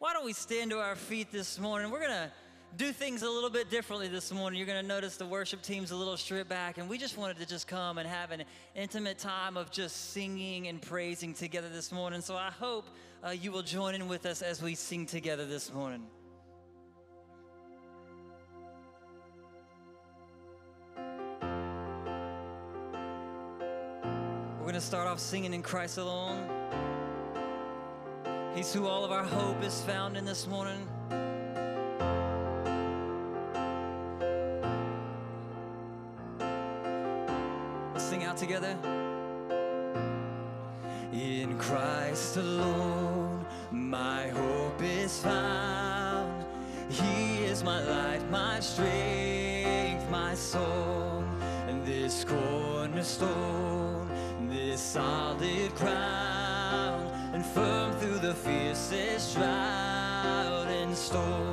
why 0.00 0.14
don't 0.14 0.24
we 0.24 0.32
stand 0.32 0.70
to 0.70 0.78
our 0.78 0.96
feet 0.96 1.30
this 1.30 1.58
morning? 1.58 1.90
We're 1.90 2.00
going 2.00 2.10
to 2.10 2.30
do 2.78 2.90
things 2.90 3.22
a 3.22 3.28
little 3.28 3.50
bit 3.50 3.68
differently 3.68 4.08
this 4.08 4.32
morning. 4.32 4.56
You're 4.58 4.66
going 4.66 4.80
to 4.80 4.88
notice 4.88 5.18
the 5.18 5.26
worship 5.26 5.60
team's 5.60 5.90
a 5.90 5.96
little 5.96 6.16
stripped 6.16 6.48
back, 6.48 6.78
and 6.78 6.88
we 6.88 6.96
just 6.96 7.18
wanted 7.18 7.36
to 7.36 7.44
just 7.44 7.68
come 7.68 7.98
and 7.98 8.08
have 8.08 8.30
an 8.30 8.44
intimate 8.74 9.18
time 9.18 9.58
of 9.58 9.70
just 9.70 10.12
singing 10.14 10.68
and 10.68 10.80
praising 10.80 11.34
together 11.34 11.68
this 11.68 11.92
morning. 11.92 12.22
So 12.22 12.34
I 12.34 12.48
hope 12.48 12.88
uh, 13.22 13.28
you 13.28 13.52
will 13.52 13.62
join 13.62 13.94
in 13.94 14.08
with 14.08 14.24
us 14.24 14.40
as 14.40 14.62
we 14.62 14.74
sing 14.74 15.04
together 15.04 15.44
this 15.44 15.70
morning. 15.70 16.06
We're 24.56 24.62
going 24.62 24.72
to 24.72 24.80
start 24.80 25.08
off 25.08 25.18
singing 25.18 25.52
in 25.52 25.62
Christ 25.62 25.98
alone. 25.98 26.59
He's 28.54 28.72
who 28.72 28.88
all 28.88 29.04
of 29.04 29.12
our 29.12 29.22
hope 29.22 29.62
is 29.62 29.80
found 29.82 30.16
in 30.16 30.24
this 30.24 30.48
morning. 30.48 30.84
Let's 37.92 38.04
sing 38.04 38.24
out 38.24 38.36
together. 38.36 38.76
In 41.12 41.56
Christ 41.58 42.38
alone, 42.38 43.46
my 43.70 44.28
hope 44.28 44.82
is 44.82 45.20
found. 45.20 46.44
He 46.88 47.44
is 47.44 47.62
my 47.62 47.80
light, 47.84 48.28
my 48.32 48.58
strength, 48.58 50.10
my 50.10 50.34
soul, 50.34 51.24
and 51.68 51.86
this 51.86 52.24
cornerstone, 52.24 54.10
this 54.48 54.80
solid 54.80 55.29
fiercest 58.50 59.36
drought 59.36 60.66
and 60.68 60.96
storm. 60.96 61.49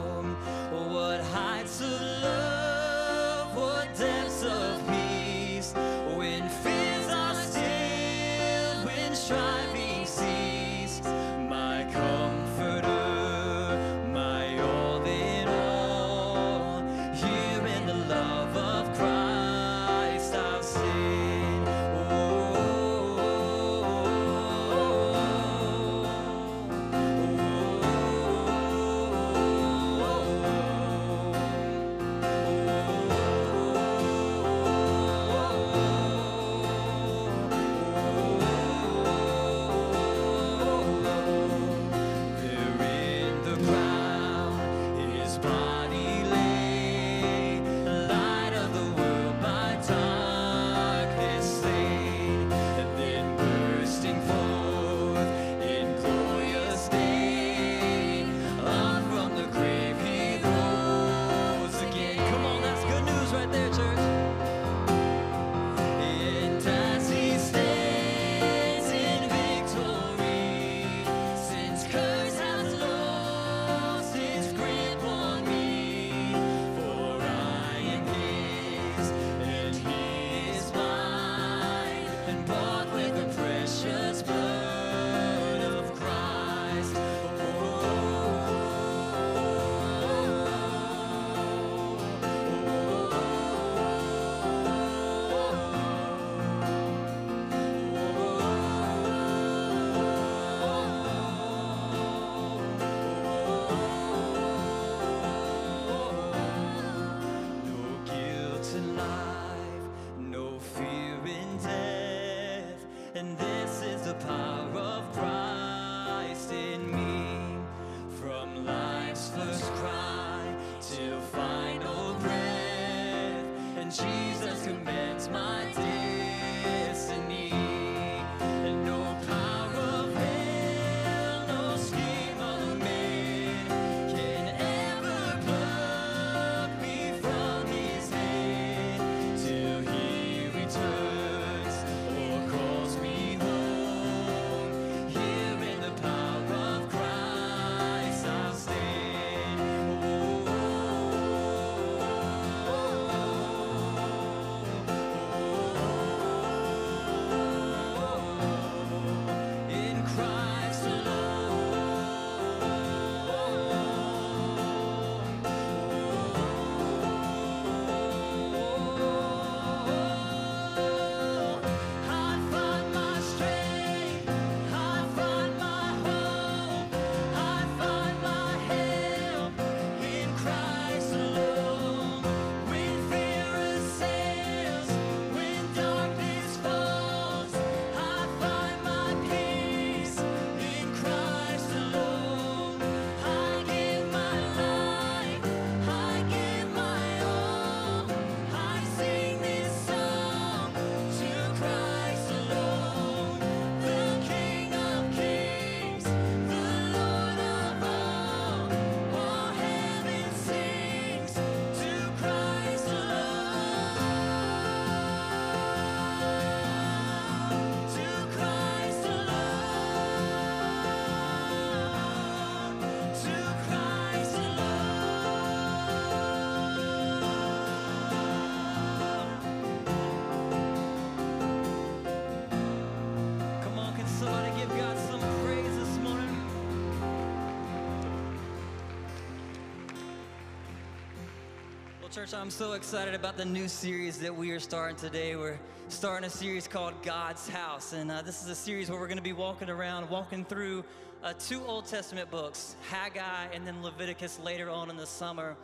Church, 242.18 242.34
I'm 242.34 242.50
so 242.50 242.74
excited 242.74 243.14
about 243.14 243.38
the 243.38 243.46
new 243.46 243.68
series 243.68 244.18
that 244.22 244.36
we 244.36 244.50
are 244.50 244.60
starting 244.60 244.98
today. 244.98 245.36
We're 245.36 245.60
starting 245.88 246.26
a 246.26 246.32
series 246.32 246.68
called 246.68 246.96
God's 247.04 247.48
House. 247.48 247.94
And 247.94 248.10
uh, 248.10 248.24
this 248.24 248.42
is 248.42 248.50
a 248.50 248.56
series 248.56 248.90
where 248.90 249.00
we're 249.00 249.06
going 249.06 249.20
to 249.20 249.24
be 249.24 249.34
walking 249.34 249.70
around, 249.70 250.10
walking 250.10 250.44
through 250.44 250.84
uh, 251.22 251.34
two 251.38 251.64
Old 251.64 251.86
Testament 251.86 252.32
books, 252.32 252.76
Haggai 252.90 253.54
and 253.54 253.68
then 253.68 253.84
Leviticus 253.84 254.40
later 254.40 254.68
on 254.68 254.90
in 254.90 254.98
the 254.98 255.06
summer. 255.06 255.56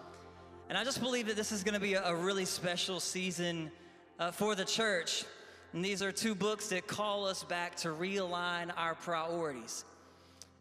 And 0.69 0.77
I 0.77 0.83
just 0.83 1.01
believe 1.01 1.25
that 1.25 1.35
this 1.35 1.51
is 1.51 1.63
going 1.63 1.73
to 1.73 1.79
be 1.79 1.95
a, 1.95 2.03
a 2.03 2.15
really 2.15 2.45
special 2.45 2.99
season 2.99 3.71
uh, 4.19 4.29
for 4.29 4.53
the 4.53 4.63
church. 4.63 5.25
And 5.73 5.83
these 5.83 6.03
are 6.03 6.11
two 6.11 6.35
books 6.35 6.67
that 6.67 6.85
call 6.85 7.25
us 7.25 7.43
back 7.43 7.77
to 7.77 7.87
realign 7.87 8.71
our 8.77 8.93
priorities. 8.93 9.85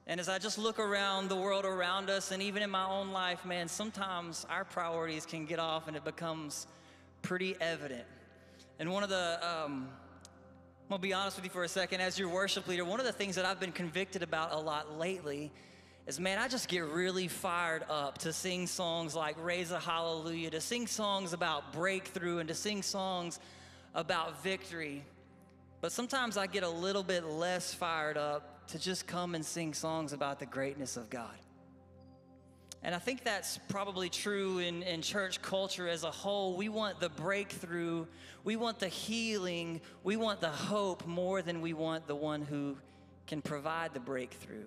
And 0.06 0.18
as 0.18 0.28
I 0.28 0.38
just 0.38 0.58
look 0.58 0.80
around 0.80 1.28
the 1.28 1.36
world 1.36 1.64
around 1.64 2.10
us, 2.10 2.32
and 2.32 2.42
even 2.42 2.62
in 2.62 2.70
my 2.70 2.84
own 2.84 3.12
life, 3.12 3.44
man, 3.44 3.68
sometimes 3.68 4.44
our 4.50 4.64
priorities 4.64 5.24
can 5.24 5.46
get 5.46 5.60
off 5.60 5.86
and 5.86 5.96
it 5.96 6.04
becomes 6.04 6.66
pretty 7.22 7.54
evident. 7.60 8.04
And 8.80 8.92
one 8.92 9.04
of 9.04 9.10
the, 9.10 9.38
um, 9.46 9.88
I'm 10.82 10.88
gonna 10.88 11.02
be 11.02 11.12
honest 11.12 11.36
with 11.36 11.44
you 11.44 11.50
for 11.50 11.62
a 11.62 11.68
second, 11.68 12.00
as 12.00 12.18
your 12.18 12.28
worship 12.28 12.66
leader, 12.66 12.84
one 12.84 12.98
of 12.98 13.06
the 13.06 13.12
things 13.12 13.36
that 13.36 13.44
I've 13.44 13.60
been 13.60 13.72
convicted 13.72 14.24
about 14.24 14.52
a 14.52 14.58
lot 14.58 14.98
lately 14.98 15.52
is 16.08 16.18
man, 16.18 16.38
I 16.38 16.48
just 16.48 16.68
get 16.68 16.80
really 16.80 17.28
fired 17.28 17.84
up 17.88 18.18
to 18.18 18.32
sing 18.32 18.66
songs 18.66 19.14
like 19.14 19.36
Raise 19.42 19.70
a 19.70 19.78
Hallelujah, 19.78 20.50
to 20.50 20.60
sing 20.60 20.88
songs 20.88 21.32
about 21.32 21.72
breakthrough, 21.72 22.38
and 22.38 22.48
to 22.48 22.54
sing 22.54 22.82
songs 22.82 23.38
about 23.94 24.42
victory. 24.42 25.04
But 25.80 25.92
sometimes 25.92 26.36
I 26.36 26.48
get 26.48 26.64
a 26.64 26.68
little 26.68 27.04
bit 27.04 27.24
less 27.24 27.72
fired 27.72 28.16
up 28.16 28.51
to 28.72 28.78
just 28.78 29.06
come 29.06 29.34
and 29.34 29.44
sing 29.44 29.74
songs 29.74 30.14
about 30.14 30.38
the 30.38 30.46
greatness 30.46 30.96
of 30.96 31.10
God. 31.10 31.36
And 32.82 32.94
I 32.94 32.98
think 32.98 33.22
that's 33.22 33.58
probably 33.68 34.08
true 34.08 34.60
in, 34.60 34.82
in 34.82 35.02
church 35.02 35.42
culture 35.42 35.86
as 35.86 36.04
a 36.04 36.10
whole. 36.10 36.56
We 36.56 36.70
want 36.70 36.98
the 36.98 37.10
breakthrough, 37.10 38.06
we 38.44 38.56
want 38.56 38.78
the 38.78 38.88
healing, 38.88 39.82
we 40.02 40.16
want 40.16 40.40
the 40.40 40.48
hope 40.48 41.06
more 41.06 41.42
than 41.42 41.60
we 41.60 41.74
want 41.74 42.06
the 42.06 42.16
one 42.16 42.40
who 42.40 42.78
can 43.26 43.42
provide 43.42 43.92
the 43.92 44.00
breakthrough, 44.00 44.64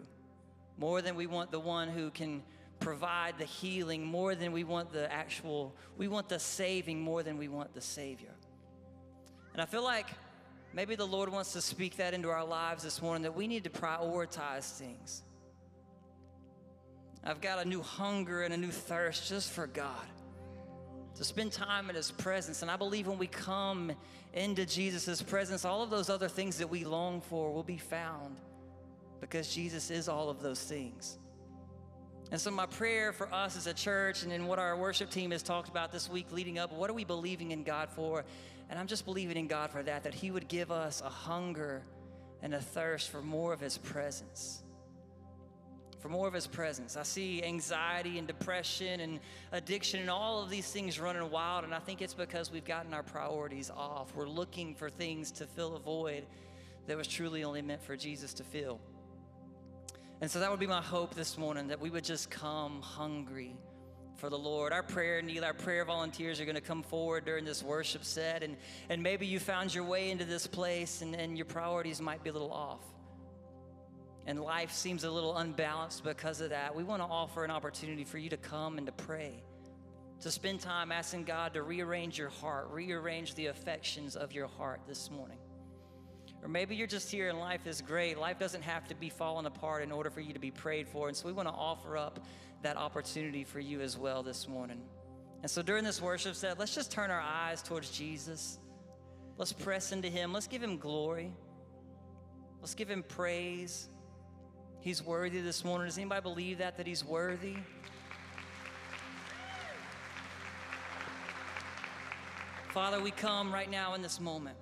more 0.77 1.01
than 1.01 1.15
we 1.15 1.25
want 1.25 1.49
the 1.49 1.59
one 1.59 1.89
who 1.89 2.11
can 2.11 2.43
provide 2.79 3.39
the 3.39 3.45
healing, 3.45 4.05
more 4.05 4.35
than 4.35 4.51
we 4.51 4.63
want 4.63 4.93
the 4.93 5.11
actual, 5.11 5.75
we 5.97 6.07
want 6.07 6.29
the 6.29 6.37
saving 6.37 7.01
more 7.01 7.23
than 7.23 7.39
we 7.39 7.47
want 7.47 7.73
the 7.73 7.81
Savior. 7.81 8.35
And 9.53 9.61
I 9.63 9.65
feel 9.65 9.83
like 9.83 10.09
Maybe 10.75 10.95
the 10.97 11.07
Lord 11.07 11.31
wants 11.31 11.53
to 11.53 11.61
speak 11.61 11.95
that 11.97 12.13
into 12.13 12.27
our 12.29 12.43
lives 12.43 12.83
this 12.83 13.01
morning 13.01 13.23
that 13.23 13.33
we 13.33 13.47
need 13.47 13.63
to 13.63 13.69
prioritize 13.69 14.77
things. 14.77 15.23
I've 17.23 17.39
got 17.39 17.65
a 17.65 17.67
new 17.67 17.81
hunger 17.81 18.43
and 18.43 18.53
a 18.53 18.57
new 18.57 18.71
thirst 18.71 19.29
just 19.29 19.51
for 19.51 19.67
God, 19.67 20.05
to 21.15 21.23
spend 21.23 21.53
time 21.53 21.89
in 21.89 21.95
His 21.95 22.11
presence. 22.11 22.61
And 22.61 22.69
I 22.69 22.75
believe 22.75 23.07
when 23.07 23.17
we 23.17 23.27
come 23.27 23.93
into 24.33 24.65
Jesus' 24.65 25.21
presence, 25.21 25.63
all 25.63 25.81
of 25.81 25.89
those 25.89 26.09
other 26.09 26.27
things 26.27 26.57
that 26.57 26.69
we 26.69 26.83
long 26.83 27.21
for 27.21 27.53
will 27.53 27.63
be 27.63 27.77
found 27.77 28.35
because 29.21 29.55
Jesus 29.55 29.89
is 29.89 30.09
all 30.09 30.29
of 30.29 30.41
those 30.41 30.61
things. 30.61 31.17
And 32.31 32.41
so, 32.41 32.51
my 32.51 32.65
prayer 32.65 33.13
for 33.13 33.33
us 33.33 33.55
as 33.55 33.65
a 33.67 33.73
church 33.73 34.23
and 34.23 34.33
in 34.33 34.45
what 34.45 34.59
our 34.59 34.75
worship 34.75 35.09
team 35.09 35.31
has 35.31 35.41
talked 35.41 35.69
about 35.69 35.93
this 35.93 36.09
week 36.09 36.25
leading 36.31 36.59
up, 36.59 36.73
what 36.73 36.89
are 36.89 36.93
we 36.93 37.05
believing 37.05 37.51
in 37.51 37.63
God 37.63 37.89
for? 37.89 38.25
And 38.69 38.79
I'm 38.79 38.87
just 38.87 39.05
believing 39.05 39.37
in 39.37 39.47
God 39.47 39.71
for 39.71 39.83
that, 39.83 40.03
that 40.03 40.13
He 40.13 40.31
would 40.31 40.47
give 40.47 40.71
us 40.71 41.01
a 41.01 41.09
hunger 41.09 41.83
and 42.41 42.53
a 42.53 42.61
thirst 42.61 43.09
for 43.09 43.21
more 43.21 43.53
of 43.53 43.59
His 43.59 43.77
presence. 43.77 44.63
For 45.99 46.09
more 46.09 46.27
of 46.27 46.33
His 46.33 46.47
presence. 46.47 46.97
I 46.97 47.03
see 47.03 47.43
anxiety 47.43 48.17
and 48.17 48.27
depression 48.27 48.99
and 48.99 49.19
addiction 49.51 49.99
and 49.99 50.09
all 50.09 50.43
of 50.43 50.49
these 50.49 50.71
things 50.71 50.99
running 50.99 51.29
wild, 51.29 51.63
and 51.63 51.73
I 51.73 51.79
think 51.79 52.01
it's 52.01 52.13
because 52.13 52.51
we've 52.51 52.65
gotten 52.65 52.93
our 52.93 53.03
priorities 53.03 53.69
off. 53.69 54.15
We're 54.15 54.27
looking 54.27 54.75
for 54.75 54.89
things 54.89 55.31
to 55.33 55.45
fill 55.45 55.75
a 55.75 55.79
void 55.79 56.25
that 56.87 56.97
was 56.97 57.07
truly 57.07 57.43
only 57.43 57.61
meant 57.61 57.81
for 57.83 57.95
Jesus 57.95 58.33
to 58.35 58.43
fill. 58.43 58.79
And 60.21 60.31
so 60.31 60.39
that 60.39 60.49
would 60.49 60.59
be 60.59 60.67
my 60.67 60.81
hope 60.81 61.13
this 61.13 61.37
morning 61.37 61.67
that 61.67 61.79
we 61.79 61.89
would 61.89 62.03
just 62.03 62.29
come 62.29 62.81
hungry 62.81 63.55
for 64.17 64.29
the 64.29 64.37
Lord. 64.37 64.73
Our 64.73 64.83
prayer 64.83 65.21
need, 65.21 65.43
our 65.43 65.53
prayer 65.53 65.85
volunteers 65.85 66.39
are 66.39 66.45
going 66.45 66.55
to 66.55 66.61
come 66.61 66.83
forward 66.83 67.25
during 67.25 67.45
this 67.45 67.61
worship 67.61 68.03
set. 68.03 68.43
And, 68.43 68.57
and 68.89 69.03
maybe 69.03 69.27
you 69.27 69.39
found 69.39 69.73
your 69.73 69.83
way 69.83 70.11
into 70.11 70.25
this 70.25 70.47
place 70.47 71.01
and, 71.01 71.15
and 71.15 71.37
your 71.37 71.45
priorities 71.45 72.01
might 72.01 72.23
be 72.23 72.29
a 72.29 72.33
little 72.33 72.51
off. 72.51 72.81
And 74.27 74.39
life 74.41 74.71
seems 74.71 75.03
a 75.03 75.11
little 75.11 75.37
unbalanced 75.37 76.03
because 76.03 76.41
of 76.41 76.49
that. 76.49 76.75
We 76.75 76.83
want 76.83 77.01
to 77.01 77.07
offer 77.07 77.43
an 77.43 77.51
opportunity 77.51 78.03
for 78.03 78.17
you 78.17 78.29
to 78.29 78.37
come 78.37 78.77
and 78.77 78.87
to 78.87 78.93
pray, 78.93 79.43
to 80.21 80.31
spend 80.31 80.61
time 80.61 80.91
asking 80.91 81.25
God 81.25 81.53
to 81.53 81.61
rearrange 81.61 82.17
your 82.17 82.29
heart, 82.29 82.69
rearrange 82.71 83.35
the 83.35 83.47
affections 83.47 84.15
of 84.15 84.33
your 84.33 84.47
heart 84.47 84.81
this 84.87 85.11
morning. 85.11 85.37
Or 86.45 86.47
maybe 86.47 86.75
you're 86.75 86.85
just 86.85 87.09
here 87.09 87.27
and 87.29 87.39
life 87.39 87.65
is 87.65 87.81
great. 87.81 88.19
Life 88.19 88.37
doesn't 88.37 88.61
have 88.61 88.87
to 88.89 88.95
be 88.95 89.09
falling 89.09 89.47
apart 89.47 89.81
in 89.81 89.91
order 89.91 90.11
for 90.11 90.19
you 90.19 90.31
to 90.31 90.39
be 90.39 90.51
prayed 90.51 90.87
for. 90.87 91.07
And 91.07 91.17
so 91.17 91.25
we 91.25 91.33
want 91.33 91.47
to 91.47 91.53
offer 91.55 91.97
up 91.97 92.19
that 92.61 92.77
opportunity 92.77 93.43
for 93.43 93.59
you 93.59 93.81
as 93.81 93.97
well 93.97 94.21
this 94.21 94.47
morning. 94.47 94.79
And 95.41 95.49
so 95.49 95.63
during 95.63 95.83
this 95.83 95.99
worship 95.99 96.35
set, 96.35 96.59
let's 96.59 96.75
just 96.75 96.91
turn 96.91 97.09
our 97.09 97.19
eyes 97.19 97.63
towards 97.63 97.89
Jesus. 97.89 98.59
Let's 99.39 99.53
press 99.53 99.91
into 99.91 100.07
Him. 100.07 100.33
Let's 100.33 100.45
give 100.45 100.61
Him 100.61 100.77
glory. 100.77 101.33
Let's 102.61 102.75
give 102.75 102.91
Him 102.91 103.01
praise. 103.01 103.89
He's 104.81 105.01
worthy 105.01 105.41
this 105.41 105.65
morning. 105.65 105.87
Does 105.87 105.97
anybody 105.97 106.21
believe 106.21 106.59
that, 106.59 106.77
that 106.77 106.85
He's 106.85 107.03
worthy? 107.03 107.55
Father, 112.69 113.01
we 113.01 113.09
come 113.09 113.51
right 113.51 113.71
now 113.71 113.95
in 113.95 114.03
this 114.03 114.19
moment. 114.19 114.57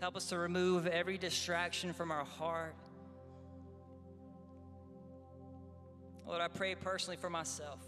Help 0.00 0.16
us 0.16 0.30
to 0.30 0.38
remove 0.38 0.86
every 0.86 1.18
distraction 1.18 1.92
from 1.92 2.10
our 2.10 2.24
heart. 2.24 2.74
Lord, 6.26 6.40
I 6.40 6.48
pray 6.48 6.74
personally 6.74 7.18
for 7.18 7.28
myself. 7.28 7.80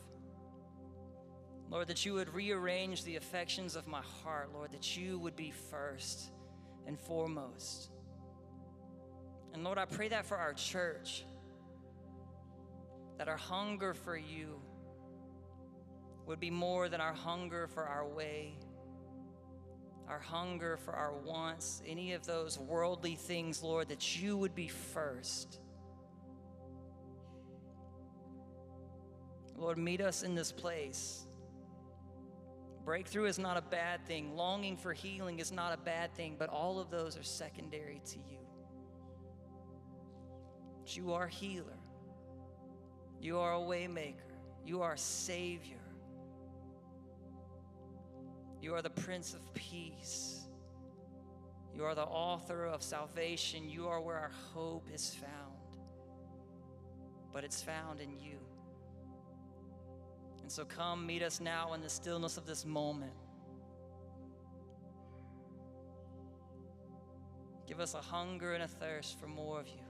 Lord, 1.71 1.89
that 1.89 2.05
you 2.05 2.13
would 2.13 2.35
rearrange 2.35 3.05
the 3.05 3.17
affections 3.17 3.77
of 3.77 3.89
my 3.89 4.03
heart, 4.23 4.51
Lord, 4.53 4.73
that 4.73 4.95
you 4.95 5.19
would 5.21 5.37
be 5.37 5.51
first 5.71 6.31
and 6.87 7.01
foremost. 7.01 7.89
And 9.55 9.65
Lord, 9.65 9.79
I 9.79 9.87
pray 9.87 10.09
that 10.09 10.27
for 10.27 10.37
our 10.37 10.53
church, 10.53 11.25
that 13.17 13.27
our 13.27 13.39
hunger 13.39 13.95
for 13.95 14.19
you 14.19 14.61
would 16.27 16.41
be 16.41 16.51
more 16.51 16.91
than 16.91 17.01
our 17.01 17.15
hunger 17.15 17.69
for 17.69 17.85
our 17.85 18.07
way, 18.07 18.59
our 20.09 20.21
hunger 20.21 20.77
for 20.77 20.93
our 20.93 21.13
wants, 21.13 21.83
any 21.87 22.13
of 22.13 22.27
those 22.27 22.59
worldly 22.59 23.15
things, 23.15 23.63
Lord, 23.63 23.89
that 23.89 24.21
you 24.21 24.37
would 24.37 24.55
be 24.55 24.69
first. 24.69 25.61
Lord, 29.57 29.79
meet 29.79 30.01
us 30.01 30.23
in 30.23 30.35
this 30.35 30.51
place. 30.51 31.27
Breakthrough 32.85 33.27
is 33.27 33.39
not 33.39 33.57
a 33.57 33.63
bad 33.63 34.05
thing. 34.07 34.35
Longing 34.35 34.77
for 34.77 34.93
healing 34.93 35.39
is 35.39 35.53
not 35.53 35.73
a 35.73 35.77
bad 35.77 36.15
thing, 36.15 36.35
but 36.39 36.49
all 36.49 36.81
of 36.81 36.91
those 36.91 37.17
are 37.17 37.23
secondary 37.23 38.01
to 38.07 38.19
you. 38.19 38.39
But 40.81 40.97
you 40.97 41.13
are 41.13 41.29
healer. 41.29 41.79
You 43.21 43.39
are 43.39 43.55
a 43.55 43.59
waymaker. 43.59 44.17
You 44.67 44.83
are 44.83 44.95
a 44.95 44.99
savior. 44.99 45.82
You 48.63 48.77
are 48.77 48.81
the 48.81 48.91
Prince 48.91 49.35
of 49.35 49.53
Peace. 49.55 50.47
You 51.75 51.85
are 51.85 51.97
the 51.97 52.05
author 52.05 52.65
of 52.67 52.81
salvation. 52.81 53.69
You 53.69 53.89
are 53.89 54.01
where 54.01 54.17
our 54.17 54.31
hope 54.55 54.87
is 54.95 55.13
found. 55.13 55.57
But 57.33 57.43
it's 57.43 57.61
found 57.61 58.01
in 58.01 58.21
you. 58.21 58.39
And 60.43 60.53
so 60.53 60.65
come 60.65 61.05
meet 61.05 61.25
us 61.25 61.41
now 61.41 61.73
in 61.73 61.81
the 61.81 61.89
stillness 61.89 62.37
of 62.37 62.47
this 62.47 62.65
moment. 62.65 63.11
Give 67.67 67.81
us 67.81 67.95
a 67.95 68.01
hunger 68.01 68.55
and 68.55 68.63
a 68.63 68.69
thirst 68.69 69.19
for 69.19 69.27
more 69.27 69.59
of 69.59 69.67
you. 69.67 69.83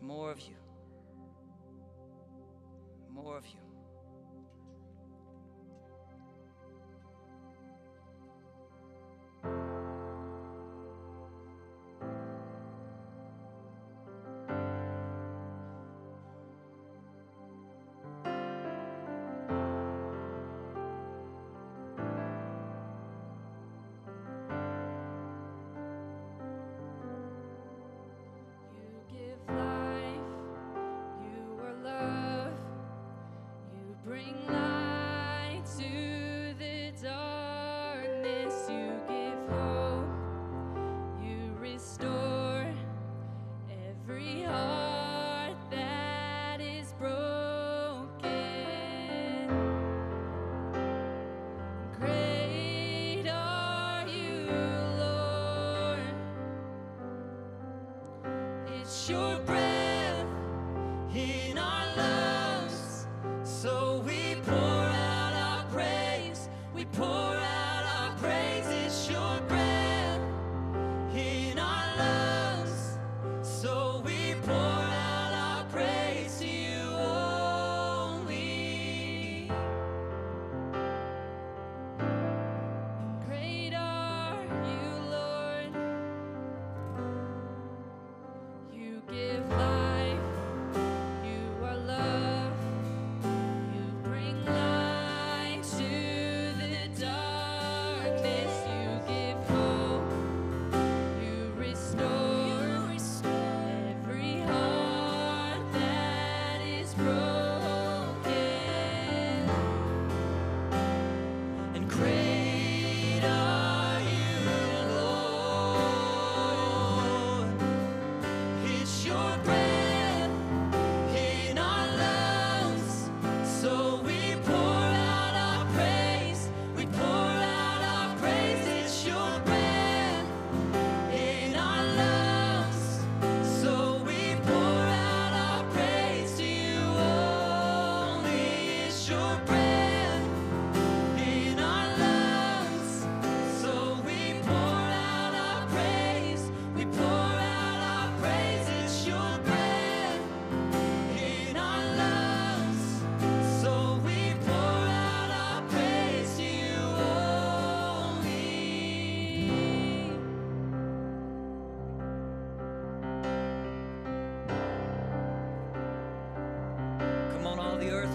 More 0.00 0.30
of 0.30 0.38
you. 0.40 0.54
More 3.10 3.36
of 3.36 3.46
you. 3.46 3.61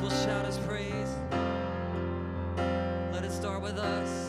Will 0.01 0.09
shout 0.09 0.45
his 0.45 0.57
praise. 0.59 1.15
Let 3.11 3.23
it 3.23 3.31
start 3.31 3.61
with 3.61 3.77
us. 3.79 4.26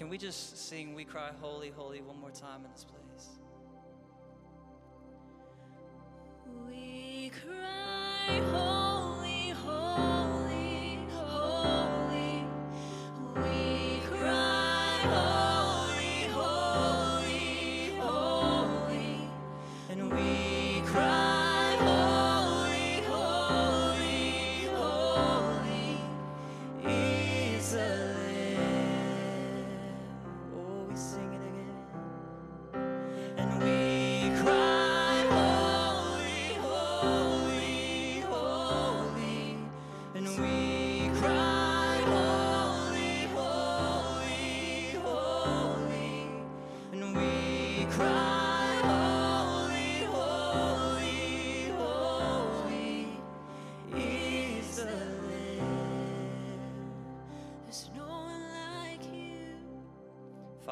Can 0.00 0.08
we 0.08 0.16
just 0.16 0.56
sing 0.56 0.94
We 0.94 1.04
Cry 1.04 1.30
Holy, 1.42 1.68
Holy 1.76 2.00
one 2.00 2.18
more 2.18 2.30
time 2.30 2.64
in 2.64 2.72
this 2.72 2.84
place? 2.84 3.09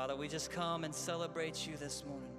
Father, 0.09 0.21
we 0.21 0.27
just 0.27 0.51
come 0.51 0.85
and 0.85 0.95
celebrate 0.95 1.67
you 1.67 1.77
this 1.77 2.03
morning. 2.07 2.33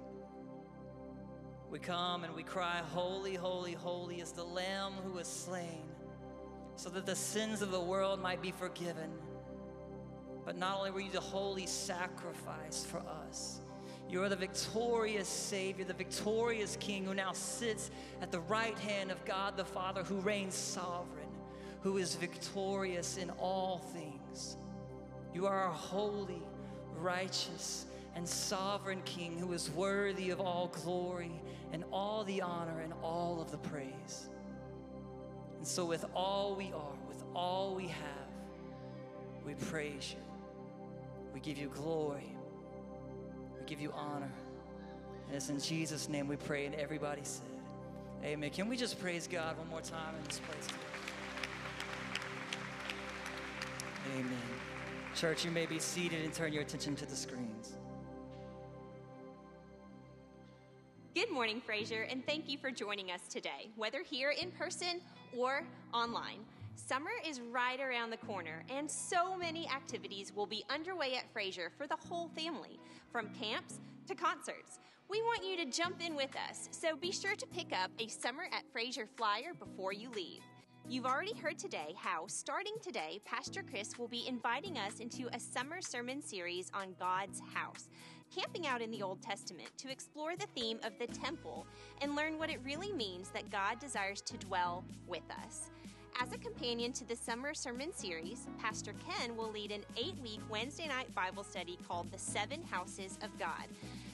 We 1.70 1.78
come 1.78 2.24
and 2.24 2.34
we 2.34 2.42
cry, 2.42 2.82
Holy, 2.92 3.36
holy, 3.36 3.74
holy 3.74 4.20
is 4.20 4.32
the 4.32 4.42
Lamb 4.42 4.94
who 5.04 5.12
was 5.12 5.28
slain, 5.28 5.84
so 6.74 6.90
that 6.90 7.06
the 7.06 7.14
sins 7.14 7.62
of 7.62 7.70
the 7.70 7.80
world 7.80 8.20
might 8.20 8.42
be 8.42 8.50
forgiven. 8.50 9.12
But 10.44 10.58
not 10.58 10.78
only 10.78 10.90
were 10.90 10.98
you 10.98 11.12
the 11.12 11.20
holy 11.20 11.64
sacrifice 11.66 12.84
for 12.84 13.04
us, 13.22 13.60
you 14.08 14.20
are 14.24 14.28
the 14.28 14.34
victorious 14.34 15.28
Savior, 15.28 15.84
the 15.84 15.94
victorious 15.94 16.76
King 16.80 17.04
who 17.04 17.14
now 17.14 17.30
sits 17.30 17.92
at 18.20 18.32
the 18.32 18.40
right 18.40 18.76
hand 18.80 19.12
of 19.12 19.24
God 19.24 19.56
the 19.56 19.64
Father, 19.64 20.02
who 20.02 20.16
reigns 20.16 20.56
sovereign, 20.56 21.30
who 21.82 21.98
is 21.98 22.16
victorious 22.16 23.16
in 23.16 23.30
all 23.38 23.78
things. 23.94 24.56
You 25.32 25.46
are 25.46 25.56
our 25.56 25.72
holy, 25.72 26.42
righteous, 27.00 27.86
and 28.14 28.28
sovereign 28.28 29.02
King 29.04 29.38
who 29.38 29.52
is 29.52 29.70
worthy 29.70 30.30
of 30.30 30.40
all 30.40 30.68
glory 30.84 31.32
and 31.72 31.84
all 31.92 32.24
the 32.24 32.42
honor 32.42 32.80
and 32.80 32.92
all 33.02 33.40
of 33.40 33.50
the 33.50 33.58
praise. 33.58 34.28
And 35.58 35.66
so, 35.66 35.84
with 35.84 36.04
all 36.14 36.54
we 36.56 36.66
are, 36.66 36.98
with 37.08 37.22
all 37.34 37.74
we 37.74 37.86
have, 37.86 38.30
we 39.44 39.54
praise 39.54 40.14
you. 40.14 40.22
We 41.32 41.40
give 41.40 41.58
you 41.58 41.68
glory. 41.68 42.34
We 43.58 43.64
give 43.66 43.80
you 43.80 43.92
honor. 43.92 44.32
And 45.26 45.36
it's 45.36 45.48
in 45.48 45.60
Jesus' 45.60 46.08
name 46.08 46.26
we 46.26 46.36
pray, 46.36 46.66
and 46.66 46.74
everybody 46.74 47.20
said, 47.22 47.46
Amen. 48.24 48.50
Can 48.50 48.68
we 48.68 48.76
just 48.76 49.00
praise 49.00 49.26
God 49.26 49.56
one 49.56 49.68
more 49.68 49.80
time 49.80 50.14
in 50.16 50.24
this 50.24 50.40
place? 50.40 50.68
Amen. 54.16 54.59
Church, 55.14 55.44
you 55.44 55.50
may 55.50 55.66
be 55.66 55.78
seated 55.78 56.24
and 56.24 56.32
turn 56.32 56.52
your 56.52 56.62
attention 56.62 56.96
to 56.96 57.04
the 57.06 57.16
screens. 57.16 57.74
Good 61.14 61.30
morning, 61.30 61.60
Frazer, 61.60 62.02
and 62.02 62.24
thank 62.24 62.48
you 62.48 62.56
for 62.56 62.70
joining 62.70 63.10
us 63.10 63.22
today, 63.28 63.70
whether 63.76 64.02
here 64.02 64.30
in 64.30 64.50
person 64.52 65.00
or 65.36 65.66
online. 65.92 66.44
Summer 66.76 67.10
is 67.26 67.40
right 67.40 67.80
around 67.80 68.10
the 68.10 68.16
corner, 68.18 68.64
and 68.70 68.90
so 68.90 69.36
many 69.36 69.68
activities 69.68 70.32
will 70.34 70.46
be 70.46 70.64
underway 70.70 71.16
at 71.16 71.30
Frazer 71.32 71.70
for 71.76 71.86
the 71.86 71.96
whole 71.96 72.28
family, 72.28 72.78
from 73.12 73.28
camps 73.34 73.80
to 74.06 74.14
concerts. 74.14 74.78
We 75.08 75.20
want 75.22 75.44
you 75.44 75.56
to 75.56 75.70
jump 75.70 76.00
in 76.00 76.14
with 76.14 76.34
us, 76.48 76.68
so 76.70 76.96
be 76.96 77.10
sure 77.10 77.34
to 77.34 77.46
pick 77.48 77.72
up 77.72 77.90
a 77.98 78.06
Summer 78.06 78.44
at 78.52 78.62
Frazer 78.72 79.08
flyer 79.16 79.52
before 79.58 79.92
you 79.92 80.10
leave. 80.10 80.40
You've 80.90 81.06
already 81.06 81.34
heard 81.34 81.56
today 81.56 81.94
how, 81.96 82.26
starting 82.26 82.74
today, 82.82 83.20
Pastor 83.24 83.62
Chris 83.62 83.96
will 83.96 84.08
be 84.08 84.26
inviting 84.26 84.76
us 84.76 84.98
into 84.98 85.28
a 85.32 85.38
summer 85.38 85.80
sermon 85.80 86.20
series 86.20 86.68
on 86.74 86.96
God's 86.98 87.40
house, 87.54 87.88
camping 88.34 88.66
out 88.66 88.82
in 88.82 88.90
the 88.90 89.00
Old 89.00 89.22
Testament 89.22 89.68
to 89.78 89.88
explore 89.88 90.34
the 90.34 90.48
theme 90.56 90.80
of 90.82 90.98
the 90.98 91.06
temple 91.06 91.64
and 92.02 92.16
learn 92.16 92.40
what 92.40 92.50
it 92.50 92.58
really 92.64 92.92
means 92.92 93.28
that 93.28 93.52
God 93.52 93.78
desires 93.78 94.20
to 94.22 94.36
dwell 94.38 94.82
with 95.06 95.22
us. 95.44 95.70
As 96.20 96.32
a 96.32 96.38
companion 96.38 96.92
to 96.94 97.06
the 97.06 97.14
summer 97.14 97.54
sermon 97.54 97.92
series, 97.94 98.48
Pastor 98.58 98.92
Ken 99.06 99.36
will 99.36 99.52
lead 99.52 99.70
an 99.70 99.84
eight 99.96 100.18
week 100.20 100.40
Wednesday 100.50 100.88
night 100.88 101.14
Bible 101.14 101.44
study 101.44 101.78
called 101.86 102.10
The 102.10 102.18
Seven 102.18 102.64
Houses 102.64 103.16
of 103.22 103.30
God, 103.38 103.68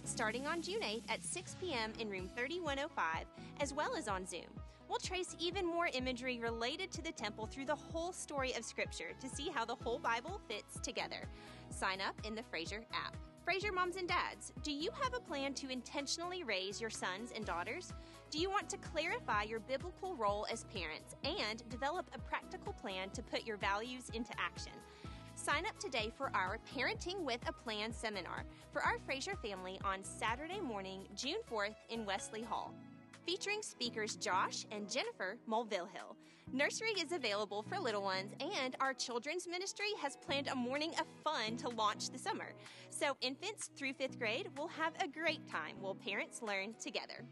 starting 0.05 0.47
on 0.47 0.61
June 0.61 0.83
8th 0.83 1.05
at 1.09 1.25
6 1.25 1.57
p.m. 1.59 1.95
in 1.99 2.11
room 2.11 2.29
3105, 2.37 3.25
as 3.61 3.73
well 3.73 3.97
as 3.97 4.09
on 4.09 4.27
Zoom. 4.27 4.43
We'll 4.88 4.99
trace 4.99 5.35
even 5.38 5.66
more 5.66 5.88
imagery 5.92 6.38
related 6.38 6.92
to 6.92 7.03
the 7.03 7.11
temple 7.11 7.46
through 7.46 7.66
the 7.66 7.75
whole 7.75 8.12
story 8.12 8.53
of 8.55 8.64
Scripture 8.64 9.11
to 9.20 9.29
see 9.29 9.51
how 9.53 9.64
the 9.64 9.75
whole 9.75 9.99
Bible 9.99 10.40
fits 10.49 10.79
together. 10.81 11.29
Sign 11.70 12.01
up 12.01 12.14
in 12.25 12.35
the 12.35 12.42
Frazer 12.44 12.85
app. 12.92 13.16
Frazer 13.44 13.72
moms 13.72 13.96
and 13.96 14.09
dads, 14.09 14.53
do 14.62 14.72
you 14.72 14.90
have 15.01 15.14
a 15.14 15.20
plan 15.20 15.55
to 15.55 15.70
intentionally 15.70 16.42
raise 16.44 16.81
your 16.81 16.90
sons 16.90 17.33
and 17.35 17.44
daughters? 17.44 17.92
Do 18.31 18.38
you 18.38 18.51
want 18.51 18.68
to 18.70 18.77
clarify 18.79 19.42
your 19.42 19.61
biblical 19.61 20.16
role 20.16 20.46
as 20.51 20.64
parents 20.64 21.14
and 21.25 21.68
develop 21.68 22.11
a 22.14 22.18
practical 22.18 22.72
plan 22.72 23.11
to 23.11 23.22
put 23.22 23.46
your 23.46 23.57
values 23.57 24.11
into 24.14 24.33
action? 24.38 24.72
Sign 25.35 25.66
up 25.66 25.79
today 25.79 26.12
for 26.16 26.31
our 26.35 26.59
Parenting 26.75 27.20
with 27.20 27.40
a 27.46 27.53
Plan 27.53 27.92
seminar 27.92 28.44
for 28.72 28.83
our 28.83 28.99
Frazer 29.05 29.37
family 29.37 29.79
on 29.85 30.03
Saturday 30.03 30.61
morning, 30.61 31.07
June 31.14 31.40
4th 31.51 31.77
in 31.88 32.05
Wesley 32.05 32.42
Hall 32.42 32.72
featuring 33.27 33.61
speakers 33.61 34.15
Josh 34.17 34.65
and 34.71 34.89
Jennifer 34.89 35.37
Mulvihill. 35.51 36.15
Nursery 36.53 36.93
is 36.93 37.11
available 37.11 37.62
for 37.69 37.77
little 37.77 38.03
ones, 38.03 38.33
and 38.39 38.77
our 38.81 38.95
children's 38.95 39.49
ministry 39.49 39.89
has 40.01 40.17
planned 40.17 40.47
a 40.47 40.55
morning 40.55 40.93
of 41.01 41.07
fun 41.25 41.57
to 41.57 41.69
launch 41.71 42.11
the 42.11 42.19
summer. 42.19 42.53
So, 42.91 43.17
infants 43.21 43.69
through 43.77 43.95
fifth 43.95 44.21
grade 44.21 44.49
will 44.57 44.69
have 44.69 44.93
a 45.03 45.09
great 45.09 45.47
time 45.49 45.75
while 45.81 45.97
parents 45.97 46.41
learn 46.41 46.75
together. 46.81 47.25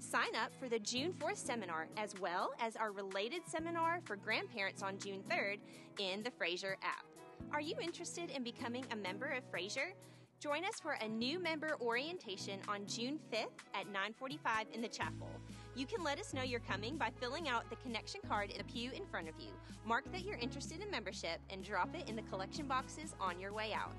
Sign 0.00 0.34
up 0.34 0.52
for 0.58 0.68
the 0.68 0.80
June 0.80 1.12
4th 1.12 1.36
seminar 1.36 1.86
as 1.96 2.14
well 2.20 2.52
as 2.60 2.74
our 2.74 2.90
related 2.90 3.42
seminar 3.46 4.00
for 4.04 4.16
grandparents 4.16 4.82
on 4.82 4.98
June 4.98 5.22
3rd 5.30 5.58
in 5.98 6.24
the 6.24 6.30
Frazer 6.32 6.76
app. 6.82 7.04
Are 7.52 7.60
you 7.60 7.76
interested 7.80 8.30
in 8.30 8.42
becoming 8.42 8.84
a 8.90 8.96
member 8.96 9.26
of 9.26 9.44
Frazer? 9.48 9.92
Join 10.44 10.66
us 10.66 10.78
for 10.78 10.98
a 11.00 11.08
new 11.08 11.38
member 11.38 11.74
orientation 11.80 12.60
on 12.68 12.86
June 12.86 13.18
5th 13.32 13.64
at 13.72 13.90
9:45 13.90 14.66
in 14.74 14.82
the 14.82 14.88
chapel. 14.88 15.30
You 15.74 15.86
can 15.86 16.04
let 16.04 16.20
us 16.20 16.34
know 16.34 16.42
you're 16.42 16.60
coming 16.60 16.98
by 16.98 17.12
filling 17.18 17.48
out 17.48 17.70
the 17.70 17.76
connection 17.76 18.20
card 18.28 18.50
in 18.50 18.58
the 18.58 18.64
pew 18.64 18.90
in 18.90 19.06
front 19.06 19.26
of 19.26 19.40
you. 19.40 19.52
Mark 19.86 20.04
that 20.12 20.22
you're 20.22 20.36
interested 20.36 20.82
in 20.82 20.90
membership 20.90 21.40
and 21.48 21.64
drop 21.64 21.94
it 21.94 22.10
in 22.10 22.14
the 22.14 22.20
collection 22.24 22.66
boxes 22.66 23.14
on 23.18 23.40
your 23.40 23.54
way 23.54 23.72
out. 23.72 23.94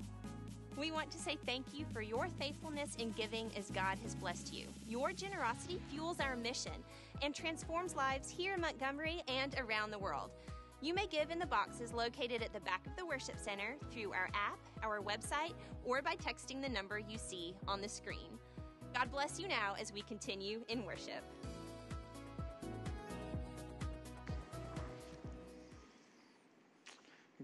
We 0.78 0.92
want 0.92 1.10
to 1.10 1.18
say 1.18 1.36
thank 1.46 1.74
you 1.74 1.84
for 1.92 2.00
your 2.00 2.28
faithfulness 2.38 2.94
in 2.94 3.10
giving 3.10 3.50
as 3.56 3.72
God 3.72 3.98
has 4.04 4.14
blessed 4.14 4.54
you. 4.54 4.68
Your 4.86 5.12
generosity 5.12 5.80
fuels 5.90 6.20
our 6.20 6.36
mission 6.36 6.84
and 7.22 7.34
transforms 7.34 7.96
lives 7.96 8.30
here 8.30 8.54
in 8.54 8.60
Montgomery 8.60 9.20
and 9.26 9.58
around 9.58 9.90
the 9.90 9.98
world. 9.98 10.30
You 10.82 10.92
may 10.92 11.06
give 11.06 11.30
in 11.30 11.38
the 11.38 11.46
boxes 11.46 11.92
located 11.92 12.42
at 12.42 12.52
the 12.52 12.60
back 12.60 12.86
of 12.86 12.94
the 12.96 13.06
worship 13.06 13.38
center 13.38 13.76
through 13.90 14.12
our 14.12 14.28
app, 14.34 14.58
our 14.82 15.00
website, 15.00 15.54
or 15.84 16.02
by 16.02 16.16
texting 16.16 16.60
the 16.60 16.68
number 16.68 16.98
you 16.98 17.16
see 17.16 17.54
on 17.66 17.80
the 17.80 17.88
screen. 17.88 18.38
God 18.94 19.10
bless 19.10 19.40
you 19.40 19.48
now 19.48 19.74
as 19.80 19.92
we 19.92 20.02
continue 20.02 20.60
in 20.68 20.84
worship. 20.84 21.22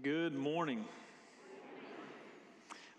Good 0.03 0.35
morning. 0.35 0.85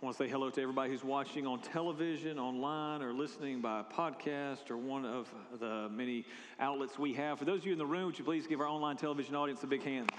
I 0.05 0.07
want 0.07 0.19
to 0.19 0.25
say 0.25 0.29
hello 0.29 0.51
to 0.51 0.61
everybody 0.61 0.91
who's 0.91 1.03
watching 1.03 1.47
on 1.47 1.61
television, 1.61 2.39
online, 2.39 3.01
or 3.01 3.15
listening 3.15 3.63
by 3.63 3.83
podcast 3.91 4.71
or 4.71 4.77
one 4.77 5.07
of 5.07 5.33
the 5.59 5.89
many 5.89 6.27
outlets 6.61 6.99
we 6.99 7.15
have. 7.15 7.39
For 7.39 7.47
those 7.47 7.61
of 7.61 7.67
you 7.67 7.73
in 7.73 7.79
the 7.79 7.87
room, 7.87 8.05
would 8.05 8.19
you 8.19 8.25
please 8.27 8.47
give 8.47 8.61
our 8.61 8.67
online 8.67 8.99
television 8.99 9.35
audience 9.35 9.63
a 9.63 9.67
big 9.67 9.83
hand? 9.83 10.11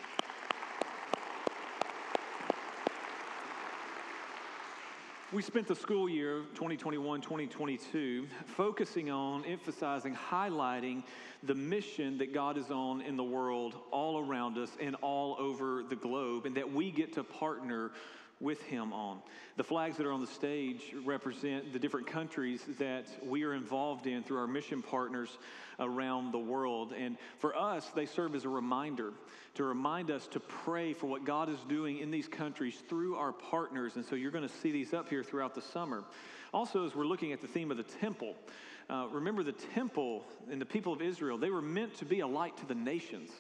We 5.32 5.44
spent 5.44 5.68
the 5.68 5.76
school 5.76 6.10
year 6.10 6.46
2021 6.56 7.22
2022 7.22 8.26
focusing 8.58 9.12
on, 9.12 9.46
emphasizing, 9.46 10.16
highlighting 10.16 11.04
the 11.44 11.54
mission 11.54 12.18
that 12.18 12.34
God 12.34 12.58
is 12.58 12.72
on 12.72 13.02
in 13.02 13.18
the 13.18 13.24
world 13.24 13.76
all 13.92 14.18
around 14.18 14.58
us 14.58 14.72
and 14.82 14.96
all 15.04 15.36
over 15.38 15.84
the 15.84 15.96
globe, 15.96 16.48
and 16.48 16.56
that 16.56 16.74
we 16.74 16.90
get 16.90 17.14
to 17.14 17.24
partner 17.24 17.92
with 18.40 18.62
him 18.64 18.92
on. 18.92 19.20
The 19.58 19.64
flags 19.64 19.98
that 19.98 20.06
are 20.06 20.12
on 20.12 20.22
the 20.22 20.28
stage 20.28 20.94
represent 21.06 21.72
the 21.72 21.80
different 21.80 22.08
countries 22.08 22.62
that 22.80 23.06
we 23.24 23.44
are 23.44 23.54
involved 23.54 24.08
in 24.08 24.24
through 24.24 24.40
our 24.40 24.48
mission 24.48 24.82
partners 24.82 25.38
around 25.80 26.32
the 26.32 26.40
world. 26.40 26.94
And 26.98 27.18
for 27.40 27.56
us, 27.56 27.90
they 27.96 28.06
serve 28.06 28.36
as 28.36 28.46
a 28.46 28.50
reminder 28.50 29.14
to 29.56 29.64
remind 29.64 30.12
us 30.12 30.28
to 30.28 30.40
pray 30.40 30.94
for 30.94 31.08
what 31.08 31.24
God 31.24 31.50
is 31.50 31.60
doing 31.70 32.00
in 32.00 32.12
these 32.12 32.28
countries 32.28 32.76
through 32.90 33.16
our 33.16 33.32
partners. 33.32 33.96
And 33.96 34.06
so 34.06 34.16
you're 34.16 34.32
going 34.32 34.48
to 34.48 34.56
see 34.56 34.72
these 34.72 34.94
up 34.94 35.10
here 35.10 35.24
throughout 35.24 35.56
the 35.56 35.62
summer. 35.62 36.04
Also, 36.54 36.86
as 36.86 36.96
we're 36.96 37.06
looking 37.06 37.32
at 37.32 37.42
the 37.42 37.48
theme 37.48 37.72
of 37.72 37.78
the 37.78 37.84
temple, 37.84 38.36
uh, 38.90 39.08
remember 39.12 39.44
the 39.44 39.52
temple 39.52 40.24
and 40.52 40.62
the 40.62 40.66
people 40.66 40.94
of 40.94 41.02
Israel, 41.02 41.38
they 41.38 41.50
were 41.50 41.62
meant 41.62 41.96
to 41.98 42.06
be 42.06 42.20
a 42.20 42.28
light 42.28 42.56
to 42.58 42.66
the 42.66 42.76
nations. 42.76 43.32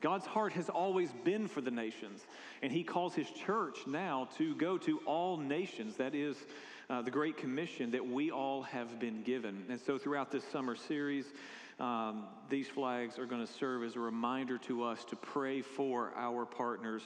God's 0.00 0.26
heart 0.26 0.52
has 0.54 0.68
always 0.68 1.10
been 1.24 1.46
for 1.46 1.60
the 1.60 1.70
nations, 1.70 2.26
and 2.62 2.72
He 2.72 2.82
calls 2.82 3.14
His 3.14 3.30
church 3.30 3.80
now 3.86 4.28
to 4.38 4.54
go 4.54 4.78
to 4.78 4.98
all 5.06 5.36
nations. 5.36 5.96
That 5.96 6.14
is 6.14 6.36
uh, 6.88 7.02
the 7.02 7.10
Great 7.10 7.36
Commission 7.36 7.90
that 7.90 8.06
we 8.06 8.30
all 8.30 8.62
have 8.62 8.98
been 8.98 9.22
given. 9.22 9.64
And 9.68 9.78
so, 9.78 9.98
throughout 9.98 10.32
this 10.32 10.44
summer 10.44 10.74
series, 10.74 11.26
um, 11.78 12.24
these 12.48 12.66
flags 12.66 13.18
are 13.18 13.26
going 13.26 13.46
to 13.46 13.52
serve 13.52 13.82
as 13.84 13.96
a 13.96 14.00
reminder 14.00 14.58
to 14.58 14.84
us 14.84 15.04
to 15.06 15.16
pray 15.16 15.60
for 15.60 16.12
our 16.16 16.46
partners 16.46 17.02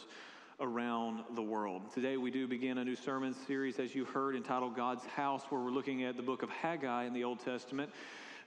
around 0.60 1.24
the 1.34 1.42
world. 1.42 1.82
Today, 1.92 2.16
we 2.16 2.30
do 2.30 2.46
begin 2.46 2.78
a 2.78 2.84
new 2.84 2.94
sermon 2.94 3.34
series, 3.46 3.80
as 3.80 3.92
you 3.92 4.04
heard, 4.04 4.36
entitled 4.36 4.76
God's 4.76 5.04
House, 5.04 5.42
where 5.48 5.60
we're 5.60 5.70
looking 5.70 6.04
at 6.04 6.16
the 6.16 6.22
book 6.22 6.44
of 6.44 6.50
Haggai 6.50 7.06
in 7.06 7.12
the 7.12 7.24
Old 7.24 7.40
Testament 7.40 7.90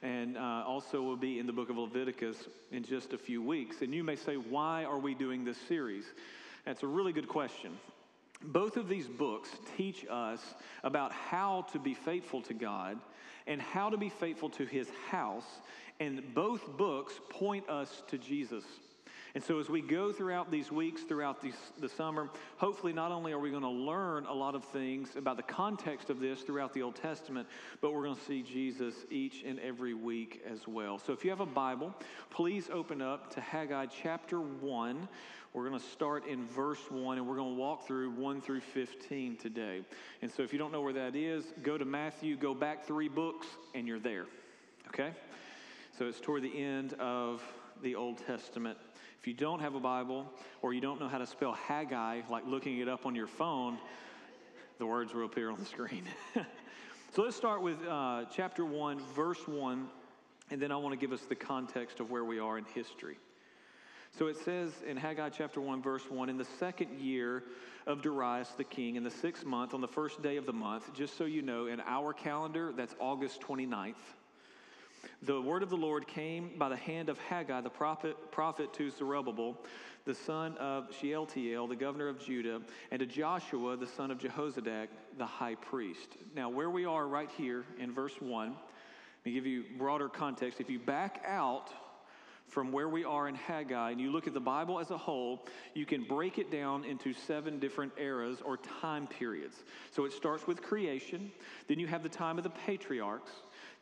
and 0.01 0.37
uh, 0.37 0.63
also 0.65 1.01
will 1.01 1.17
be 1.17 1.39
in 1.39 1.47
the 1.47 1.53
book 1.53 1.69
of 1.69 1.77
Leviticus 1.77 2.37
in 2.71 2.83
just 2.83 3.13
a 3.13 3.17
few 3.17 3.41
weeks. 3.41 3.81
And 3.81 3.93
you 3.93 4.03
may 4.03 4.15
say, 4.15 4.35
why 4.35 4.83
are 4.83 4.99
we 4.99 5.15
doing 5.15 5.43
this 5.43 5.57
series? 5.67 6.05
That's 6.65 6.83
a 6.83 6.87
really 6.87 7.13
good 7.13 7.27
question. 7.27 7.71
Both 8.41 8.77
of 8.77 8.87
these 8.87 9.07
books 9.07 9.49
teach 9.77 10.05
us 10.09 10.41
about 10.83 11.11
how 11.11 11.65
to 11.71 11.79
be 11.79 11.93
faithful 11.93 12.41
to 12.43 12.53
God 12.53 12.99
and 13.47 13.61
how 13.61 13.89
to 13.89 13.97
be 13.97 14.09
faithful 14.09 14.49
to 14.49 14.65
his 14.65 14.89
house, 15.09 15.47
and 15.99 16.21
both 16.35 16.77
books 16.77 17.19
point 17.29 17.67
us 17.69 18.03
to 18.09 18.17
Jesus. 18.17 18.63
And 19.35 19.43
so, 19.43 19.59
as 19.59 19.69
we 19.69 19.81
go 19.81 20.11
throughout 20.11 20.51
these 20.51 20.71
weeks, 20.71 21.03
throughout 21.03 21.41
these, 21.41 21.55
the 21.79 21.89
summer, 21.89 22.29
hopefully, 22.57 22.93
not 22.93 23.11
only 23.11 23.33
are 23.33 23.39
we 23.39 23.49
going 23.49 23.61
to 23.61 23.69
learn 23.69 24.25
a 24.25 24.33
lot 24.33 24.55
of 24.55 24.63
things 24.65 25.15
about 25.15 25.37
the 25.37 25.43
context 25.43 26.09
of 26.09 26.19
this 26.19 26.41
throughout 26.41 26.73
the 26.73 26.81
Old 26.81 26.95
Testament, 26.95 27.47
but 27.81 27.93
we're 27.93 28.03
going 28.03 28.15
to 28.15 28.23
see 28.23 28.41
Jesus 28.41 28.95
each 29.09 29.43
and 29.43 29.59
every 29.59 29.93
week 29.93 30.41
as 30.49 30.67
well. 30.67 30.97
So, 30.97 31.13
if 31.13 31.23
you 31.23 31.29
have 31.29 31.41
a 31.41 31.45
Bible, 31.45 31.93
please 32.29 32.69
open 32.71 33.01
up 33.01 33.33
to 33.33 33.41
Haggai 33.41 33.87
chapter 33.87 34.39
1. 34.39 35.07
We're 35.53 35.67
going 35.67 35.79
to 35.79 35.85
start 35.87 36.27
in 36.27 36.45
verse 36.47 36.81
1, 36.89 37.17
and 37.17 37.27
we're 37.27 37.35
going 37.35 37.55
to 37.55 37.59
walk 37.59 37.85
through 37.85 38.11
1 38.11 38.41
through 38.41 38.61
15 38.61 39.37
today. 39.37 39.81
And 40.21 40.31
so, 40.31 40.41
if 40.41 40.53
you 40.53 40.59
don't 40.59 40.71
know 40.71 40.81
where 40.81 40.93
that 40.93 41.15
is, 41.15 41.43
go 41.63 41.77
to 41.77 41.85
Matthew, 41.85 42.37
go 42.37 42.53
back 42.53 42.85
three 42.85 43.09
books, 43.09 43.47
and 43.75 43.87
you're 43.87 43.99
there. 43.99 44.25
Okay? 44.87 45.11
So, 45.99 46.05
it's 46.05 46.21
toward 46.21 46.43
the 46.43 46.57
end 46.57 46.93
of 46.93 47.43
the 47.81 47.95
Old 47.95 48.25
Testament. 48.25 48.77
If 49.19 49.27
you 49.27 49.33
don't 49.33 49.59
have 49.59 49.75
a 49.75 49.79
Bible 49.79 50.31
or 50.61 50.73
you 50.73 50.81
don't 50.81 50.99
know 50.99 51.07
how 51.07 51.17
to 51.17 51.25
spell 51.25 51.53
Haggai, 51.53 52.21
like 52.29 52.45
looking 52.45 52.79
it 52.79 52.87
up 52.87 53.05
on 53.05 53.15
your 53.15 53.27
phone, 53.27 53.77
the 54.77 54.85
words 54.85 55.13
will 55.13 55.25
appear 55.25 55.49
on 55.49 55.59
the 55.59 55.65
screen. 55.65 56.03
so 57.15 57.23
let's 57.23 57.35
start 57.35 57.61
with 57.61 57.77
uh, 57.87 58.25
chapter 58.31 58.63
1, 58.63 58.99
verse 59.15 59.47
1, 59.47 59.87
and 60.51 60.61
then 60.61 60.71
I 60.71 60.77
want 60.77 60.93
to 60.93 60.99
give 60.99 61.11
us 61.11 61.25
the 61.27 61.35
context 61.35 61.99
of 61.99 62.11
where 62.11 62.23
we 62.23 62.39
are 62.39 62.57
in 62.57 62.65
history. 62.75 63.17
So 64.17 64.27
it 64.27 64.37
says 64.37 64.71
in 64.87 64.97
Haggai 64.97 65.29
chapter 65.29 65.61
1, 65.61 65.81
verse 65.81 66.03
1 66.09 66.29
In 66.29 66.37
the 66.37 66.47
second 66.59 66.99
year 66.99 67.43
of 67.85 68.01
Darius 68.01 68.49
the 68.57 68.63
king, 68.63 68.95
in 68.95 69.03
the 69.03 69.11
sixth 69.11 69.45
month, 69.45 69.73
on 69.73 69.81
the 69.81 69.87
first 69.87 70.21
day 70.21 70.37
of 70.37 70.45
the 70.45 70.53
month, 70.53 70.93
just 70.93 71.17
so 71.17 71.25
you 71.25 71.41
know, 71.41 71.67
in 71.67 71.81
our 71.81 72.13
calendar, 72.13 72.71
that's 72.75 72.95
August 72.99 73.41
29th. 73.41 73.95
The 75.21 75.41
word 75.41 75.63
of 75.63 75.69
the 75.69 75.77
Lord 75.77 76.07
came 76.07 76.51
by 76.57 76.69
the 76.69 76.75
hand 76.75 77.09
of 77.09 77.17
Haggai, 77.17 77.61
the 77.61 77.69
prophet, 77.69 78.31
prophet 78.31 78.73
to 78.73 78.89
Zerubbabel, 78.89 79.57
the 80.05 80.15
son 80.15 80.57
of 80.57 80.87
Shealtiel, 80.99 81.67
the 81.67 81.75
governor 81.75 82.07
of 82.07 82.19
Judah, 82.19 82.61
and 82.91 82.99
to 82.99 83.05
Joshua, 83.05 83.75
the 83.75 83.87
son 83.87 84.11
of 84.11 84.19
Jehozadak, 84.19 84.87
the 85.17 85.25
high 85.25 85.55
priest. 85.55 86.17
Now, 86.35 86.49
where 86.49 86.69
we 86.69 86.85
are 86.85 87.07
right 87.07 87.29
here 87.37 87.65
in 87.79 87.93
verse 87.93 88.13
1, 88.19 88.49
let 88.49 88.55
me 89.25 89.33
give 89.33 89.45
you 89.45 89.65
broader 89.77 90.07
context. 90.07 90.61
If 90.61 90.69
you 90.69 90.79
back 90.79 91.21
out 91.25 91.69
from 92.47 92.71
where 92.71 92.87
we 92.87 93.03
are 93.03 93.27
in 93.27 93.35
Haggai 93.35 93.91
and 93.91 93.99
you 93.99 94.11
look 94.11 94.27
at 94.27 94.33
the 94.33 94.39
Bible 94.39 94.79
as 94.79 94.91
a 94.91 94.97
whole, 94.97 95.45
you 95.73 95.85
can 95.85 96.03
break 96.03 96.37
it 96.37 96.49
down 96.49 96.85
into 96.85 97.13
seven 97.13 97.59
different 97.59 97.91
eras 97.97 98.39
or 98.43 98.57
time 98.57 99.07
periods. 99.07 99.63
So 99.91 100.05
it 100.05 100.13
starts 100.13 100.47
with 100.47 100.61
creation, 100.61 101.31
then 101.67 101.79
you 101.79 101.87
have 101.87 102.03
the 102.03 102.09
time 102.09 102.37
of 102.37 102.43
the 102.43 102.49
patriarchs 102.49 103.31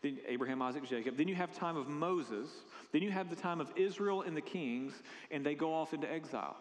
then 0.05 0.19
Abraham, 0.27 0.61
Isaac, 0.61 0.87
Jacob. 0.87 1.17
Then 1.17 1.27
you 1.27 1.35
have 1.35 1.51
time 1.51 1.75
of 1.75 1.87
Moses. 1.87 2.49
Then 2.91 3.01
you 3.01 3.11
have 3.11 3.29
the 3.29 3.35
time 3.35 3.59
of 3.59 3.71
Israel 3.75 4.21
and 4.21 4.37
the 4.37 4.41
kings, 4.41 4.93
and 5.31 5.43
they 5.43 5.55
go 5.55 5.73
off 5.73 5.93
into 5.93 6.09
exile. 6.11 6.55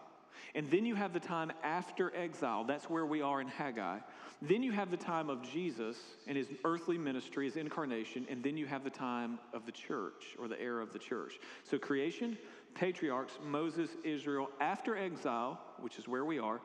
And 0.54 0.70
then 0.70 0.86
you 0.86 0.94
have 0.94 1.12
the 1.12 1.20
time 1.20 1.52
after 1.62 2.14
exile. 2.16 2.64
That's 2.64 2.88
where 2.88 3.04
we 3.04 3.20
are 3.20 3.40
in 3.40 3.48
Haggai. 3.48 3.98
Then 4.40 4.62
you 4.62 4.72
have 4.72 4.90
the 4.90 4.96
time 4.96 5.28
of 5.28 5.42
Jesus 5.42 5.96
and 6.26 6.36
his 6.36 6.48
earthly 6.64 6.96
ministry, 6.96 7.46
his 7.46 7.56
incarnation, 7.56 8.26
and 8.30 8.42
then 8.42 8.56
you 8.56 8.66
have 8.66 8.82
the 8.82 8.90
time 8.90 9.38
of 9.52 9.66
the 9.66 9.72
church 9.72 10.36
or 10.38 10.48
the 10.48 10.60
era 10.60 10.82
of 10.82 10.92
the 10.92 10.98
church. 10.98 11.38
So 11.64 11.78
creation, 11.78 12.38
patriarchs, 12.74 13.38
Moses, 13.44 13.90
Israel, 14.04 14.48
after 14.60 14.96
exile, 14.96 15.60
which 15.80 15.98
is 15.98 16.08
where 16.08 16.24
we 16.24 16.38
are, 16.38 16.60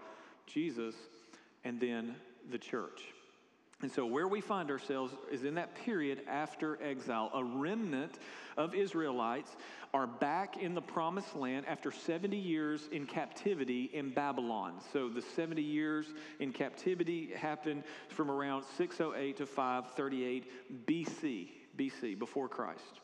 Jesus, 0.46 0.96
and 1.64 1.80
then 1.80 2.16
the 2.52 2.58
church. 2.58 3.02
And 3.82 3.90
so, 3.90 4.06
where 4.06 4.28
we 4.28 4.42
find 4.42 4.70
ourselves 4.70 5.14
is 5.32 5.46
in 5.46 5.56
that 5.56 5.74
period 5.74 6.24
after 6.28 6.78
exile. 6.84 7.32
A 7.34 7.42
remnant 7.42 8.20
of 8.58 8.76
Israelites 8.76 9.56
are 9.94 10.06
back 10.06 10.58
in 10.58 10.76
the 10.76 10.82
promised 10.82 11.34
land 11.34 11.66
after 11.66 11.90
70 11.90 12.36
years 12.36 12.90
in 12.92 13.06
captivity 13.06 13.90
in 13.94 14.10
Babylon. 14.10 14.74
So, 14.92 15.08
the 15.08 15.22
70 15.22 15.62
years 15.62 16.08
in 16.42 16.52
captivity 16.52 17.32
happened 17.34 17.84
from 18.10 18.30
around 18.30 18.66
608 18.78 19.38
to 19.38 19.46
538 19.46 20.86
BC, 20.86 21.48
BC, 21.78 22.20
before 22.20 22.50
Christ. 22.50 23.00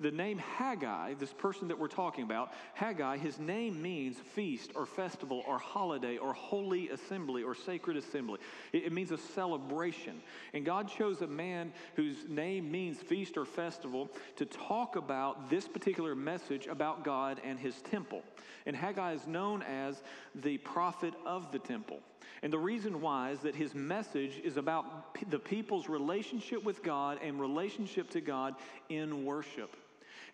The 0.00 0.10
name 0.10 0.38
Haggai, 0.38 1.14
this 1.14 1.32
person 1.32 1.68
that 1.68 1.78
we're 1.78 1.88
talking 1.88 2.24
about, 2.24 2.52
Haggai, 2.74 3.18
his 3.18 3.38
name 3.38 3.82
means 3.82 4.16
feast 4.16 4.70
or 4.74 4.86
festival 4.86 5.42
or 5.46 5.58
holiday 5.58 6.18
or 6.18 6.32
holy 6.32 6.90
assembly 6.90 7.42
or 7.42 7.54
sacred 7.54 7.96
assembly. 7.96 8.38
It, 8.72 8.84
it 8.84 8.92
means 8.92 9.10
a 9.10 9.18
celebration. 9.18 10.20
And 10.54 10.64
God 10.64 10.88
chose 10.88 11.20
a 11.22 11.26
man 11.26 11.72
whose 11.96 12.28
name 12.28 12.70
means 12.70 12.98
feast 12.98 13.36
or 13.36 13.44
festival 13.44 14.10
to 14.36 14.46
talk 14.46 14.96
about 14.96 15.50
this 15.50 15.66
particular 15.66 16.14
message 16.14 16.66
about 16.66 17.04
God 17.04 17.40
and 17.44 17.58
his 17.58 17.80
temple. 17.82 18.22
And 18.66 18.76
Haggai 18.76 19.14
is 19.14 19.26
known 19.26 19.62
as 19.62 20.02
the 20.34 20.58
prophet 20.58 21.14
of 21.26 21.50
the 21.52 21.58
temple. 21.58 22.00
And 22.42 22.52
the 22.52 22.58
reason 22.58 23.00
why 23.00 23.30
is 23.30 23.40
that 23.40 23.54
his 23.54 23.74
message 23.74 24.40
is 24.44 24.56
about 24.56 25.16
the 25.30 25.38
people's 25.38 25.88
relationship 25.88 26.64
with 26.64 26.82
God 26.82 27.18
and 27.22 27.40
relationship 27.40 28.10
to 28.10 28.20
God 28.20 28.54
in 28.88 29.24
worship. 29.24 29.76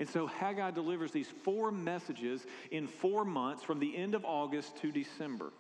And 0.01 0.09
so 0.09 0.27
Haggai 0.27 0.73
delivers 0.73 1.13
these 1.13 1.29
four 1.45 1.71
messages 1.71 2.45
in 2.71 2.87
four 2.87 3.25
months 3.25 3.63
from 3.63 3.79
the 3.79 3.97
end 3.97 4.15
of 4.15 4.25
August 4.25 4.77
to 4.79 4.91
December. 4.91 5.53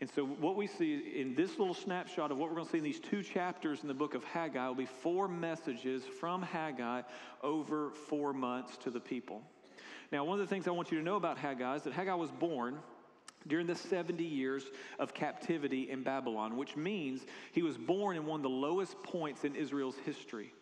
And 0.00 0.08
so, 0.08 0.24
what 0.24 0.56
we 0.56 0.66
see 0.66 1.12
in 1.16 1.34
this 1.34 1.58
little 1.58 1.74
snapshot 1.74 2.30
of 2.30 2.38
what 2.38 2.48
we're 2.48 2.54
going 2.54 2.64
to 2.64 2.72
see 2.72 2.78
in 2.78 2.84
these 2.84 3.00
two 3.00 3.22
chapters 3.22 3.82
in 3.82 3.88
the 3.88 3.94
book 3.94 4.14
of 4.14 4.24
Haggai 4.24 4.66
will 4.68 4.74
be 4.74 4.86
four 4.86 5.28
messages 5.28 6.04
from 6.18 6.40
Haggai 6.40 7.02
over 7.42 7.90
four 7.90 8.32
months 8.32 8.78
to 8.78 8.90
the 8.90 9.00
people. 9.00 9.42
Now, 10.10 10.24
one 10.24 10.40
of 10.40 10.48
the 10.48 10.52
things 10.52 10.66
I 10.66 10.70
want 10.70 10.90
you 10.90 10.96
to 10.96 11.04
know 11.04 11.16
about 11.16 11.36
Haggai 11.36 11.76
is 11.76 11.82
that 11.82 11.92
Haggai 11.92 12.14
was 12.14 12.30
born 12.30 12.78
during 13.46 13.66
the 13.66 13.74
70 13.74 14.22
years 14.22 14.64
of 14.98 15.14
captivity 15.14 15.90
in 15.90 16.02
Babylon, 16.02 16.56
which 16.56 16.76
means 16.76 17.26
he 17.52 17.62
was 17.62 17.76
born 17.76 18.16
in 18.16 18.26
one 18.26 18.40
of 18.40 18.42
the 18.44 18.48
lowest 18.48 19.02
points 19.02 19.44
in 19.44 19.54
Israel's 19.54 19.96
history. 20.04 20.52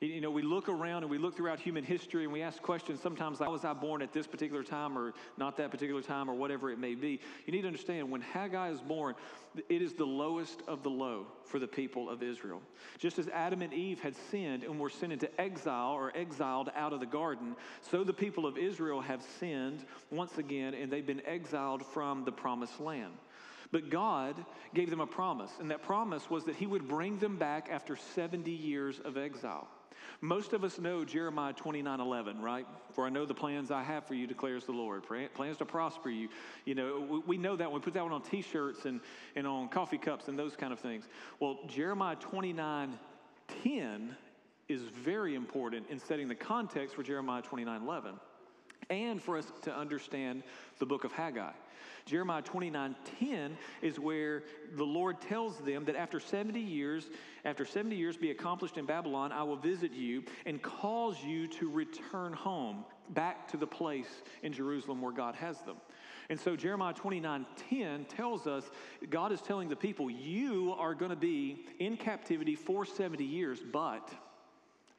You 0.00 0.20
know, 0.20 0.30
we 0.30 0.42
look 0.42 0.68
around 0.68 1.04
and 1.04 1.10
we 1.10 1.16
look 1.16 1.36
throughout 1.36 1.58
human 1.58 1.82
history 1.82 2.24
and 2.24 2.32
we 2.32 2.42
ask 2.42 2.60
questions 2.60 3.00
sometimes 3.00 3.40
like, 3.40 3.50
was 3.50 3.64
I 3.64 3.72
born 3.72 4.02
at 4.02 4.12
this 4.12 4.26
particular 4.26 4.62
time 4.62 4.98
or 4.98 5.14
not 5.38 5.56
that 5.56 5.70
particular 5.70 6.02
time 6.02 6.28
or 6.28 6.34
whatever 6.34 6.70
it 6.70 6.78
may 6.78 6.94
be? 6.94 7.18
You 7.46 7.52
need 7.52 7.62
to 7.62 7.66
understand 7.66 8.10
when 8.10 8.20
Haggai 8.20 8.70
is 8.70 8.80
born, 8.80 9.14
it 9.70 9.80
is 9.80 9.94
the 9.94 10.04
lowest 10.04 10.60
of 10.68 10.82
the 10.82 10.90
low 10.90 11.26
for 11.44 11.58
the 11.58 11.66
people 11.66 12.10
of 12.10 12.22
Israel. 12.22 12.60
Just 12.98 13.18
as 13.18 13.28
Adam 13.28 13.62
and 13.62 13.72
Eve 13.72 14.00
had 14.00 14.14
sinned 14.30 14.64
and 14.64 14.78
were 14.78 14.90
sent 14.90 15.12
into 15.12 15.40
exile 15.40 15.92
or 15.92 16.12
exiled 16.14 16.70
out 16.76 16.92
of 16.92 17.00
the 17.00 17.06
garden, 17.06 17.56
so 17.80 18.04
the 18.04 18.12
people 18.12 18.44
of 18.44 18.58
Israel 18.58 19.00
have 19.00 19.22
sinned 19.40 19.84
once 20.10 20.36
again 20.36 20.74
and 20.74 20.92
they've 20.92 21.06
been 21.06 21.22
exiled 21.24 21.86
from 21.86 22.24
the 22.24 22.32
promised 22.32 22.80
land. 22.80 23.14
But 23.72 23.90
God 23.90 24.36
gave 24.74 24.90
them 24.90 25.00
a 25.00 25.06
promise, 25.06 25.50
and 25.58 25.70
that 25.70 25.82
promise 25.82 26.30
was 26.30 26.44
that 26.44 26.54
He 26.54 26.66
would 26.66 26.86
bring 26.86 27.18
them 27.18 27.36
back 27.36 27.68
after 27.70 27.96
70 27.96 28.50
years 28.50 29.00
of 29.00 29.16
exile. 29.16 29.68
Most 30.20 30.52
of 30.52 30.64
us 30.64 30.78
know 30.78 31.04
Jeremiah 31.04 31.52
29 31.52 32.00
11, 32.00 32.40
right? 32.40 32.66
For 32.92 33.06
I 33.06 33.10
know 33.10 33.26
the 33.26 33.34
plans 33.34 33.70
I 33.70 33.82
have 33.82 34.06
for 34.06 34.14
you, 34.14 34.26
declares 34.26 34.64
the 34.64 34.72
Lord. 34.72 35.04
Plans 35.34 35.56
to 35.58 35.64
prosper 35.64 36.10
you. 36.10 36.28
You 36.64 36.74
know, 36.74 37.22
we- 37.26 37.38
know 37.38 37.56
that. 37.56 37.70
We 37.70 37.80
put 37.80 37.94
that 37.94 38.02
one 38.02 38.12
on 38.12 38.22
t 38.22 38.42
shirts 38.42 38.86
and, 38.86 39.00
and 39.34 39.46
on 39.46 39.68
coffee 39.68 39.98
cups 39.98 40.28
and 40.28 40.38
those 40.38 40.56
kind 40.56 40.72
of 40.72 40.80
things. 40.80 41.06
Well, 41.38 41.58
Jeremiah 41.68 42.16
29 42.16 42.98
10 43.62 44.16
is 44.68 44.82
very 44.82 45.34
important 45.34 45.86
in 45.90 45.98
setting 45.98 46.28
the 46.28 46.34
context 46.34 46.94
for 46.94 47.02
Jeremiah 47.02 47.42
29 47.42 47.82
11 47.82 48.14
and 48.90 49.22
for 49.22 49.36
us 49.36 49.50
to 49.62 49.74
understand 49.76 50.42
the 50.78 50.86
book 50.86 51.04
of 51.04 51.12
Haggai. 51.12 51.52
Jeremiah 52.06 52.42
29:10 52.42 53.56
is 53.82 53.98
where 53.98 54.44
the 54.76 54.84
Lord 54.84 55.20
tells 55.20 55.58
them 55.58 55.84
that 55.86 55.96
after 55.96 56.20
70 56.20 56.60
years, 56.60 57.10
after 57.44 57.64
70 57.64 57.96
years 57.96 58.16
be 58.16 58.30
accomplished 58.30 58.78
in 58.78 58.86
Babylon, 58.86 59.32
I 59.32 59.42
will 59.42 59.56
visit 59.56 59.92
you 59.92 60.22
and 60.46 60.62
cause 60.62 61.22
you 61.24 61.48
to 61.48 61.68
return 61.68 62.32
home 62.32 62.84
back 63.10 63.48
to 63.48 63.56
the 63.56 63.66
place 63.66 64.22
in 64.44 64.52
Jerusalem 64.52 65.02
where 65.02 65.12
God 65.12 65.34
has 65.34 65.58
them. 65.62 65.76
And 66.28 66.38
so 66.38 66.54
Jeremiah 66.54 66.94
29:10 66.94 68.06
tells 68.06 68.46
us 68.46 68.70
God 69.10 69.32
is 69.32 69.42
telling 69.42 69.68
the 69.68 69.76
people, 69.76 70.08
you 70.08 70.74
are 70.78 70.94
going 70.94 71.10
to 71.10 71.16
be 71.16 71.66
in 71.80 71.96
captivity 71.96 72.54
for 72.54 72.84
70 72.84 73.24
years, 73.24 73.60
but 73.60 74.08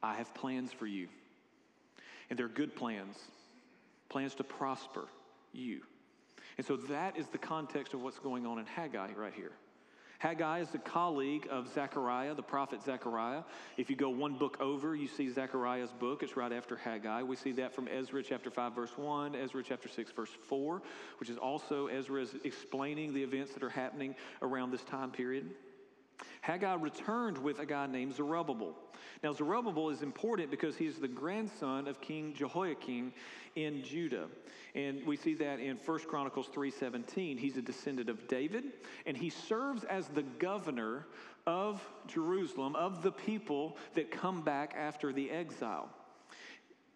I 0.02 0.14
have 0.14 0.32
plans 0.34 0.72
for 0.72 0.86
you. 0.86 1.08
And 2.28 2.38
they're 2.38 2.48
good 2.48 2.76
plans 2.76 3.16
plans 4.10 4.34
to 4.34 4.44
prosper 4.44 5.06
you. 5.52 5.82
And 6.58 6.66
so 6.66 6.76
that 6.76 7.16
is 7.16 7.26
the 7.28 7.38
context 7.38 7.94
of 7.94 8.02
what's 8.02 8.18
going 8.18 8.44
on 8.44 8.58
in 8.58 8.66
Haggai 8.66 9.12
right 9.16 9.32
here. 9.32 9.52
Haggai 10.18 10.58
is 10.58 10.70
the 10.70 10.78
colleague 10.78 11.46
of 11.48 11.72
Zechariah, 11.72 12.34
the 12.34 12.42
prophet 12.42 12.82
Zechariah. 12.82 13.44
If 13.76 13.88
you 13.88 13.94
go 13.94 14.10
one 14.10 14.34
book 14.34 14.56
over, 14.60 14.96
you 14.96 15.06
see 15.06 15.30
Zechariah's 15.30 15.92
book. 15.92 16.24
It's 16.24 16.36
right 16.36 16.52
after 16.52 16.76
Haggai. 16.76 17.22
We 17.22 17.36
see 17.36 17.52
that 17.52 17.72
from 17.72 17.86
Ezra 17.86 18.24
chapter 18.24 18.50
5, 18.50 18.74
verse 18.74 18.98
1, 18.98 19.36
Ezra 19.36 19.62
chapter 19.62 19.88
6, 19.88 20.10
verse 20.10 20.30
4, 20.48 20.82
which 21.20 21.30
is 21.30 21.38
also 21.38 21.86
Ezra 21.86 22.22
is 22.22 22.34
explaining 22.42 23.14
the 23.14 23.22
events 23.22 23.52
that 23.54 23.62
are 23.62 23.70
happening 23.70 24.16
around 24.42 24.72
this 24.72 24.82
time 24.82 25.12
period. 25.12 25.54
Haggai 26.40 26.74
returned 26.74 27.38
with 27.38 27.58
a 27.58 27.66
guy 27.66 27.86
named 27.86 28.14
Zerubbabel. 28.14 28.76
Now, 29.22 29.32
Zerubbabel 29.32 29.90
is 29.90 30.02
important 30.02 30.50
because 30.50 30.76
he 30.76 30.86
is 30.86 30.96
the 30.96 31.08
grandson 31.08 31.88
of 31.88 32.00
King 32.00 32.34
Jehoiakim 32.34 33.12
in 33.56 33.82
Judah. 33.82 34.28
And 34.74 35.04
we 35.06 35.16
see 35.16 35.34
that 35.34 35.60
in 35.60 35.76
1 35.76 35.98
Chronicles 36.08 36.48
3:17. 36.48 37.38
He's 37.38 37.56
a 37.56 37.62
descendant 37.62 38.08
of 38.08 38.28
David, 38.28 38.72
and 39.06 39.16
he 39.16 39.30
serves 39.30 39.84
as 39.84 40.08
the 40.08 40.22
governor 40.22 41.06
of 41.46 41.82
Jerusalem, 42.06 42.76
of 42.76 43.02
the 43.02 43.12
people 43.12 43.76
that 43.94 44.10
come 44.10 44.42
back 44.42 44.74
after 44.76 45.12
the 45.12 45.30
exile. 45.30 45.88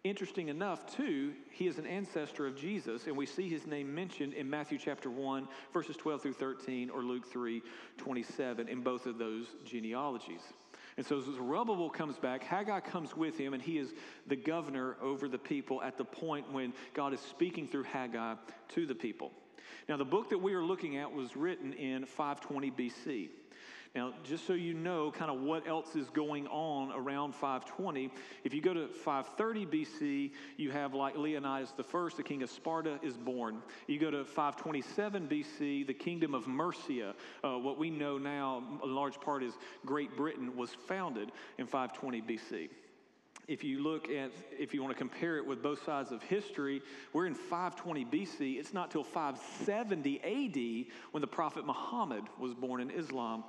Interesting 0.03 0.49
enough, 0.49 0.85
too, 0.97 1.31
he 1.49 1.65
is 1.65 1.77
an 1.77 1.85
ancestor 1.85 2.45
of 2.45 2.57
Jesus, 2.57 3.07
and 3.07 3.15
we 3.15 3.25
see 3.25 3.47
his 3.47 3.65
name 3.65 3.95
mentioned 3.95 4.33
in 4.33 4.49
Matthew 4.49 4.77
chapter 4.77 5.09
1, 5.09 5.47
verses 5.71 5.95
12 5.95 6.21
through 6.21 6.33
13, 6.33 6.89
or 6.89 7.03
Luke 7.03 7.25
3, 7.25 7.61
27, 7.95 8.67
in 8.67 8.81
both 8.81 9.05
of 9.05 9.17
those 9.17 9.47
genealogies. 9.63 10.41
And 10.97 11.05
so 11.05 11.21
Zerubbabel 11.21 11.89
comes 11.89 12.17
back, 12.17 12.43
Haggai 12.43 12.81
comes 12.81 13.15
with 13.15 13.37
him, 13.37 13.53
and 13.53 13.63
he 13.63 13.77
is 13.77 13.93
the 14.27 14.35
governor 14.35 14.97
over 15.01 15.29
the 15.29 15.37
people 15.37 15.81
at 15.81 15.97
the 15.97 16.03
point 16.03 16.51
when 16.51 16.73
God 16.93 17.13
is 17.13 17.21
speaking 17.21 17.65
through 17.65 17.83
Haggai 17.83 18.35
to 18.75 18.85
the 18.85 18.95
people. 18.95 19.31
Now, 19.87 19.95
the 19.95 20.03
book 20.03 20.29
that 20.31 20.37
we 20.37 20.53
are 20.53 20.63
looking 20.63 20.97
at 20.97 21.13
was 21.13 21.37
written 21.37 21.71
in 21.71 22.05
520 22.05 22.71
BC. 22.71 23.29
Now, 23.95 24.11
just 24.23 24.47
so 24.47 24.53
you 24.53 24.73
know 24.73 25.11
kind 25.11 25.29
of 25.29 25.41
what 25.41 25.67
else 25.67 25.95
is 25.95 26.09
going 26.09 26.47
on 26.47 26.91
around 26.93 27.35
520, 27.35 28.09
if 28.43 28.51
you 28.51 28.59
go 28.59 28.73
to 28.73 28.87
530 28.87 29.65
BC, 29.67 30.31
you 30.57 30.71
have 30.71 30.95
like 30.95 31.15
Leonidas 31.15 31.73
I, 31.77 32.09
the 32.17 32.23
king 32.23 32.41
of 32.41 32.49
Sparta, 32.49 32.99
is 33.03 33.15
born. 33.17 33.61
You 33.85 33.99
go 33.99 34.09
to 34.09 34.25
527 34.25 35.27
BC, 35.27 35.85
the 35.85 35.93
kingdom 35.93 36.33
of 36.33 36.47
Mercia, 36.47 37.13
uh, 37.43 37.59
what 37.59 37.77
we 37.77 37.91
know 37.91 38.17
now, 38.17 38.63
a 38.81 38.87
large 38.87 39.21
part 39.21 39.43
is 39.43 39.53
Great 39.85 40.17
Britain, 40.17 40.55
was 40.57 40.71
founded 40.71 41.31
in 41.59 41.67
520 41.67 42.21
BC 42.21 42.69
if 43.47 43.61
you 43.61 43.83
look 43.83 44.09
at 44.09 44.31
if 44.57 44.73
you 44.73 44.81
want 44.81 44.93
to 44.93 44.97
compare 44.97 45.35
it 45.35 45.45
with 45.45 45.61
both 45.61 45.83
sides 45.83 46.13
of 46.13 46.23
history 46.23 46.81
we're 47.11 47.25
in 47.25 47.33
520 47.33 48.05
bc 48.05 48.57
it's 48.57 48.73
not 48.73 48.89
till 48.89 49.03
570 49.03 50.21
ad 50.23 50.93
when 51.11 51.19
the 51.19 51.27
prophet 51.27 51.65
muhammad 51.65 52.23
was 52.39 52.53
born 52.53 52.79
in 52.79 52.89
islam 52.89 53.43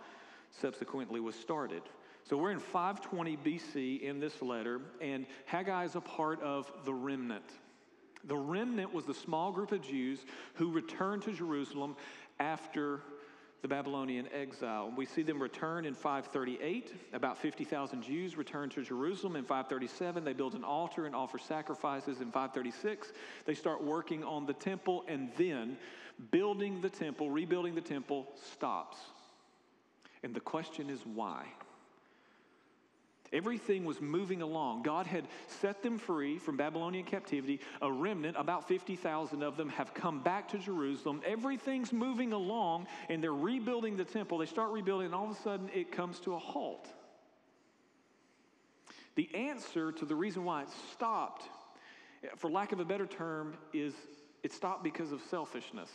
subsequently 0.61 1.21
was 1.21 1.35
started 1.35 1.83
so 2.25 2.37
we're 2.37 2.51
in 2.51 2.59
520 2.59 3.37
bc 3.39 4.03
in 4.03 4.21
this 4.21 4.41
letter 4.43 4.81
and 5.01 5.27
haggai 5.47 5.85
is 5.85 5.95
a 5.95 6.01
part 6.01 6.41
of 6.43 6.71
the 6.85 6.95
remnant 6.95 7.45
the 8.25 8.37
remnant 8.37 8.93
was 8.93 9.05
the 9.05 9.15
small 9.15 9.53
group 9.53 9.73
of 9.73 9.83
jews 9.83 10.21
who 10.55 10.71
returned 10.71 11.23
to 11.23 11.33
jerusalem 11.33 11.97
after 12.41 13.01
the 13.65 13.69
Babylonian 13.69 14.29
exile. 14.31 14.93
We 14.95 15.07
see 15.07 15.23
them 15.23 15.41
return 15.41 15.87
in 15.87 15.95
538. 15.95 16.93
About 17.15 17.39
50,000 17.39 18.03
Jews 18.03 18.37
return 18.37 18.69
to 18.69 18.83
Jerusalem. 18.83 19.37
In 19.37 19.45
537, 19.45 20.23
they 20.23 20.35
build 20.35 20.55
an 20.55 20.65
altar 20.65 21.07
and 21.07 21.17
offer 21.17 21.39
sacrifices. 21.39 22.21
In 22.21 22.27
536, 22.27 23.15
they 23.47 23.55
start 23.55 23.83
working 23.83 24.23
on 24.23 24.45
the 24.45 24.53
temple, 24.53 25.03
and 25.09 25.31
then 25.39 25.79
building 26.31 26.83
the 26.83 26.91
temple, 26.91 27.31
rebuilding 27.31 27.75
the 27.75 27.81
temple, 27.81 28.29
stops. 28.53 28.99
And 30.25 30.35
the 30.35 30.41
question 30.41 30.89
is 30.89 31.01
why? 31.05 31.45
Everything 33.31 33.85
was 33.85 34.01
moving 34.01 34.41
along. 34.43 34.83
God 34.83 35.07
had 35.07 35.25
set 35.61 35.83
them 35.83 35.99
free 35.99 36.39
from 36.39 36.57
Babylonian 36.57 37.05
captivity. 37.05 37.61
A 37.83 37.93
remnant, 37.93 38.37
about 38.39 38.67
50,000 38.67 39.43
of 39.43 39.57
them, 39.57 39.69
have 39.69 39.93
come 39.93 40.23
back 40.23 40.49
to 40.49 40.59
Jerusalem. 40.59 41.21
Everything's 41.27 41.93
moving 41.93 42.33
along, 42.33 42.87
and 43.11 43.23
they're 43.23 43.35
rebuilding 43.35 43.97
the 43.97 44.05
temple. 44.05 44.39
They 44.39 44.47
start 44.47 44.71
rebuilding, 44.71 45.07
and 45.07 45.15
all 45.15 45.31
of 45.31 45.37
a 45.37 45.43
sudden 45.43 45.69
it 45.75 45.93
comes 45.93 46.21
to 46.21 46.35
a 46.35 46.39
halt. 46.39 46.89
The 49.17 49.29
answer 49.35 49.93
to 49.93 50.07
the 50.07 50.15
reason 50.15 50.45
why 50.45 50.63
it 50.63 50.69
stopped, 50.93 51.43
for 52.37 52.51
lack 52.51 52.73
of 52.73 52.81
a 52.81 52.85
better 52.85 53.07
term, 53.07 53.57
is 53.75 53.95
it 54.43 54.53
stopped 54.53 54.83
because 54.83 55.13
of 55.13 55.21
selfishness. 55.29 55.91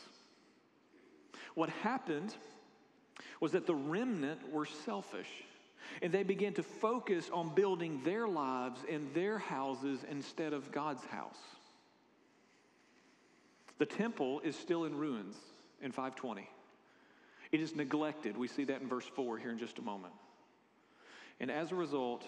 What 1.55 1.69
happened 1.69 2.35
was 3.39 3.53
that 3.53 3.65
the 3.65 3.75
remnant 3.75 4.51
were 4.51 4.65
selfish. 4.65 5.29
And 6.01 6.11
they 6.11 6.23
began 6.23 6.53
to 6.53 6.63
focus 6.63 7.29
on 7.33 7.55
building 7.55 8.01
their 8.03 8.27
lives 8.27 8.79
and 8.89 9.13
their 9.13 9.37
houses 9.37 9.99
instead 10.09 10.53
of 10.53 10.71
God's 10.71 11.03
house. 11.05 11.39
The 13.79 13.85
temple 13.85 14.41
is 14.41 14.55
still 14.55 14.85
in 14.85 14.95
ruins 14.95 15.35
in 15.81 15.91
520. 15.91 16.47
It 17.51 17.61
is 17.61 17.75
neglected. 17.75 18.37
We 18.37 18.47
see 18.47 18.65
that 18.65 18.81
in 18.81 18.87
verse 18.87 19.05
4 19.15 19.37
here 19.37 19.51
in 19.51 19.57
just 19.57 19.79
a 19.79 19.81
moment. 19.81 20.13
And 21.39 21.49
as 21.49 21.71
a 21.71 21.75
result, 21.75 22.25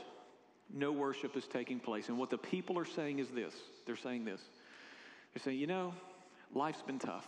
no 0.74 0.92
worship 0.92 1.36
is 1.36 1.46
taking 1.46 1.80
place. 1.80 2.08
And 2.08 2.18
what 2.18 2.30
the 2.30 2.38
people 2.38 2.80
are 2.80 2.86
saying 2.86 3.20
is 3.20 3.28
this 3.30 3.54
they're 3.86 3.98
saying 3.98 4.26
this. 4.26 4.42
They're 5.34 5.44
saying, 5.44 5.60
you 5.60 5.68
know, 5.68 5.94
life's 6.54 6.82
been 6.82 7.00
tough. 7.00 7.28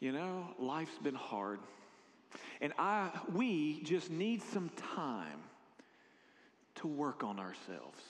You 0.00 0.12
know, 0.12 0.54
life's 0.58 0.98
been 1.02 1.14
hard. 1.14 1.58
And 2.60 2.72
I, 2.78 3.10
we 3.32 3.82
just 3.82 4.10
need 4.10 4.42
some 4.42 4.70
time 4.94 5.40
to 6.76 6.86
work 6.86 7.24
on 7.24 7.38
ourselves. 7.38 8.02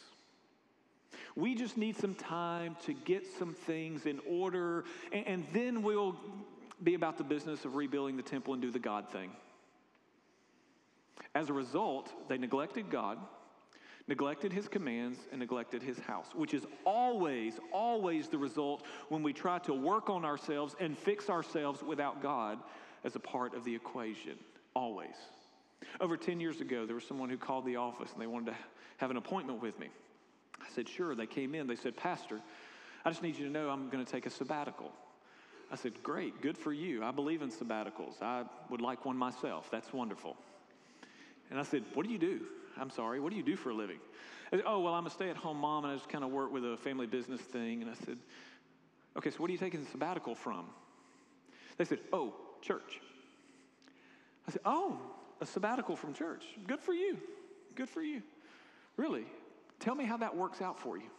We 1.34 1.54
just 1.54 1.76
need 1.76 1.96
some 1.96 2.14
time 2.14 2.76
to 2.86 2.94
get 2.94 3.26
some 3.38 3.54
things 3.54 4.06
in 4.06 4.20
order, 4.26 4.84
and, 5.12 5.26
and 5.26 5.46
then 5.52 5.82
we'll 5.82 6.16
be 6.82 6.94
about 6.94 7.18
the 7.18 7.24
business 7.24 7.64
of 7.64 7.74
rebuilding 7.74 8.16
the 8.16 8.22
temple 8.22 8.54
and 8.54 8.62
do 8.62 8.70
the 8.70 8.78
God 8.78 9.08
thing. 9.10 9.30
As 11.34 11.50
a 11.50 11.52
result, 11.52 12.10
they 12.28 12.38
neglected 12.38 12.90
God, 12.90 13.18
neglected 14.08 14.52
his 14.52 14.68
commands, 14.68 15.18
and 15.30 15.38
neglected 15.38 15.82
his 15.82 15.98
house, 15.98 16.28
which 16.34 16.54
is 16.54 16.64
always, 16.84 17.54
always 17.72 18.28
the 18.28 18.38
result 18.38 18.84
when 19.08 19.22
we 19.22 19.32
try 19.32 19.58
to 19.60 19.74
work 19.74 20.08
on 20.08 20.24
ourselves 20.24 20.74
and 20.80 20.96
fix 20.96 21.28
ourselves 21.28 21.82
without 21.82 22.22
God 22.22 22.58
as 23.06 23.16
a 23.16 23.20
part 23.20 23.54
of 23.54 23.64
the 23.64 23.74
equation. 23.74 24.36
Always. 24.74 25.14
Over 26.00 26.16
10 26.16 26.40
years 26.40 26.60
ago, 26.60 26.84
there 26.84 26.94
was 26.94 27.06
someone 27.06 27.30
who 27.30 27.38
called 27.38 27.64
the 27.64 27.76
office 27.76 28.12
and 28.12 28.20
they 28.20 28.26
wanted 28.26 28.50
to 28.50 28.56
have 28.98 29.10
an 29.10 29.16
appointment 29.16 29.62
with 29.62 29.78
me. 29.78 29.88
I 30.60 30.66
said, 30.74 30.88
sure. 30.88 31.14
They 31.14 31.26
came 31.26 31.54
in. 31.54 31.66
They 31.66 31.76
said, 31.76 31.96
Pastor, 31.96 32.40
I 33.04 33.10
just 33.10 33.22
need 33.22 33.38
you 33.38 33.46
to 33.46 33.50
know 33.50 33.70
I'm 33.70 33.88
going 33.88 34.04
to 34.04 34.10
take 34.10 34.26
a 34.26 34.30
sabbatical. 34.30 34.90
I 35.70 35.76
said, 35.76 36.02
Great, 36.02 36.40
good 36.42 36.56
for 36.56 36.72
you. 36.72 37.02
I 37.02 37.10
believe 37.10 37.42
in 37.42 37.50
sabbaticals. 37.50 38.22
I 38.22 38.44
would 38.70 38.80
like 38.80 39.04
one 39.04 39.16
myself. 39.16 39.68
That's 39.70 39.92
wonderful. 39.92 40.36
And 41.50 41.58
I 41.58 41.62
said, 41.62 41.84
What 41.94 42.06
do 42.06 42.12
you 42.12 42.18
do? 42.18 42.40
I'm 42.78 42.90
sorry, 42.90 43.20
what 43.20 43.30
do 43.30 43.36
you 43.36 43.42
do 43.42 43.56
for 43.56 43.70
a 43.70 43.74
living? 43.74 43.98
Said, 44.50 44.62
oh, 44.64 44.80
well, 44.80 44.94
I'm 44.94 45.06
a 45.06 45.10
stay 45.10 45.28
at 45.28 45.36
home 45.36 45.56
mom 45.56 45.84
and 45.84 45.92
I 45.92 45.96
just 45.96 46.08
kind 46.08 46.22
of 46.22 46.30
work 46.30 46.52
with 46.52 46.64
a 46.64 46.76
family 46.76 47.06
business 47.06 47.40
thing. 47.40 47.82
And 47.82 47.90
I 47.90 47.94
said, 47.94 48.18
Okay, 49.16 49.30
so 49.30 49.38
what 49.38 49.48
are 49.48 49.52
you 49.52 49.58
taking 49.58 49.82
the 49.82 49.90
sabbatical 49.90 50.34
from? 50.34 50.66
They 51.78 51.84
said, 51.84 51.98
Oh, 52.12 52.34
church. 52.66 53.00
I 54.48 54.52
said, 54.52 54.62
Oh, 54.64 54.98
a 55.40 55.46
sabbatical 55.46 55.96
from 55.96 56.14
church. 56.14 56.44
Good 56.66 56.80
for 56.80 56.92
you. 56.92 57.18
Good 57.74 57.88
for 57.88 58.02
you. 58.02 58.22
Really? 58.96 59.26
Tell 59.80 59.94
me 59.94 60.04
how 60.04 60.16
that 60.18 60.36
works 60.36 60.62
out 60.62 60.80
for 60.80 60.96
you. 60.96 61.10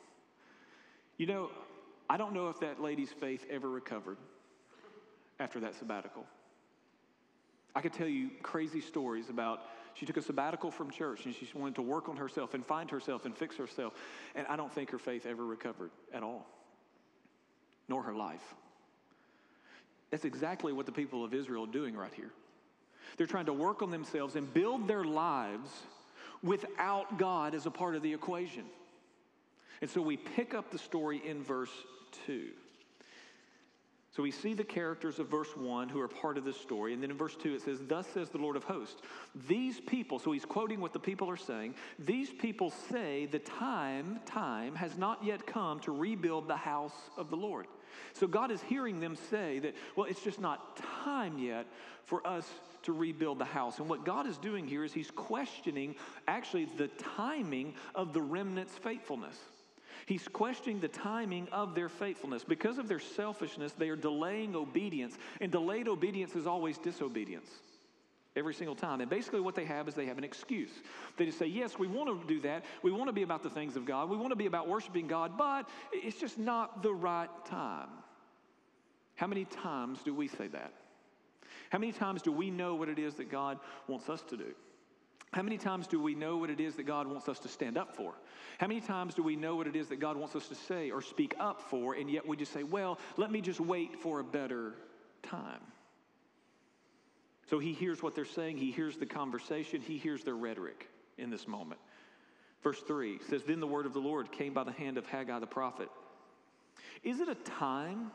You 1.18 1.28
know, 1.28 1.50
I 2.10 2.18
don't 2.18 2.34
know 2.34 2.50
if 2.50 2.60
that 2.62 2.82
lady's 2.82 3.12
faith 3.12 3.46
ever 3.50 3.70
recovered 3.70 4.18
after 5.40 5.60
that 5.60 5.76
sabbatical. 5.76 6.26
I 7.76 7.82
could 7.82 7.94
tell 7.94 8.08
you 8.08 8.32
crazy 8.42 8.82
stories 8.82 9.30
about 9.30 9.62
she 9.94 10.06
took 10.06 10.18
a 10.18 10.22
sabbatical 10.22 10.72
from 10.72 10.90
church 10.90 11.26
and 11.26 11.36
she 11.36 11.48
wanted 11.54 11.76
to 11.76 11.82
work 11.82 12.10
on 12.10 12.18
herself 12.18 12.54
and 12.54 12.66
find 12.66 12.90
herself 12.90 13.26
and 13.26 13.36
fix 13.36 13.56
herself. 13.56 13.94
And 14.36 14.48
I 14.48 14.56
don't 14.56 14.72
think 14.72 14.92
her 14.92 15.00
faith 15.00 15.26
ever 15.26 15.46
recovered 15.46 15.92
at 16.14 16.24
all, 16.24 16.48
nor 17.88 18.04
her 18.04 18.14
life. 18.14 18.56
That's 20.12 20.26
exactly 20.26 20.74
what 20.74 20.86
the 20.86 20.92
people 20.92 21.24
of 21.24 21.34
Israel 21.34 21.66
are 21.66 21.72
doing 21.72 21.96
right 21.96 22.14
here. 22.14 22.32
They're 23.18 23.28
trying 23.28 23.46
to 23.48 23.54
work 23.54 23.82
on 23.82 23.90
themselves 23.90 24.36
and 24.36 24.54
build 24.54 24.88
their 24.88 25.04
lives 25.04 25.70
without 26.44 27.18
God 27.18 27.56
as 27.56 27.66
a 27.66 27.72
part 27.72 27.96
of 27.96 28.02
the 28.02 28.14
equation. 28.14 28.64
And 29.82 29.90
so 29.90 30.02
we 30.02 30.18
pick 30.18 30.54
up 30.54 30.72
the 30.72 30.78
story 30.78 31.22
in 31.26 31.44
verse 31.44 31.72
2. 32.26 32.48
So 34.16 34.24
we 34.24 34.32
see 34.32 34.56
the 34.56 34.64
characters 34.64 35.20
of 35.20 35.28
verse 35.28 35.56
1 35.56 35.90
who 35.90 36.02
are 36.02 36.08
part 36.08 36.40
of 36.40 36.44
this 36.44 36.60
story. 36.60 36.94
And 36.94 37.04
then 37.04 37.12
in 37.12 37.18
verse 37.18 37.36
2 37.36 37.54
it 37.54 37.62
says, 37.62 37.80
Thus 37.88 38.08
says 38.08 38.30
the 38.30 38.40
Lord 38.40 38.56
of 38.56 38.64
hosts. 38.64 39.02
These 39.48 39.80
people, 39.80 40.18
so 40.18 40.32
he's 40.32 40.46
quoting 40.46 40.80
what 40.80 40.94
the 40.94 41.00
people 41.00 41.30
are 41.30 41.38
saying, 41.38 41.76
these 42.00 42.32
people 42.32 42.72
say 42.90 43.28
the 43.28 43.38
time, 43.38 44.20
time 44.26 44.74
has 44.74 44.98
not 44.98 45.24
yet 45.24 45.46
come 45.46 45.80
to 45.82 45.92
rebuild 45.92 46.48
the 46.48 46.58
house 46.58 46.96
of 47.16 47.30
the 47.30 47.36
Lord. 47.36 47.68
So 48.14 48.28
God 48.28 48.52
is 48.52 48.62
hearing 48.62 49.00
them 49.00 49.16
say 49.30 49.60
that, 49.60 49.76
well, 49.96 50.08
it's 50.08 50.22
just 50.22 50.40
not 50.40 50.78
time 51.04 51.38
yet 51.38 51.68
for 52.06 52.26
us 52.26 52.50
to 52.84 52.94
rebuild 52.94 53.40
the 53.40 53.46
house. 53.46 53.80
And 53.80 53.90
what 53.90 54.06
God 54.06 54.28
is 54.28 54.38
doing 54.38 54.68
here 54.68 54.84
is 54.84 54.94
he's 54.94 55.12
questioning 55.12 55.96
actually 56.28 56.66
the 56.78 56.88
timing 56.88 57.74
of 57.96 58.14
the 58.14 58.22
remnant's 58.22 58.78
faithfulness. 58.78 59.38
He's 60.06 60.28
questioning 60.28 60.80
the 60.80 60.88
timing 60.88 61.50
of 61.52 61.76
their 61.76 61.90
faithfulness. 61.90 62.44
Because 62.46 62.78
of 62.78 62.88
their 62.88 63.00
selfishness, 63.00 63.74
they 63.74 63.90
are 63.90 63.98
delaying 63.98 64.56
obedience, 64.56 65.18
and 65.42 65.52
delayed 65.52 65.90
obedience 65.90 66.34
is 66.36 66.48
always 66.48 66.78
disobedience. 66.78 67.50
Every 68.38 68.54
single 68.54 68.76
time. 68.76 69.02
And 69.02 69.10
basically, 69.10 69.42
what 69.42 69.56
they 69.56 69.66
have 69.66 69.88
is 69.88 69.96
they 69.96 70.06
have 70.06 70.20
an 70.20 70.24
excuse. 70.24 70.70
They 71.18 71.26
just 71.26 71.40
say, 71.40 71.48
Yes, 71.48 71.80
we 71.80 71.88
want 71.88 72.22
to 72.22 72.28
do 72.28 72.40
that. 72.42 72.66
We 72.84 72.92
want 72.92 73.08
to 73.08 73.14
be 73.14 73.24
about 73.24 73.42
the 73.42 73.50
things 73.50 73.76
of 73.76 73.86
God. 73.86 74.10
We 74.10 74.18
want 74.18 74.30
to 74.30 74.36
be 74.36 74.46
about 74.46 74.68
worshiping 74.68 75.08
God, 75.08 75.38
but 75.38 75.68
it's 75.92 76.20
just 76.20 76.38
not 76.38 76.84
the 76.84 76.94
right 76.94 77.30
time. 77.46 77.90
How 79.16 79.26
many 79.26 79.46
times 79.46 80.00
do 80.04 80.14
we 80.14 80.28
say 80.28 80.48
that? 80.50 80.72
How 81.72 81.80
many 81.80 81.92
times 81.92 82.22
do 82.22 82.32
we 82.32 82.52
know 82.52 82.76
what 82.76 82.90
it 82.90 83.00
is 83.00 83.16
that 83.16 83.32
God 83.32 83.60
wants 83.88 84.08
us 84.08 84.22
to 84.30 84.38
do? 84.38 84.54
How 85.34 85.42
many 85.42 85.58
times 85.58 85.88
do 85.88 86.00
we 86.00 86.16
know 86.16 86.38
what 86.38 86.50
it 86.50 86.60
is 86.60 86.76
that 86.76 86.86
God 86.86 87.08
wants 87.08 87.28
us 87.28 87.40
to 87.40 87.48
stand 87.48 87.78
up 87.78 87.96
for? 87.96 88.14
How 88.60 88.68
many 88.68 88.80
times 88.80 89.14
do 89.14 89.24
we 89.24 89.36
know 89.36 89.56
what 89.56 89.68
it 89.68 89.76
is 89.76 89.88
that 89.88 90.00
God 90.00 90.16
wants 90.16 90.36
us 90.36 90.48
to 90.48 90.56
say 90.56 90.92
or 90.92 91.02
speak 91.02 91.36
up 91.40 91.62
for, 91.62 91.96
and 91.96 92.10
yet 92.10 92.26
we 92.26 92.38
just 92.38 92.54
say, 92.54 92.64
well, 92.64 92.98
let 93.18 93.32
me 93.32 93.42
just 93.42 93.60
wait 93.60 94.00
for 94.00 94.20
a 94.20 94.24
better 94.24 94.76
time? 95.24 95.60
So 97.50 97.60
he 97.60 97.74
hears 97.74 98.04
what 98.04 98.14
they're 98.14 98.26
saying, 98.26 98.58
he 98.58 98.72
hears 98.72 98.98
the 98.98 99.06
conversation, 99.06 99.82
he 99.82 99.98
hears 99.98 100.24
their 100.24 100.36
rhetoric 100.36 100.90
in 101.18 101.30
this 101.30 101.48
moment. 101.48 101.80
Verse 102.62 102.82
3 102.82 103.20
says, 103.30 103.44
Then 103.44 103.60
the 103.60 103.68
word 103.68 103.86
of 103.86 103.94
the 103.94 104.00
Lord 104.00 104.32
came 104.32 104.54
by 104.54 104.64
the 104.64 104.72
hand 104.72 104.98
of 104.98 105.06
Haggai 105.06 105.40
the 105.40 105.48
prophet. 105.48 105.90
Is 107.04 107.20
it 107.20 107.30
a 107.30 107.36
time 107.36 108.12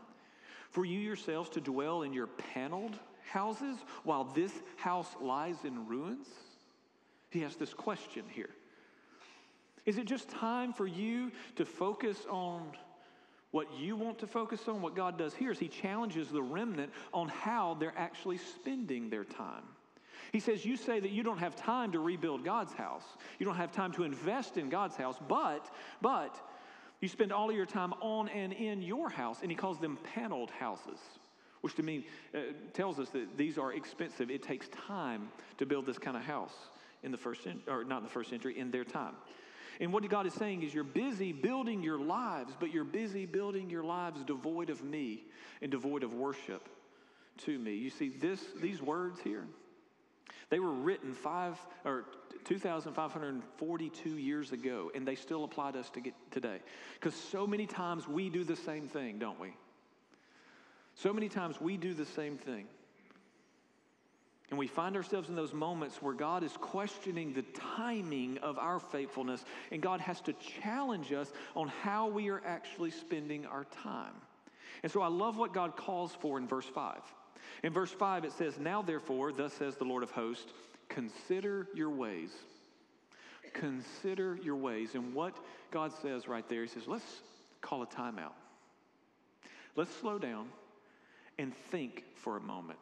for 0.71 0.85
you 0.85 0.99
yourselves 0.99 1.49
to 1.51 1.61
dwell 1.61 2.03
in 2.03 2.13
your 2.13 2.27
paneled 2.27 2.99
houses 3.31 3.79
while 4.05 4.25
this 4.25 4.53
house 4.77 5.15
lies 5.21 5.57
in 5.65 5.87
ruins? 5.87 6.27
He 7.31 7.41
has 7.41 7.57
this 7.57 7.73
question 7.73 8.25
here. 8.31 8.51
Is 9.87 9.97
it 9.97 10.07
just 10.07 10.29
time 10.29 10.73
for 10.73 10.87
you 10.87 11.33
to 11.57 11.65
focus 11.65 12.27
on 12.29 12.73
what 13.53 13.73
you 13.79 13.95
want 13.97 14.19
to 14.19 14.27
focus 14.27 14.67
on? 14.67 14.83
What 14.83 14.97
God 14.97 15.17
does 15.17 15.35
here 15.35 15.53
is 15.53 15.59
He 15.59 15.69
challenges 15.69 16.29
the 16.29 16.43
remnant 16.43 16.91
on 17.15 17.29
how 17.29 17.77
they're 17.79 17.95
actually 17.97 18.39
spending 18.39 19.09
their 19.09 19.25
time. 19.25 19.63
He 20.33 20.41
says, 20.41 20.65
You 20.65 20.77
say 20.77 20.99
that 20.99 21.11
you 21.11 21.23
don't 21.23 21.39
have 21.39 21.55
time 21.55 21.93
to 21.93 22.01
rebuild 22.01 22.45
God's 22.45 22.73
house, 22.73 23.05
you 23.39 23.47
don't 23.47 23.57
have 23.57 23.71
time 23.71 23.93
to 23.93 24.05
invest 24.05 24.57
in 24.57 24.69
God's 24.69 24.97
house, 24.97 25.17
but, 25.29 25.71
but, 26.01 26.35
you 27.01 27.09
spend 27.09 27.33
all 27.33 27.51
of 27.51 27.57
your 27.57 27.67
time 27.67 27.93
on 28.01 28.29
and 28.29 28.53
in 28.53 28.81
your 28.81 29.11
house, 29.11 29.39
and 29.43 29.51
he 29.51 29.57
calls 29.57 29.79
them 29.79 29.99
paneled 30.15 30.51
houses, 30.53 31.01
which 31.61 31.75
to 31.75 31.83
me 31.83 32.07
uh, 32.33 32.39
tells 32.73 33.01
us 33.01 33.11
that 33.11 33.37
these 33.37 33.59
are 33.59 33.73
expensive. 33.73 34.31
It 34.31 34.43
takes 34.43 34.69
time 34.69 35.29
to 35.59 35.67
build 35.67 35.85
this 35.85 35.99
kind 35.99 36.17
of 36.17 36.23
house 36.23 36.55
in 37.03 37.11
the 37.11 37.19
first, 37.19 37.43
cen- 37.43 37.61
or 37.67 37.83
not 37.83 37.99
in 37.99 38.05
the 38.05 38.11
first 38.11 38.31
century, 38.31 38.57
in 38.57 38.71
their 38.71 38.85
time. 38.85 39.17
And 39.81 39.93
what 39.93 40.09
God 40.09 40.27
is 40.27 40.35
saying 40.35 40.63
is, 40.63 40.75
you're 40.75 40.85
busy 40.85 41.33
building 41.33 41.83
your 41.83 41.99
lives, 41.99 42.53
but 42.59 42.73
you're 42.73 42.85
busy 42.85 43.27
building 43.27 43.71
your 43.71 43.85
lives 43.85 44.23
devoid 44.25 44.71
of 44.71 44.83
me 44.83 45.25
and 45.61 45.71
devoid 45.71 46.03
of 46.03 46.15
worship 46.15 46.69
to 47.39 47.59
me. 47.59 47.75
You 47.75 47.91
see, 47.91 48.09
this, 48.09 48.41
these 48.61 48.83
words 48.83 49.21
here, 49.21 49.45
they 50.51 50.59
were 50.59 50.73
written 50.73 51.15
five 51.15 51.59
or 51.85 52.05
2,542 52.45 54.11
years 54.11 54.53
ago, 54.53 54.91
and 54.95 55.07
they 55.07 55.15
still 55.15 55.45
apply 55.45 55.73
to 55.73 55.81
us 55.81 55.91
to 55.91 56.01
get 56.01 56.15
today. 56.31 56.59
Because 56.95 57.15
so 57.15 57.47
many 57.47 57.67
times 57.67 58.07
we 58.07 58.29
do 58.29 58.45
the 58.45 58.57
same 58.57 58.89
thing, 58.89 59.19
don't 59.19 59.41
we? 59.41 59.55
So 60.95 61.13
many 61.13 61.29
times 61.29 61.61
we 61.61 61.77
do 61.77 61.95
the 61.95 62.05
same 62.05 62.37
thing. 62.37 62.67
And 64.51 64.59
we 64.59 64.67
find 64.67 64.97
ourselves 64.97 65.31
in 65.31 65.35
those 65.35 65.55
moments 65.55 66.03
where 66.03 66.13
God 66.13 66.43
is 66.43 66.53
questioning 66.53 67.33
the 67.33 67.45
timing 67.77 68.39
of 68.39 68.59
our 68.59 68.79
faithfulness, 68.79 69.45
and 69.71 69.81
God 69.81 70.01
has 70.01 70.21
to 70.23 70.35
challenge 70.35 71.11
us 71.13 71.33
on 71.57 71.69
how 71.69 72.09
we 72.09 72.29
are 72.29 72.43
actually 72.45 72.91
spending 72.91 73.47
our 73.47 73.65
time. 73.65 74.13
And 74.83 74.93
so 74.93 75.01
I 75.01 75.09
love 75.09 75.39
what 75.39 75.55
God 75.55 75.77
calls 75.77 76.13
for 76.21 76.37
in 76.39 76.47
verse 76.47 76.67
5. 76.67 76.99
In 77.63 77.73
verse 77.73 77.93
5, 77.93 78.25
it 78.25 78.33
says, 78.33 78.59
Now 78.59 78.83
therefore, 78.83 79.33
thus 79.33 79.53
says 79.55 79.77
the 79.77 79.85
Lord 79.85 80.03
of 80.03 80.11
hosts, 80.11 80.53
consider 80.89 81.69
your 81.75 81.91
ways. 81.91 82.31
Consider 83.55 84.39
your 84.43 84.57
ways. 84.57 84.95
And 84.95 85.15
what 85.15 85.37
God 85.71 85.93
says 86.03 86.29
right 86.29 86.49
there, 86.49 86.63
He 86.63 86.69
says, 86.69 86.87
Let's 86.87 87.23
call 87.61 87.83
a 87.83 87.87
timeout. 87.87 88.33
Let's 89.77 89.95
slow 89.97 90.19
down 90.19 90.49
and 91.39 91.55
think 91.71 92.05
for 92.17 92.37
a 92.37 92.41
moment. 92.41 92.79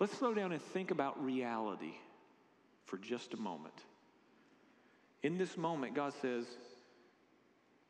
Let's 0.00 0.16
slow 0.18 0.34
down 0.34 0.52
and 0.52 0.60
think 0.60 0.90
about 0.90 1.22
reality 1.22 1.94
for 2.86 2.98
just 2.98 3.34
a 3.34 3.36
moment. 3.36 3.74
In 5.22 5.38
this 5.38 5.56
moment, 5.56 5.94
God 5.94 6.12
says, 6.20 6.44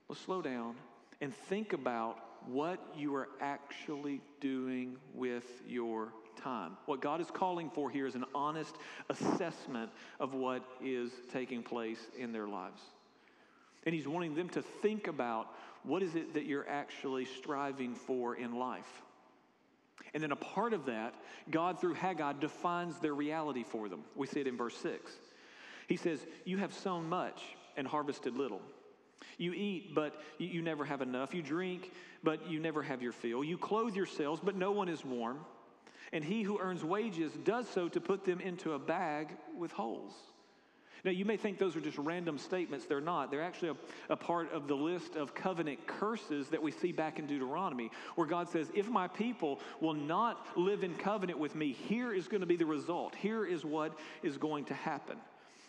let's 0.09 0.21
slow 0.21 0.43
down 0.43 0.75
and 1.21 1.35
think 1.49 1.73
about 1.73 2.19
what 2.47 2.79
you 2.97 3.15
are 3.15 3.29
actually 3.41 4.21
doing 4.41 4.97
with 5.15 5.63
your 5.67 6.13
time. 6.37 6.77
What 6.87 7.01
God 7.01 7.21
is 7.21 7.31
calling 7.31 7.71
for 7.71 7.91
here 7.91 8.07
is 8.07 8.15
an 8.15 8.25
honest 8.35 8.77
assessment 9.09 9.91
of 10.21 10.35
what 10.35 10.63
is 10.83 11.11
taking 11.33 11.63
place 11.63 11.99
in 12.19 12.33
their 12.33 12.47
lives. 12.47 12.81
And 13.87 13.95
He's 13.95 14.07
wanting 14.07 14.35
them 14.35 14.49
to 14.51 14.63
think 14.63 15.07
about 15.07 15.49
what 15.83 16.03
is 16.03 16.15
it 16.15 16.35
that 16.35 16.45
you're 16.45 16.69
actually 16.69 17.25
striving 17.25 17.95
for 17.95 18.37
in 18.37 18.57
life. 18.57 19.03
And 20.13 20.23
then 20.23 20.33
a 20.33 20.37
part 20.37 20.73
of 20.73 20.87
that, 20.87 21.15
God 21.51 21.81
through 21.81 21.95
Haggai 21.95 22.35
defines 22.35 22.99
their 22.99 23.15
reality 23.15 23.65
for 23.65 23.89
them. 23.89 24.05
We 24.15 24.27
see 24.27 24.41
it 24.41 24.47
in 24.47 24.57
verse 24.57 24.77
6. 24.77 25.13
He 25.89 25.97
says, 25.97 26.25
You 26.45 26.59
have 26.59 26.73
sown 26.73 27.09
much 27.09 27.43
and 27.77 27.87
harvested 27.87 28.37
little. 28.37 28.63
You 29.39 29.53
eat, 29.53 29.95
but 29.95 30.21
you 30.39 30.63
never 30.63 30.85
have 30.85 31.03
enough. 31.03 31.35
You 31.35 31.43
drink, 31.43 31.93
but 32.23 32.49
you 32.49 32.61
never 32.61 32.83
have 32.83 33.03
your 33.03 33.13
fill. 33.13 33.43
You 33.43 33.59
clothe 33.59 33.97
yourselves, 33.97 34.41
but 34.43 34.57
no 34.57 34.71
one 34.71 34.89
is 34.89 35.05
warm. 35.05 35.41
And 36.13 36.23
he 36.23 36.43
who 36.43 36.61
earns 36.61 36.85
wages 36.85 37.33
does 37.45 37.69
so 37.69 37.89
to 37.89 38.01
put 38.01 38.25
them 38.25 38.41
into 38.41 38.73
a 38.73 38.79
bag 38.79 39.37
with 39.59 39.73
holes. 39.73 40.13
Now, 41.05 41.11
you 41.11 41.27
may 41.27 41.37
think 41.37 41.59
those 41.59 41.77
are 41.77 41.83
just 41.83 41.99
random 41.99 42.39
statements. 42.39 42.87
They're 42.87 43.01
not. 43.01 43.31
They're 43.31 43.43
actually 43.43 43.71
a, 44.09 44.13
a, 44.15 44.17
part 44.17 44.51
of 44.53 44.69
the 44.69 44.75
list 44.75 45.17
of 45.17 45.35
covenant 45.35 45.87
curses 45.87 46.49
that 46.49 46.63
we 46.63 46.71
see 46.71 46.93
back 46.93 47.19
in 47.19 47.27
Deuteronomy, 47.27 47.91
where 48.15 48.27
God 48.27 48.49
says, 48.49 48.71
If 48.75 48.89
my 48.89 49.07
people 49.07 49.61
will 49.81 49.93
not 49.93 50.47
live 50.57 50.83
in 50.83 50.95
covenant 50.95 51.39
with 51.39 51.55
me, 51.55 51.73
here 51.73 52.15
is 52.15 52.27
going 52.27 52.41
to 52.41 52.47
be 52.47 52.57
the 52.57 52.65
result. 52.65 53.15
Here 53.17 53.45
is 53.45 53.67
what 53.67 53.99
is 54.23 54.39
going 54.39 54.65
to 54.67 54.75
happen. 54.75 55.19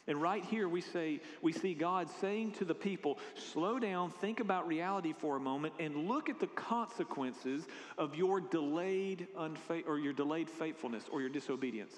And 0.07 0.21
right 0.21 0.43
here 0.45 0.69
we 0.69 0.81
say 0.81 1.19
we 1.41 1.51
see 1.51 1.73
God 1.73 2.07
saying 2.21 2.51
to 2.53 2.65
the 2.65 2.75
people, 2.75 3.17
slow 3.35 3.79
down, 3.79 4.11
think 4.11 4.39
about 4.39 4.67
reality 4.67 5.13
for 5.17 5.35
a 5.35 5.39
moment, 5.39 5.73
and 5.79 6.07
look 6.07 6.29
at 6.29 6.39
the 6.39 6.47
consequences 6.47 7.65
of 7.97 8.15
your 8.15 8.39
delayed 8.39 9.27
unfa- 9.37 9.85
or 9.87 9.97
your 9.97 10.13
delayed 10.13 10.49
faithfulness 10.49 11.03
or 11.11 11.21
your 11.21 11.29
disobedience. 11.29 11.93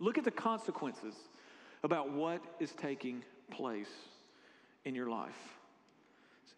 Look 0.00 0.18
at 0.18 0.24
the 0.24 0.30
consequences 0.30 1.14
about 1.82 2.12
what 2.12 2.42
is 2.60 2.72
taking 2.72 3.22
place 3.50 3.90
in 4.84 4.94
your 4.94 5.08
life. 5.08 5.58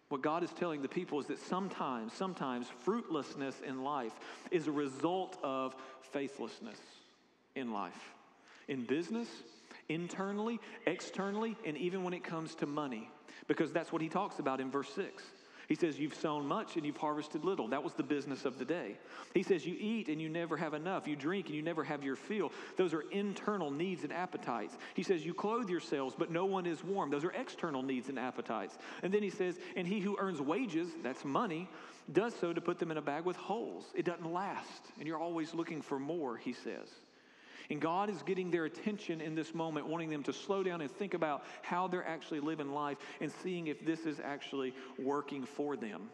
What 0.08 0.22
God 0.22 0.42
is 0.42 0.50
telling 0.50 0.82
the 0.82 0.88
people 0.88 1.20
is 1.20 1.26
that 1.26 1.38
sometimes, 1.38 2.12
sometimes 2.12 2.66
fruitlessness 2.84 3.54
in 3.64 3.84
life 3.84 4.12
is 4.50 4.66
a 4.66 4.72
result 4.72 5.38
of 5.42 5.76
faithlessness 6.12 6.78
in 7.54 7.72
life. 7.72 8.12
In 8.66 8.84
business, 8.84 9.28
internally, 9.88 10.58
externally, 10.86 11.56
and 11.64 11.76
even 11.76 12.02
when 12.02 12.12
it 12.12 12.24
comes 12.24 12.56
to 12.56 12.66
money. 12.66 13.08
Because 13.46 13.72
that's 13.72 13.92
what 13.92 14.02
he 14.02 14.08
talks 14.08 14.40
about 14.40 14.60
in 14.60 14.70
verse 14.70 14.92
6. 14.94 15.22
He 15.70 15.76
says, 15.76 16.00
You've 16.00 16.16
sown 16.16 16.46
much 16.46 16.74
and 16.74 16.84
you've 16.84 16.96
harvested 16.96 17.44
little. 17.44 17.68
That 17.68 17.84
was 17.84 17.92
the 17.92 18.02
business 18.02 18.44
of 18.44 18.58
the 18.58 18.64
day. 18.64 18.96
He 19.34 19.44
says, 19.44 19.64
You 19.64 19.76
eat 19.78 20.08
and 20.08 20.20
you 20.20 20.28
never 20.28 20.56
have 20.56 20.74
enough. 20.74 21.06
You 21.06 21.14
drink 21.14 21.46
and 21.46 21.54
you 21.54 21.62
never 21.62 21.84
have 21.84 22.02
your 22.02 22.16
fill. 22.16 22.50
Those 22.76 22.92
are 22.92 23.02
internal 23.12 23.70
needs 23.70 24.02
and 24.02 24.12
appetites. 24.12 24.76
He 24.94 25.04
says, 25.04 25.24
You 25.24 25.32
clothe 25.32 25.70
yourselves, 25.70 26.16
but 26.18 26.28
no 26.32 26.44
one 26.44 26.66
is 26.66 26.82
warm. 26.82 27.08
Those 27.08 27.22
are 27.22 27.30
external 27.30 27.84
needs 27.84 28.08
and 28.08 28.18
appetites. 28.18 28.78
And 29.04 29.14
then 29.14 29.22
he 29.22 29.30
says, 29.30 29.60
And 29.76 29.86
he 29.86 30.00
who 30.00 30.16
earns 30.18 30.40
wages, 30.40 30.88
that's 31.04 31.24
money, 31.24 31.68
does 32.12 32.34
so 32.34 32.52
to 32.52 32.60
put 32.60 32.80
them 32.80 32.90
in 32.90 32.96
a 32.96 33.02
bag 33.02 33.24
with 33.24 33.36
holes. 33.36 33.84
It 33.94 34.04
doesn't 34.04 34.32
last. 34.32 34.86
And 34.98 35.06
you're 35.06 35.20
always 35.20 35.54
looking 35.54 35.82
for 35.82 36.00
more, 36.00 36.36
he 36.36 36.52
says. 36.52 36.88
And 37.70 37.80
God 37.80 38.10
is 38.10 38.22
getting 38.22 38.50
their 38.50 38.64
attention 38.64 39.20
in 39.20 39.36
this 39.36 39.54
moment, 39.54 39.86
wanting 39.86 40.10
them 40.10 40.24
to 40.24 40.32
slow 40.32 40.64
down 40.64 40.80
and 40.80 40.90
think 40.90 41.14
about 41.14 41.44
how 41.62 41.86
they're 41.86 42.06
actually 42.06 42.40
living 42.40 42.72
life 42.72 42.98
and 43.20 43.30
seeing 43.42 43.68
if 43.68 43.84
this 43.86 44.00
is 44.00 44.18
actually 44.20 44.74
working 44.98 45.44
for 45.44 45.76
them. 45.76 46.10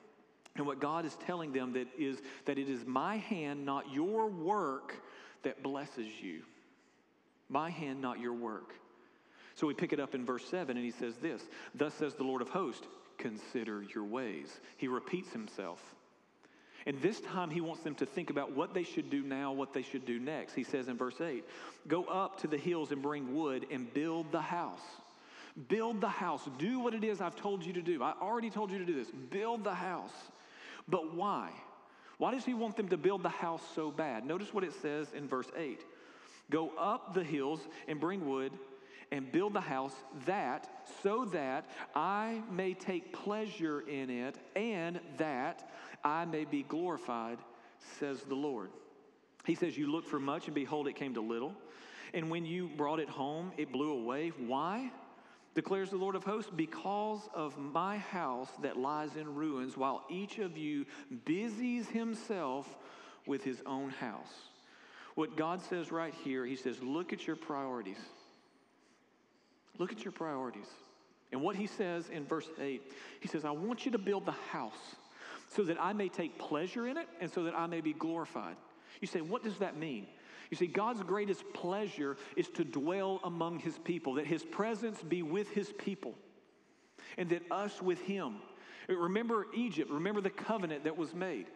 And 0.57 0.67
what 0.67 0.81
God 0.81 1.07
is 1.07 1.17
telling 1.27 1.53
them 1.53 1.73
that 1.73 1.89
is 1.99 2.19
that 2.45 2.59
it 2.59 2.69
is 2.69 2.85
my 2.87 3.17
hand, 3.17 3.65
not 3.65 3.91
your 3.93 4.29
work, 4.29 5.03
that 5.43 5.63
blesses 5.63 6.09
you. 6.23 6.43
My 7.49 7.71
hand, 7.71 8.03
not 8.03 8.21
your 8.21 8.35
work. 8.35 8.75
So 9.55 9.67
we 9.67 9.73
pick 9.73 9.95
it 9.95 10.01
up 10.01 10.15
in 10.15 10.27
verse 10.27 10.45
7 10.47 10.77
and 10.77 10.85
he 10.85 10.93
says 10.93 11.17
this 11.17 11.43
Thus 11.75 11.95
says 11.95 12.15
the 12.15 12.25
Lord 12.25 12.43
of 12.43 12.51
hosts, 12.51 12.87
consider 13.17 13.83
your 13.95 14.05
ways. 14.05 14.61
He 14.77 14.89
repeats 14.89 15.33
himself. 15.33 15.96
And 16.87 17.03
this 17.03 17.21
time 17.21 17.51
he 17.51 17.61
wants 17.61 17.83
them 17.83 17.97
to 17.97 18.07
think 18.07 18.31
about 18.31 18.53
what 18.53 18.73
they 18.73 18.85
should 18.85 19.11
do 19.11 19.23
now, 19.23 19.53
what 19.53 19.73
they 19.73 19.83
should 19.83 20.07
do 20.07 20.21
next. 20.21 20.55
He 20.55 20.63
says 20.63 20.87
in 20.87 20.97
verse 20.97 21.21
8, 21.21 21.45
Go 21.89 22.05
up 22.05 22.41
to 22.43 22.47
the 22.47 22.57
hills 22.57 22.93
and 22.93 23.03
bring 23.03 23.35
wood 23.35 23.67
and 23.73 23.93
build 23.93 24.31
the 24.31 24.41
house. 24.41 24.81
Build 25.69 26.01
the 26.01 26.09
house. 26.09 26.49
Do 26.59 26.79
what 26.79 26.95
it 26.95 27.03
is 27.03 27.21
I've 27.21 27.35
told 27.35 27.65
you 27.65 27.73
to 27.73 27.83
do. 27.83 28.03
I 28.03 28.13
already 28.21 28.51
told 28.51 28.71
you 28.71 28.79
to 28.79 28.85
do 28.85 28.95
this. 28.95 29.11
Build 29.31 29.65
the 29.65 29.75
house. 29.75 30.13
But 30.87 31.13
why? 31.13 31.51
Why 32.19 32.31
does 32.31 32.45
he 32.45 32.55
want 32.55 32.77
them 32.77 32.89
to 32.89 32.97
build 32.97 33.23
the 33.23 33.31
house 33.31 33.63
so 33.75 33.91
bad? 33.91 34.25
Notice 34.25 34.55
what 34.55 34.63
it 34.63 34.73
says 34.81 35.09
in 35.13 35.27
verse 35.27 35.51
8 35.57 35.81
Go 36.51 36.71
up 36.79 37.15
the 37.15 37.25
hills 37.25 37.61
and 37.89 37.99
bring 37.99 38.29
wood 38.29 38.53
and 39.13 39.31
build 39.31 39.53
the 39.53 39.61
house 39.61 39.95
that 40.27 40.69
so 41.03 41.25
that 41.27 41.67
I 41.95 42.43
may 42.51 42.75
take 42.75 43.13
pleasure 43.13 43.81
in 43.81 44.11
it 44.11 44.37
and 44.55 45.01
that 45.19 45.71
I 46.05 46.25
may 46.25 46.45
be 46.45 46.63
glorified, 46.63 47.39
says 47.99 48.23
the 48.23 48.35
Lord. 48.35 48.71
He 49.45 49.55
says, 49.55 49.77
You 49.77 49.91
looked 49.91 50.09
for 50.09 50.19
much, 50.19 50.47
and 50.47 50.55
behold, 50.55 50.89
it 50.89 50.95
came 50.95 51.15
to 51.15 51.21
little. 51.21 51.55
And 52.15 52.31
when 52.31 52.45
you 52.45 52.69
brought 52.77 53.01
it 53.01 53.09
home, 53.09 53.53
it 53.57 53.73
blew 53.73 53.93
away. 53.93 54.33
Why? 54.39 54.91
Declares 55.55 55.91
the 55.91 55.97
Lord 55.97 56.17
of 56.17 56.25
hosts, 56.25 56.51
because 56.55 57.29
of 57.35 57.57
my 57.57 57.99
house 57.99 58.51
that 58.63 58.77
lies 58.77 59.17
in 59.17 59.35
ruins, 59.35 59.77
while 59.77 60.05
each 60.11 60.39
of 60.39 60.57
you 60.57 60.85
busies 61.25 61.89
himself 61.89 62.77
with 63.27 63.43
his 63.43 63.63
own 63.67 63.91
house. 63.91 64.51
What 65.17 65.35
God 65.35 65.63
says 65.63 65.91
right 65.91 66.15
here, 66.25 66.45
He 66.45 66.57
says, 66.57 66.83
Look 66.83 67.13
at 67.13 67.27
your 67.27 67.37
priorities. 67.37 67.99
Look 69.79 69.93
at 69.93 70.05
your 70.05 70.13
priorities. 70.13 70.69
And 71.33 71.43
what 71.43 71.57
He 71.57 71.67
says 71.67 72.09
in 72.09 72.25
verse 72.25 72.49
8, 72.61 72.83
He 73.21 73.29
says, 73.29 73.45
I 73.45 73.51
want 73.51 73.85
you 73.85 73.93
to 73.93 73.99
build 73.99 74.27
the 74.27 74.33
house 74.33 74.97
so 75.55 75.63
that 75.65 75.81
I 75.81 75.93
may 75.93 76.09
take 76.09 76.39
pleasure 76.39 76.87
in 76.87 76.97
it 76.97 77.09
and 77.21 77.31
so 77.31 77.45
that 77.45 77.55
I 77.55 77.67
may 77.67 77.81
be 77.81 77.93
glorified. 77.93 78.57
You 79.01 79.07
say, 79.07 79.21
what 79.21 79.43
does 79.43 79.59
that 79.59 79.77
mean? 79.77 80.07
You 80.51 80.57
see, 80.57 80.67
God's 80.67 81.03
greatest 81.03 81.45
pleasure 81.55 82.17
is 82.37 82.49
to 82.51 82.65
dwell 82.65 83.21
among 83.25 83.59
his 83.59 83.79
people, 83.79 84.15
that 84.15 84.27
his 84.27 84.45
presence 84.45 85.03
be 85.03 85.23
with 85.23 85.51
his 85.51 85.73
people, 85.73 86.15
and 87.19 87.29
that 87.31 87.43
us 87.51 87.83
with 87.83 88.01
him. 88.01 88.37
Remember 88.89 89.47
Egypt, 89.55 89.91
remember 89.91 90.21
the 90.21 90.31
covenant 90.31 90.85
that 90.85 90.97
was 90.97 91.15
made. 91.15 91.47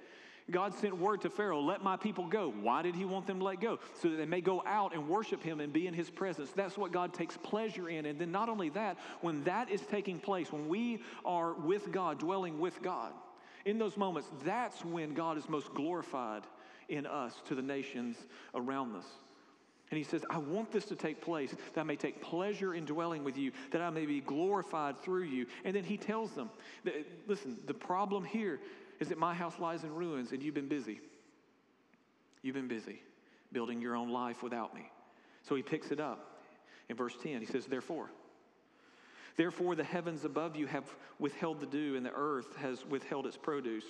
God 0.50 0.74
sent 0.74 0.96
word 0.96 1.20
to 1.22 1.30
Pharaoh, 1.30 1.60
let 1.60 1.82
my 1.82 1.96
people 1.96 2.26
go. 2.26 2.50
Why 2.50 2.82
did 2.82 2.94
he 2.94 3.04
want 3.04 3.26
them 3.26 3.38
to 3.38 3.44
let 3.44 3.60
go? 3.60 3.78
So 4.02 4.10
that 4.10 4.16
they 4.16 4.26
may 4.26 4.40
go 4.40 4.62
out 4.66 4.94
and 4.94 5.08
worship 5.08 5.42
him 5.42 5.60
and 5.60 5.72
be 5.72 5.86
in 5.86 5.94
his 5.94 6.10
presence. 6.10 6.50
That's 6.50 6.76
what 6.76 6.92
God 6.92 7.12
takes 7.12 7.36
pleasure 7.36 7.88
in. 7.88 8.06
And 8.06 8.18
then 8.18 8.32
not 8.32 8.48
only 8.48 8.68
that, 8.70 8.98
when 9.20 9.44
that 9.44 9.70
is 9.70 9.80
taking 9.82 10.18
place, 10.18 10.52
when 10.52 10.68
we 10.68 11.02
are 11.24 11.52
with 11.52 11.92
God, 11.92 12.18
dwelling 12.18 12.58
with 12.58 12.82
God, 12.82 13.12
in 13.64 13.78
those 13.78 13.96
moments, 13.96 14.28
that's 14.44 14.84
when 14.84 15.14
God 15.14 15.36
is 15.36 15.48
most 15.48 15.72
glorified 15.74 16.42
in 16.88 17.06
us 17.06 17.34
to 17.46 17.54
the 17.54 17.62
nations 17.62 18.16
around 18.54 18.96
us. 18.96 19.06
And 19.90 19.98
he 19.98 20.04
says, 20.04 20.24
I 20.30 20.38
want 20.38 20.70
this 20.70 20.84
to 20.86 20.96
take 20.96 21.20
place, 21.20 21.54
that 21.74 21.80
I 21.80 21.82
may 21.82 21.96
take 21.96 22.22
pleasure 22.22 22.74
in 22.74 22.84
dwelling 22.84 23.24
with 23.24 23.36
you, 23.36 23.50
that 23.72 23.80
I 23.80 23.90
may 23.90 24.06
be 24.06 24.20
glorified 24.20 24.98
through 25.02 25.24
you. 25.24 25.46
And 25.64 25.74
then 25.74 25.82
he 25.82 25.96
tells 25.96 26.30
them, 26.30 26.48
that, 26.84 26.94
listen, 27.26 27.58
the 27.66 27.74
problem 27.74 28.24
here 28.24 28.60
is 29.00 29.08
that 29.08 29.18
my 29.18 29.34
house 29.34 29.58
lies 29.58 29.82
in 29.82 29.94
ruins 29.94 30.32
and 30.32 30.42
you've 30.42 30.54
been 30.54 30.68
busy. 30.68 31.00
You've 32.42 32.54
been 32.54 32.68
busy 32.68 33.02
building 33.52 33.82
your 33.82 33.96
own 33.96 34.10
life 34.10 34.42
without 34.42 34.74
me. 34.74 34.88
So 35.42 35.56
he 35.56 35.62
picks 35.62 35.90
it 35.90 35.98
up 35.98 36.38
in 36.88 36.96
verse 36.96 37.16
10. 37.22 37.40
He 37.40 37.46
says, 37.46 37.66
Therefore, 37.66 38.10
Therefore, 39.36 39.74
the 39.74 39.84
heavens 39.84 40.24
above 40.24 40.54
you 40.54 40.66
have 40.66 40.84
withheld 41.18 41.60
the 41.60 41.66
dew, 41.66 41.96
and 41.96 42.04
the 42.04 42.12
earth 42.14 42.54
has 42.56 42.84
withheld 42.84 43.26
its 43.26 43.38
produce. 43.38 43.84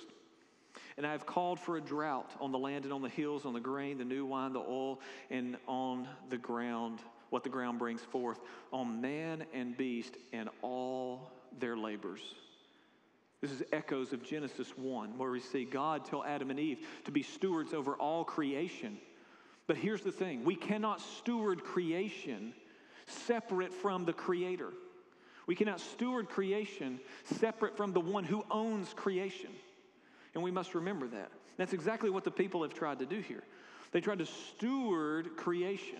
And 0.95 1.05
I 1.05 1.11
have 1.11 1.25
called 1.25 1.59
for 1.59 1.75
a 1.75 1.81
drought 1.81 2.31
on 2.39 2.53
the 2.53 2.57
land 2.57 2.85
and 2.85 2.93
on 2.93 3.01
the 3.01 3.09
hills, 3.09 3.45
on 3.45 3.53
the 3.53 3.59
grain, 3.59 3.97
the 3.97 4.05
new 4.05 4.25
wine, 4.25 4.53
the 4.53 4.59
oil, 4.59 5.01
and 5.29 5.57
on 5.67 6.07
the 6.29 6.37
ground, 6.37 6.99
what 7.29 7.43
the 7.43 7.49
ground 7.49 7.79
brings 7.79 8.01
forth, 8.01 8.39
on 8.71 9.01
man 9.01 9.43
and 9.53 9.75
beast 9.75 10.15
and 10.31 10.47
all 10.61 11.31
their 11.59 11.75
labors. 11.75 12.21
This 13.41 13.51
is 13.51 13.63
echoes 13.71 14.13
of 14.13 14.23
Genesis 14.23 14.69
1, 14.77 15.17
where 15.17 15.31
we 15.31 15.39
see 15.39 15.65
God 15.65 16.05
tell 16.05 16.23
Adam 16.23 16.51
and 16.51 16.59
Eve 16.59 16.85
to 17.05 17.11
be 17.11 17.23
stewards 17.23 17.73
over 17.73 17.95
all 17.95 18.23
creation. 18.23 18.99
But 19.65 19.77
here's 19.77 20.01
the 20.01 20.11
thing 20.11 20.45
we 20.45 20.55
cannot 20.55 21.01
steward 21.01 21.63
creation 21.63 22.53
separate 23.07 23.73
from 23.73 24.05
the 24.05 24.13
Creator. 24.13 24.69
We 25.47 25.55
cannot 25.55 25.79
steward 25.79 26.29
creation 26.29 26.99
separate 27.25 27.75
from 27.75 27.93
the 27.93 27.99
one 27.99 28.23
who 28.23 28.45
owns 28.51 28.93
creation. 28.93 29.49
And 30.33 30.43
we 30.43 30.51
must 30.51 30.75
remember 30.75 31.07
that. 31.07 31.31
That's 31.57 31.73
exactly 31.73 32.09
what 32.09 32.23
the 32.23 32.31
people 32.31 32.61
have 32.61 32.73
tried 32.73 32.99
to 32.99 33.05
do 33.05 33.19
here. 33.19 33.43
They 33.91 34.01
tried 34.01 34.19
to 34.19 34.25
steward 34.25 35.35
creation 35.35 35.99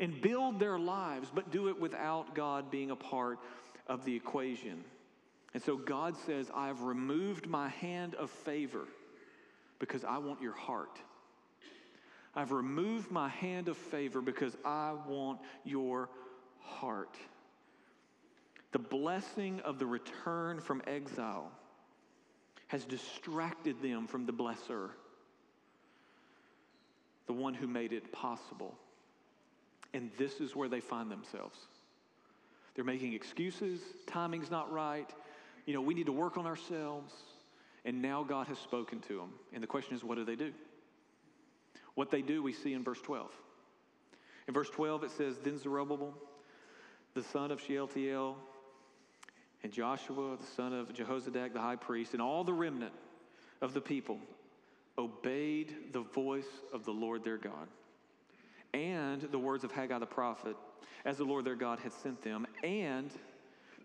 and 0.00 0.20
build 0.20 0.58
their 0.58 0.78
lives, 0.78 1.30
but 1.34 1.50
do 1.50 1.68
it 1.68 1.78
without 1.78 2.34
God 2.34 2.70
being 2.70 2.90
a 2.90 2.96
part 2.96 3.38
of 3.86 4.04
the 4.04 4.14
equation. 4.14 4.82
And 5.54 5.62
so 5.62 5.76
God 5.76 6.16
says, 6.26 6.50
I've 6.54 6.82
removed 6.82 7.46
my 7.46 7.68
hand 7.68 8.14
of 8.14 8.30
favor 8.30 8.86
because 9.78 10.04
I 10.04 10.18
want 10.18 10.40
your 10.40 10.54
heart. 10.54 10.98
I've 12.34 12.52
removed 12.52 13.10
my 13.10 13.28
hand 13.28 13.68
of 13.68 13.76
favor 13.76 14.22
because 14.22 14.56
I 14.64 14.94
want 15.06 15.40
your 15.64 16.08
heart. 16.60 17.16
The 18.72 18.78
blessing 18.78 19.60
of 19.60 19.78
the 19.78 19.86
return 19.86 20.60
from 20.60 20.82
exile 20.86 21.52
has 22.68 22.86
distracted 22.86 23.82
them 23.82 24.06
from 24.06 24.24
the 24.24 24.32
blesser, 24.32 24.88
the 27.26 27.34
one 27.34 27.52
who 27.52 27.66
made 27.66 27.92
it 27.92 28.10
possible. 28.12 28.74
And 29.92 30.10
this 30.16 30.40
is 30.40 30.56
where 30.56 30.70
they 30.70 30.80
find 30.80 31.10
themselves. 31.10 31.58
They're 32.74 32.84
making 32.84 33.12
excuses, 33.12 33.82
timing's 34.06 34.50
not 34.50 34.72
right, 34.72 35.12
you 35.66 35.74
know, 35.74 35.80
we 35.80 35.94
need 35.94 36.06
to 36.06 36.12
work 36.12 36.36
on 36.36 36.46
ourselves. 36.46 37.12
And 37.84 38.00
now 38.00 38.22
God 38.22 38.46
has 38.46 38.58
spoken 38.58 39.00
to 39.00 39.16
them. 39.16 39.30
And 39.52 39.62
the 39.62 39.66
question 39.66 39.96
is, 39.96 40.04
what 40.04 40.16
do 40.16 40.24
they 40.24 40.36
do? 40.36 40.52
What 41.94 42.10
they 42.10 42.22
do, 42.22 42.42
we 42.42 42.52
see 42.52 42.72
in 42.72 42.84
verse 42.84 43.00
12. 43.00 43.30
In 44.48 44.54
verse 44.54 44.70
12, 44.70 45.04
it 45.04 45.10
says, 45.10 45.36
Then 45.42 45.58
Zerubbabel, 45.58 46.14
the 47.14 47.22
son 47.22 47.50
of 47.50 47.60
Shealtiel, 47.60 48.36
and 49.62 49.72
Joshua, 49.72 50.36
the 50.40 50.46
son 50.56 50.72
of 50.72 50.92
Jehozadak, 50.92 51.52
the 51.52 51.60
high 51.60 51.76
priest, 51.76 52.12
and 52.12 52.22
all 52.22 52.44
the 52.44 52.52
remnant 52.52 52.94
of 53.60 53.74
the 53.74 53.80
people 53.80 54.18
obeyed 54.98 55.92
the 55.92 56.00
voice 56.00 56.48
of 56.72 56.84
the 56.84 56.90
Lord 56.90 57.24
their 57.24 57.38
God 57.38 57.68
and 58.74 59.22
the 59.22 59.38
words 59.38 59.64
of 59.64 59.72
Haggai 59.72 59.98
the 59.98 60.06
prophet, 60.06 60.56
as 61.04 61.18
the 61.18 61.24
Lord 61.24 61.44
their 61.44 61.54
God 61.54 61.78
had 61.80 61.92
sent 61.92 62.22
them, 62.22 62.46
and 62.62 63.10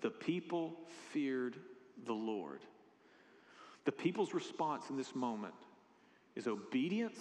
the 0.01 0.09
people 0.09 0.73
feared 1.11 1.55
the 2.05 2.13
Lord. 2.13 2.59
The 3.85 3.91
people's 3.91 4.33
response 4.33 4.89
in 4.89 4.97
this 4.97 5.15
moment 5.15 5.53
is 6.35 6.47
obedience 6.47 7.19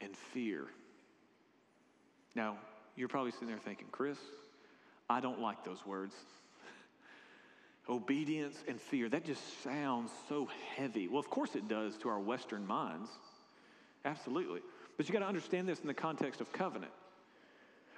and 0.00 0.16
fear. 0.16 0.66
Now, 2.34 2.58
you're 2.96 3.08
probably 3.08 3.32
sitting 3.32 3.48
there 3.48 3.58
thinking, 3.58 3.88
Chris, 3.92 4.18
I 5.08 5.20
don't 5.20 5.40
like 5.40 5.64
those 5.64 5.84
words. 5.84 6.14
Obedience 7.88 8.56
and 8.68 8.80
fear. 8.80 9.08
That 9.08 9.24
just 9.24 9.62
sounds 9.62 10.10
so 10.28 10.48
heavy. 10.76 11.08
Well, 11.08 11.20
of 11.20 11.30
course 11.30 11.54
it 11.54 11.68
does 11.68 11.96
to 11.98 12.08
our 12.08 12.20
Western 12.20 12.66
minds. 12.66 13.10
Absolutely. 14.04 14.60
But 14.96 15.08
you 15.08 15.12
got 15.12 15.20
to 15.20 15.26
understand 15.26 15.68
this 15.68 15.80
in 15.80 15.86
the 15.86 15.94
context 15.94 16.40
of 16.40 16.52
covenant. 16.52 16.92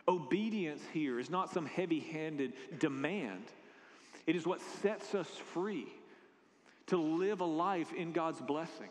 Obedience 0.09 0.83
here 0.93 1.21
is 1.21 1.31
not 1.31 1.53
some 1.53 1.67
heavy 1.67 2.01
handed 2.01 2.53
demand, 2.79 3.45
it 4.27 4.37
is 4.37 4.47
what 4.47 4.61
sets 4.83 5.15
us 5.15 5.29
free 5.29 5.87
to 6.87 6.97
live 6.97 7.41
a 7.41 7.45
life 7.45 7.93
in 7.93 8.13
God's 8.13 8.41
blessing. 8.41 8.89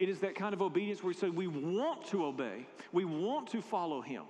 It 0.00 0.08
is 0.08 0.20
that 0.20 0.34
kind 0.34 0.54
of 0.54 0.62
obedience 0.62 1.02
where 1.02 1.08
we 1.08 1.14
say 1.14 1.28
we 1.28 1.46
want 1.46 2.06
to 2.06 2.24
obey, 2.24 2.66
we 2.92 3.04
want 3.04 3.48
to 3.50 3.62
follow 3.62 4.00
Him. 4.00 4.24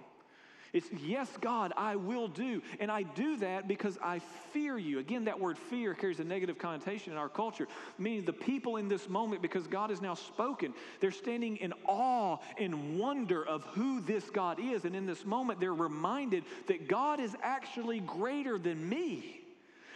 It's 0.74 0.90
yes, 1.06 1.28
God, 1.40 1.72
I 1.76 1.94
will 1.94 2.26
do. 2.26 2.60
And 2.80 2.90
I 2.90 3.04
do 3.04 3.36
that 3.36 3.68
because 3.68 3.96
I 4.02 4.18
fear 4.52 4.76
you. 4.76 4.98
Again, 4.98 5.26
that 5.26 5.38
word 5.38 5.56
fear 5.56 5.94
carries 5.94 6.18
a 6.18 6.24
negative 6.24 6.58
connotation 6.58 7.12
in 7.12 7.18
our 7.18 7.28
culture, 7.28 7.68
meaning 7.96 8.24
the 8.24 8.32
people 8.32 8.76
in 8.76 8.88
this 8.88 9.08
moment, 9.08 9.40
because 9.40 9.68
God 9.68 9.90
has 9.90 10.02
now 10.02 10.14
spoken, 10.14 10.74
they're 10.98 11.12
standing 11.12 11.58
in 11.58 11.72
awe 11.86 12.38
and 12.58 12.98
wonder 12.98 13.46
of 13.46 13.62
who 13.66 14.00
this 14.00 14.28
God 14.30 14.58
is. 14.58 14.84
And 14.84 14.96
in 14.96 15.06
this 15.06 15.24
moment, 15.24 15.60
they're 15.60 15.72
reminded 15.72 16.42
that 16.66 16.88
God 16.88 17.20
is 17.20 17.36
actually 17.40 18.00
greater 18.00 18.58
than 18.58 18.88
me, 18.88 19.43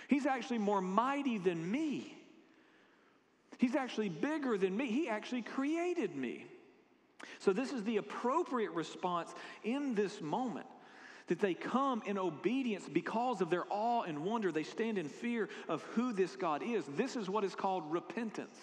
He's 0.09 0.27
actually 0.27 0.59
more 0.59 0.81
mighty 0.81 1.39
than 1.39 1.71
me. 1.71 2.17
He's 3.59 3.77
actually 3.77 4.09
bigger 4.09 4.59
than 4.59 4.77
me. 4.77 4.87
He 4.87 5.09
actually 5.09 5.43
created 5.43 6.17
me. 6.17 6.47
So, 7.41 7.53
this 7.53 7.73
is 7.73 7.85
the 7.85 7.97
appropriate 7.97 8.71
response 8.73 9.35
in 9.65 9.95
this 9.95 10.21
moment 10.21 10.67
that 11.27 11.41
they 11.41 11.53
come 11.53 12.03
in 12.07 12.17
obedience 12.17 12.89
because 12.91 13.41
of 13.41 13.51
their 13.51 13.65
awe 13.71 14.03
and 14.03 14.25
wonder. 14.25 14.51
They 14.51 14.63
stand 14.63 14.99
in 14.99 15.09
fear 15.09 15.49
of 15.69 15.83
who 15.95 16.13
this 16.13 16.37
God 16.37 16.63
is. 16.63 16.85
This 16.97 17.17
is 17.17 17.29
what 17.29 17.45
is 17.45 17.55
called 17.55 17.85
repentance. 17.91 18.57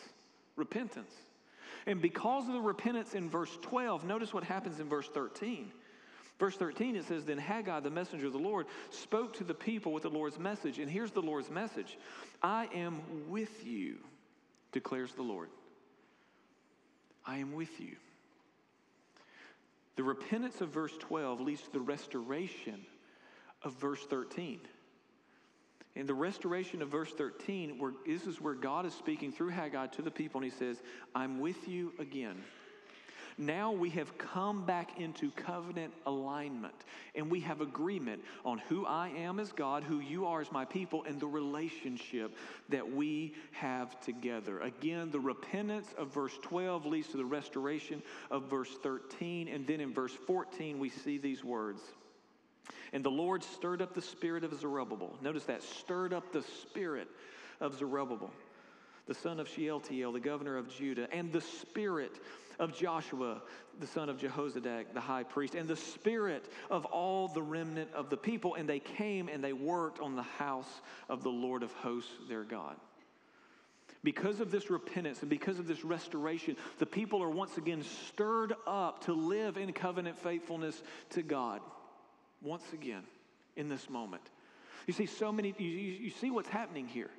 Repentance. 0.56 1.14
And 1.86 2.02
because 2.02 2.48
of 2.48 2.54
the 2.54 2.62
repentance 2.62 3.14
in 3.14 3.30
verse 3.30 3.56
12, 3.62 4.06
notice 4.06 4.34
what 4.34 4.44
happens 4.44 4.80
in 4.80 4.90
verse 4.90 5.08
13. 5.10 5.72
Verse 6.38 6.56
13, 6.56 6.98
it 6.98 7.06
says, 7.06 7.24
Then 7.24 7.38
Haggai, 7.38 7.80
the 7.80 7.90
messenger 7.90 8.28
of 8.28 8.34
the 8.34 8.40
Lord, 8.40 8.66
spoke 8.90 9.34
to 9.38 9.44
the 9.44 9.54
people 9.54 9.94
with 9.94 10.04
the 10.04 10.10
Lord's 10.10 10.38
message. 10.38 10.80
And 10.80 10.90
here's 10.90 11.12
the 11.12 11.22
Lord's 11.22 11.50
message 11.50 11.98
I 12.42 12.68
am 12.74 13.02
with 13.30 13.66
you, 13.66 13.98
declares 14.72 15.14
the 15.14 15.24
Lord. 15.24 15.50
I 17.26 17.38
am 17.38 17.54
with 17.54 17.80
you. 17.80 17.96
The 19.96 20.04
repentance 20.04 20.60
of 20.60 20.70
verse 20.70 20.96
12 21.00 21.40
leads 21.40 21.62
to 21.64 21.72
the 21.72 21.80
restoration 21.80 22.86
of 23.64 23.74
verse 23.74 24.04
13. 24.10 24.60
In 25.96 26.06
the 26.06 26.14
restoration 26.14 26.82
of 26.82 26.90
verse 26.90 27.12
13, 27.12 27.80
where, 27.80 27.94
this 28.06 28.28
is 28.28 28.42
where 28.42 28.54
God 28.54 28.86
is 28.86 28.94
speaking 28.94 29.32
through 29.32 29.50
Haggai 29.50 29.88
to 29.88 30.02
the 30.02 30.12
people, 30.12 30.42
and 30.42 30.52
he 30.52 30.58
says, 30.58 30.82
I'm 31.16 31.40
with 31.40 31.70
you 31.70 31.94
again. 31.98 32.36
Now 33.38 33.74
we 33.74 33.90
have 33.92 34.18
come 34.18 34.66
back 34.66 35.00
into 35.00 35.30
covenant 35.32 35.94
alignment 36.06 36.76
and 37.16 37.30
we 37.30 37.42
have 37.42 37.60
agreement 37.60 38.24
on 38.46 38.60
who 38.70 38.86
I 38.86 39.10
am 39.10 39.40
as 39.40 39.52
God, 39.52 39.84
who 39.84 40.00
you 40.00 40.26
are 40.26 40.40
as 40.40 40.52
my 40.52 40.64
people, 40.64 41.04
and 41.04 41.20
the 41.20 41.28
relationship 41.28 42.34
that 42.70 42.94
we 42.94 43.34
have 43.52 44.00
together. 44.02 44.60
Again, 44.60 45.12
the 45.12 45.20
repentance 45.20 45.88
of 45.98 46.14
verse 46.14 46.38
12 46.44 46.86
leads 46.86 47.10
to 47.10 47.18
the 47.18 47.26
restoration 47.26 48.02
of 48.32 48.50
verse 48.50 48.74
13. 48.82 49.50
And 49.50 49.68
then 49.68 49.82
in 49.82 49.94
verse 49.94 50.14
14, 50.28 50.80
we 50.80 50.90
see 50.90 51.18
these 51.18 51.44
words. 51.44 51.82
And 52.94 53.04
the 53.04 53.12
Lord 53.12 53.44
stirred 53.44 53.82
up 53.82 53.94
the 53.94 54.02
spirit 54.02 54.44
of 54.44 54.58
Zerubbabel. 54.58 55.18
Notice 55.22 55.44
that, 55.46 55.62
stirred 55.62 56.14
up 56.14 56.32
the 56.32 56.44
spirit 56.62 57.10
of 57.60 57.78
Zerubbabel, 57.78 58.32
the 59.08 59.14
son 59.14 59.40
of 59.40 59.50
Shealtiel, 59.50 60.14
the 60.14 60.20
governor 60.20 60.58
of 60.58 60.74
Judah, 60.74 61.08
and 61.12 61.32
the 61.32 61.42
spirit 61.42 62.12
of 62.60 62.76
Joshua, 62.76 63.42
the 63.80 63.88
son 63.88 64.10
of 64.10 64.18
Jehozadak, 64.18 64.94
the 64.94 65.02
high 65.02 65.24
priest, 65.24 65.56
and 65.56 65.68
the 65.68 65.76
spirit 65.76 66.50
of 66.70 66.86
all 66.86 67.28
the 67.28 67.42
remnant 67.42 67.90
of 67.94 68.10
the 68.10 68.18
people. 68.18 68.56
And 68.56 68.68
they 68.68 68.80
came 68.80 69.28
and 69.28 69.44
they 69.44 69.54
worked 69.54 70.00
on 70.00 70.16
the 70.16 70.24
house 70.24 70.82
of 71.10 71.24
the 71.24 71.30
Lord 71.30 71.64
of 71.64 71.72
hosts, 71.74 72.12
their 72.30 72.44
God. 72.44 72.76
Because 74.04 74.40
of 74.40 74.52
this 74.52 74.70
repentance 74.70 75.22
and 75.22 75.30
because 75.30 75.58
of 75.58 75.68
this 75.68 75.84
restoration, 75.84 76.56
the 76.78 76.86
people 76.86 77.24
are 77.24 77.30
once 77.30 77.58
again 77.58 77.84
stirred 78.08 78.54
up 78.68 79.06
to 79.06 79.14
live 79.14 79.58
in 79.58 79.74
covenant 79.74 80.20
faithfulness 80.20 80.82
to 81.12 81.24
God. 81.24 81.60
Once 82.42 82.64
again, 82.74 83.02
in 83.56 83.68
this 83.70 83.90
moment. 83.90 84.22
You 84.86 84.94
see, 84.94 85.08
so 85.08 85.32
many, 85.32 85.56
you, 85.58 85.68
you 85.68 86.10
see 86.12 86.30
what's 86.30 86.50
happening 86.50 86.88
here. 86.88 87.10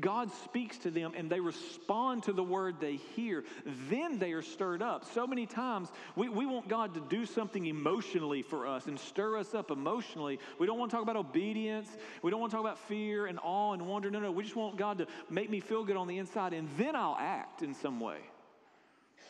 God 0.00 0.30
speaks 0.44 0.78
to 0.78 0.90
them 0.90 1.12
and 1.16 1.30
they 1.30 1.40
respond 1.40 2.24
to 2.24 2.32
the 2.32 2.42
word 2.42 2.76
they 2.80 2.96
hear. 2.96 3.44
Then 3.88 4.18
they 4.18 4.32
are 4.32 4.42
stirred 4.42 4.82
up. 4.82 5.04
So 5.12 5.26
many 5.26 5.46
times 5.46 5.90
we, 6.16 6.28
we 6.28 6.46
want 6.46 6.68
God 6.68 6.94
to 6.94 7.00
do 7.08 7.26
something 7.26 7.66
emotionally 7.66 8.42
for 8.42 8.66
us 8.66 8.86
and 8.86 8.98
stir 8.98 9.38
us 9.38 9.54
up 9.54 9.70
emotionally. 9.70 10.38
We 10.58 10.66
don't 10.66 10.78
want 10.78 10.90
to 10.90 10.96
talk 10.96 11.02
about 11.02 11.16
obedience. 11.16 11.88
We 12.22 12.30
don't 12.30 12.40
want 12.40 12.50
to 12.50 12.56
talk 12.56 12.64
about 12.64 12.78
fear 12.78 13.26
and 13.26 13.38
awe 13.42 13.72
and 13.72 13.86
wonder. 13.86 14.10
No, 14.10 14.20
no. 14.20 14.30
We 14.32 14.42
just 14.42 14.56
want 14.56 14.76
God 14.76 14.98
to 14.98 15.06
make 15.30 15.50
me 15.50 15.60
feel 15.60 15.84
good 15.84 15.96
on 15.96 16.08
the 16.08 16.18
inside 16.18 16.52
and 16.52 16.68
then 16.76 16.96
I'll 16.96 17.16
act 17.18 17.62
in 17.62 17.74
some 17.74 18.00
way. 18.00 18.18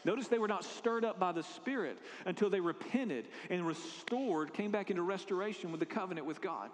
Notice 0.04 0.28
they 0.28 0.38
were 0.38 0.48
not 0.48 0.64
stirred 0.64 1.04
up 1.04 1.18
by 1.18 1.32
the 1.32 1.42
Spirit 1.42 1.98
until 2.26 2.50
they 2.50 2.60
repented 2.60 3.26
and 3.48 3.66
restored, 3.66 4.52
came 4.52 4.70
back 4.70 4.90
into 4.90 5.02
restoration 5.02 5.70
with 5.70 5.80
the 5.80 5.86
covenant 5.86 6.26
with 6.26 6.40
God. 6.40 6.70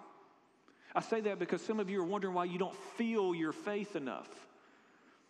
I 0.95 1.01
say 1.01 1.21
that 1.21 1.39
because 1.39 1.61
some 1.61 1.79
of 1.79 1.89
you 1.89 2.01
are 2.01 2.05
wondering 2.05 2.33
why 2.33 2.45
you 2.45 2.59
don't 2.59 2.75
feel 2.97 3.33
your 3.33 3.53
faith 3.53 3.95
enough. 3.95 4.29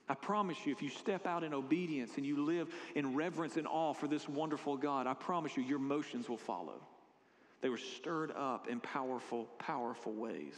I 0.10 0.16
promise 0.16 0.58
you, 0.66 0.72
if 0.72 0.82
you 0.82 0.90
step 0.90 1.26
out 1.26 1.44
in 1.44 1.54
obedience 1.54 2.18
and 2.18 2.26
you 2.26 2.44
live 2.44 2.68
in 2.96 3.16
reverence 3.16 3.56
and 3.56 3.68
awe 3.68 3.94
for 3.94 4.08
this 4.08 4.28
wonderful 4.28 4.76
God, 4.76 5.08
I 5.08 5.14
promise 5.14 5.56
you, 5.56 5.64
your 5.64 5.78
emotions 5.78 6.28
will 6.28 6.38
follow. 6.38 6.82
They 7.62 7.70
were 7.70 7.78
stirred 7.78 8.32
up 8.32 8.68
in 8.68 8.80
powerful, 8.80 9.48
powerful 9.60 10.14
ways 10.14 10.56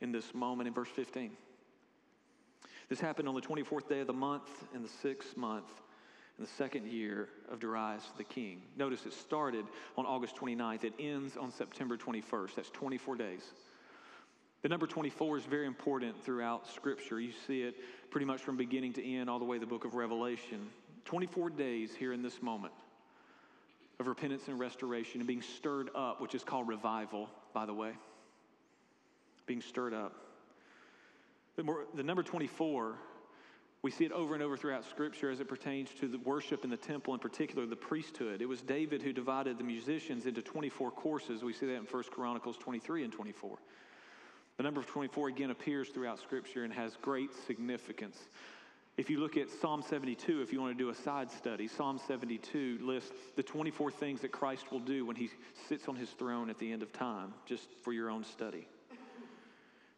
in 0.00 0.12
this 0.12 0.34
moment 0.34 0.66
in 0.66 0.74
verse 0.74 0.88
15. 0.88 1.30
This 2.88 3.00
happened 3.00 3.28
on 3.28 3.34
the 3.34 3.40
24th 3.40 3.88
day 3.88 4.00
of 4.00 4.06
the 4.06 4.12
month 4.12 4.48
in 4.74 4.82
the 4.82 4.88
sixth 4.88 5.36
month 5.36 5.68
in 6.38 6.44
the 6.44 6.50
second 6.52 6.86
year 6.86 7.28
of 7.50 7.60
Darius 7.60 8.04
the 8.16 8.24
king. 8.24 8.62
Notice 8.76 9.06
it 9.06 9.12
started 9.12 9.64
on 9.96 10.06
August 10.06 10.36
29th, 10.36 10.84
it 10.84 10.94
ends 10.98 11.36
on 11.36 11.50
September 11.50 11.96
21st. 11.96 12.54
That's 12.56 12.70
24 12.70 13.16
days. 13.16 13.42
The 14.66 14.70
number 14.70 14.88
24 14.88 15.38
is 15.38 15.44
very 15.44 15.64
important 15.64 16.24
throughout 16.24 16.66
Scripture. 16.66 17.20
You 17.20 17.30
see 17.46 17.62
it 17.62 17.76
pretty 18.10 18.26
much 18.26 18.40
from 18.40 18.56
beginning 18.56 18.94
to 18.94 19.14
end, 19.14 19.30
all 19.30 19.38
the 19.38 19.44
way 19.44 19.58
to 19.58 19.60
the 19.60 19.66
book 19.70 19.84
of 19.84 19.94
Revelation. 19.94 20.58
24 21.04 21.50
days 21.50 21.94
here 21.94 22.12
in 22.12 22.20
this 22.20 22.42
moment 22.42 22.72
of 24.00 24.08
repentance 24.08 24.48
and 24.48 24.58
restoration 24.58 25.20
and 25.20 25.28
being 25.28 25.40
stirred 25.40 25.90
up, 25.94 26.20
which 26.20 26.34
is 26.34 26.42
called 26.42 26.66
revival, 26.66 27.30
by 27.54 27.64
the 27.64 27.72
way. 27.72 27.92
Being 29.46 29.60
stirred 29.60 29.94
up. 29.94 30.16
The, 31.54 31.62
more, 31.62 31.84
the 31.94 32.02
number 32.02 32.24
24 32.24 32.96
we 33.82 33.92
see 33.92 34.04
it 34.04 34.10
over 34.10 34.34
and 34.34 34.42
over 34.42 34.56
throughout 34.56 34.84
Scripture 34.84 35.30
as 35.30 35.38
it 35.38 35.46
pertains 35.46 35.90
to 36.00 36.08
the 36.08 36.18
worship 36.18 36.64
in 36.64 36.70
the 36.70 36.76
temple, 36.76 37.14
in 37.14 37.20
particular 37.20 37.66
the 37.66 37.76
priesthood. 37.76 38.42
It 38.42 38.48
was 38.48 38.62
David 38.62 39.00
who 39.00 39.12
divided 39.12 39.58
the 39.58 39.64
musicians 39.64 40.26
into 40.26 40.42
24 40.42 40.90
courses. 40.90 41.44
We 41.44 41.52
see 41.52 41.66
that 41.66 41.76
in 41.76 41.84
1 41.84 42.02
Chronicles 42.10 42.56
23 42.56 43.04
and 43.04 43.12
24. 43.12 43.58
The 44.56 44.62
number 44.62 44.80
of 44.80 44.86
24 44.86 45.28
again 45.28 45.50
appears 45.50 45.90
throughout 45.90 46.18
Scripture 46.18 46.64
and 46.64 46.72
has 46.72 46.96
great 47.02 47.30
significance. 47.46 48.16
If 48.96 49.10
you 49.10 49.20
look 49.20 49.36
at 49.36 49.50
Psalm 49.50 49.82
72, 49.82 50.40
if 50.40 50.50
you 50.50 50.62
want 50.62 50.76
to 50.76 50.82
do 50.82 50.88
a 50.88 50.94
side 50.94 51.30
study, 51.30 51.68
Psalm 51.68 52.00
72 52.08 52.78
lists 52.80 53.12
the 53.36 53.42
24 53.42 53.90
things 53.90 54.22
that 54.22 54.32
Christ 54.32 54.72
will 54.72 54.80
do 54.80 55.04
when 55.04 55.16
he 55.16 55.28
sits 55.68 55.86
on 55.88 55.96
his 55.96 56.08
throne 56.10 56.48
at 56.48 56.58
the 56.58 56.72
end 56.72 56.82
of 56.82 56.90
time, 56.94 57.34
just 57.44 57.68
for 57.82 57.92
your 57.92 58.08
own 58.08 58.24
study. 58.24 58.66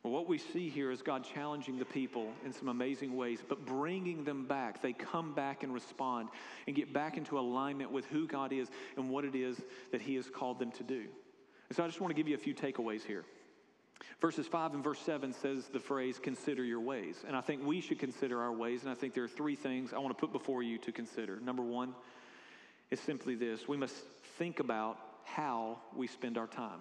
Well, 0.03 0.13
what 0.13 0.29
we 0.29 0.39
see 0.39 0.69
here 0.69 0.91
is 0.91 1.03
God 1.03 1.25
challenging 1.25 1.79
the 1.79 1.85
people 1.85 2.33
in 2.45 2.53
some 2.53 2.69
amazing 2.69 3.17
ways, 3.17 3.41
but 3.49 3.65
bringing 3.65 4.25
them 4.25 4.47
back. 4.47 4.83
They 4.83 4.93
come 4.93 5.35
back 5.35 5.63
and 5.63 5.73
respond 5.73 6.31
and 6.67 6.75
get 6.75 6.93
back 6.93 7.17
into 7.17 7.39
alignment 7.39 7.93
with 7.93 8.07
who 8.07 8.27
God 8.27 8.53
is 8.53 8.69
and 8.97 9.11
what 9.11 9.25
it 9.25 9.37
is 9.37 9.61
that 9.93 10.01
He 10.01 10.17
has 10.17 10.29
called 10.29 10.59
them 10.59 10.73
to 10.73 10.83
do. 10.83 11.05
And 11.69 11.77
so 11.77 11.85
I 11.85 11.87
just 11.87 12.01
want 12.01 12.11
to 12.11 12.17
give 12.17 12.27
you 12.27 12.35
a 12.35 12.39
few 12.39 12.55
takeaways 12.55 13.05
here. 13.05 13.25
Verses 14.21 14.47
5 14.47 14.75
and 14.75 14.83
verse 14.83 14.99
7 15.01 15.33
says 15.33 15.67
the 15.69 15.79
phrase, 15.79 16.19
consider 16.19 16.65
your 16.65 16.81
ways. 16.81 17.25
And 17.27 17.37
I 17.37 17.41
think 17.41 17.65
we 17.65 17.81
should 17.81 17.99
consider 17.99 18.41
our 18.41 18.53
ways. 18.53 18.83
And 18.83 18.91
I 18.91 18.95
think 18.95 19.15
there 19.15 19.25
are 19.25 19.29
three 19.29 19.55
things 19.55 19.93
I 19.93 19.99
want 19.99 20.17
to 20.17 20.21
put 20.21 20.33
before 20.33 20.63
you 20.63 20.79
to 20.79 20.93
consider. 20.93 21.39
Number 21.41 21.63
one 21.63 21.95
is 22.91 23.01
simply 23.01 23.35
this 23.35 23.69
we 23.69 23.77
must 23.77 23.95
think 24.39 24.61
about 24.61 24.99
how 25.25 25.79
we 25.97 26.07
spend 26.07 26.39
our 26.39 26.47
time. 26.47 26.81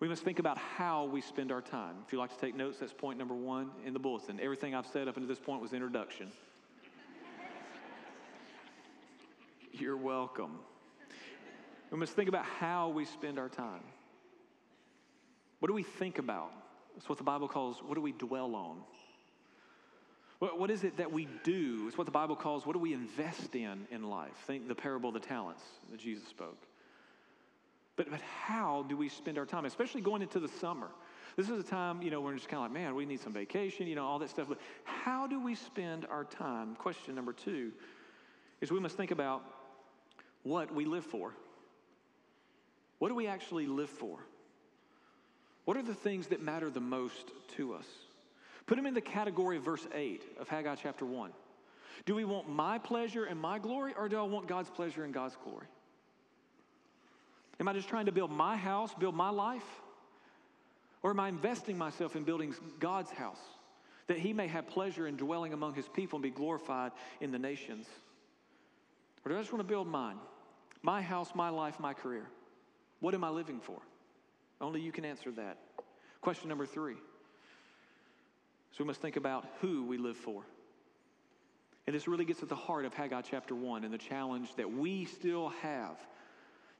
We 0.00 0.08
must 0.08 0.22
think 0.22 0.38
about 0.38 0.58
how 0.58 1.06
we 1.06 1.20
spend 1.20 1.50
our 1.50 1.60
time. 1.60 1.96
If 2.06 2.12
you 2.12 2.18
like 2.18 2.32
to 2.32 2.40
take 2.40 2.54
notes, 2.54 2.78
that's 2.78 2.92
point 2.92 3.18
number 3.18 3.34
one 3.34 3.70
in 3.84 3.92
the 3.92 3.98
bulletin. 3.98 4.38
Everything 4.40 4.74
I've 4.74 4.86
said 4.86 5.08
up 5.08 5.16
until 5.16 5.28
this 5.28 5.40
point 5.40 5.60
was 5.60 5.72
introduction. 5.72 6.30
You're 9.72 9.96
welcome. 9.96 10.60
We 11.90 11.98
must 11.98 12.12
think 12.12 12.28
about 12.28 12.44
how 12.44 12.90
we 12.90 13.04
spend 13.06 13.38
our 13.38 13.48
time. 13.48 13.80
What 15.60 15.68
do 15.68 15.74
we 15.74 15.82
think 15.82 16.18
about 16.18 16.52
It's 16.96 17.08
what 17.08 17.18
the 17.18 17.24
Bible 17.24 17.48
calls 17.48 17.82
what 17.82 17.94
do 17.94 18.00
we 18.00 18.12
dwell 18.12 18.54
on? 18.54 18.78
What, 20.38 20.58
what 20.58 20.70
is 20.70 20.84
it 20.84 20.98
that 20.98 21.10
we 21.10 21.26
do? 21.42 21.86
It's 21.88 21.98
what 21.98 22.06
the 22.06 22.12
Bible 22.12 22.36
calls 22.36 22.66
what 22.66 22.74
do 22.74 22.78
we 22.78 22.94
invest 22.94 23.54
in 23.54 23.86
in 23.90 24.04
life? 24.04 24.34
Think 24.46 24.68
the 24.68 24.74
parable 24.74 25.08
of 25.08 25.14
the 25.14 25.26
talents 25.26 25.62
that 25.90 25.98
Jesus 25.98 26.26
spoke. 26.28 26.58
But, 27.96 28.10
but 28.10 28.20
how 28.20 28.84
do 28.88 28.96
we 28.96 29.08
spend 29.08 29.38
our 29.38 29.46
time, 29.46 29.64
especially 29.64 30.00
going 30.00 30.22
into 30.22 30.38
the 30.38 30.46
summer? 30.48 30.88
This 31.36 31.50
is 31.50 31.58
a 31.58 31.68
time, 31.68 32.00
you 32.00 32.10
know, 32.10 32.20
we're 32.20 32.34
just 32.34 32.48
kind 32.48 32.64
of 32.64 32.70
like, 32.70 32.80
man, 32.80 32.94
we 32.94 33.04
need 33.04 33.20
some 33.20 33.32
vacation, 33.32 33.88
you 33.88 33.96
know, 33.96 34.04
all 34.04 34.20
that 34.20 34.30
stuff. 34.30 34.48
But 34.48 34.58
how 34.84 35.26
do 35.26 35.40
we 35.40 35.56
spend 35.56 36.06
our 36.06 36.24
time? 36.24 36.76
Question 36.76 37.16
number 37.16 37.32
two 37.32 37.72
is 38.60 38.70
we 38.70 38.80
must 38.80 38.96
think 38.96 39.10
about 39.10 39.42
what 40.44 40.72
we 40.72 40.84
live 40.84 41.04
for. 41.04 41.34
What 42.98 43.08
do 43.08 43.14
we 43.14 43.26
actually 43.26 43.66
live 43.66 43.90
for? 43.90 44.18
What 45.68 45.76
are 45.76 45.82
the 45.82 45.92
things 45.92 46.28
that 46.28 46.40
matter 46.40 46.70
the 46.70 46.80
most 46.80 47.30
to 47.58 47.74
us? 47.74 47.84
Put 48.64 48.76
them 48.76 48.86
in 48.86 48.94
the 48.94 49.02
category 49.02 49.58
of 49.58 49.64
verse 49.64 49.86
8 49.94 50.22
of 50.40 50.48
Haggai 50.48 50.76
chapter 50.76 51.04
1. 51.04 51.30
Do 52.06 52.14
we 52.14 52.24
want 52.24 52.48
my 52.48 52.78
pleasure 52.78 53.26
and 53.26 53.38
my 53.38 53.58
glory, 53.58 53.92
or 53.94 54.08
do 54.08 54.18
I 54.18 54.22
want 54.22 54.46
God's 54.46 54.70
pleasure 54.70 55.04
and 55.04 55.12
God's 55.12 55.36
glory? 55.44 55.66
Am 57.60 57.68
I 57.68 57.74
just 57.74 57.86
trying 57.86 58.06
to 58.06 58.12
build 58.12 58.30
my 58.30 58.56
house, 58.56 58.94
build 58.94 59.14
my 59.14 59.28
life? 59.28 59.66
Or 61.02 61.10
am 61.10 61.20
I 61.20 61.28
investing 61.28 61.76
myself 61.76 62.16
in 62.16 62.24
building 62.24 62.54
God's 62.80 63.10
house 63.10 63.42
that 64.06 64.18
He 64.18 64.32
may 64.32 64.46
have 64.46 64.68
pleasure 64.68 65.06
in 65.06 65.18
dwelling 65.18 65.52
among 65.52 65.74
His 65.74 65.86
people 65.86 66.16
and 66.16 66.22
be 66.22 66.30
glorified 66.30 66.92
in 67.20 67.30
the 67.30 67.38
nations? 67.38 67.86
Or 69.22 69.32
do 69.32 69.36
I 69.36 69.40
just 69.42 69.52
want 69.52 69.60
to 69.60 69.68
build 69.68 69.86
mine? 69.86 70.16
My 70.80 71.02
house, 71.02 71.28
my 71.34 71.50
life, 71.50 71.78
my 71.78 71.92
career. 71.92 72.24
What 73.00 73.12
am 73.12 73.22
I 73.22 73.28
living 73.28 73.60
for? 73.60 73.82
Only 74.60 74.80
you 74.80 74.92
can 74.92 75.04
answer 75.04 75.30
that. 75.32 75.58
Question 76.20 76.48
number 76.48 76.66
three. 76.66 76.96
So 78.72 78.84
we 78.84 78.84
must 78.84 79.00
think 79.00 79.16
about 79.16 79.46
who 79.60 79.84
we 79.84 79.98
live 79.98 80.16
for. 80.16 80.44
And 81.86 81.94
this 81.94 82.06
really 82.06 82.24
gets 82.24 82.42
at 82.42 82.48
the 82.48 82.56
heart 82.56 82.84
of 82.84 82.92
Haggai 82.92 83.22
chapter 83.22 83.54
1 83.54 83.84
and 83.84 83.92
the 83.92 83.98
challenge 83.98 84.54
that 84.56 84.70
we 84.70 85.06
still 85.06 85.48
have 85.62 85.96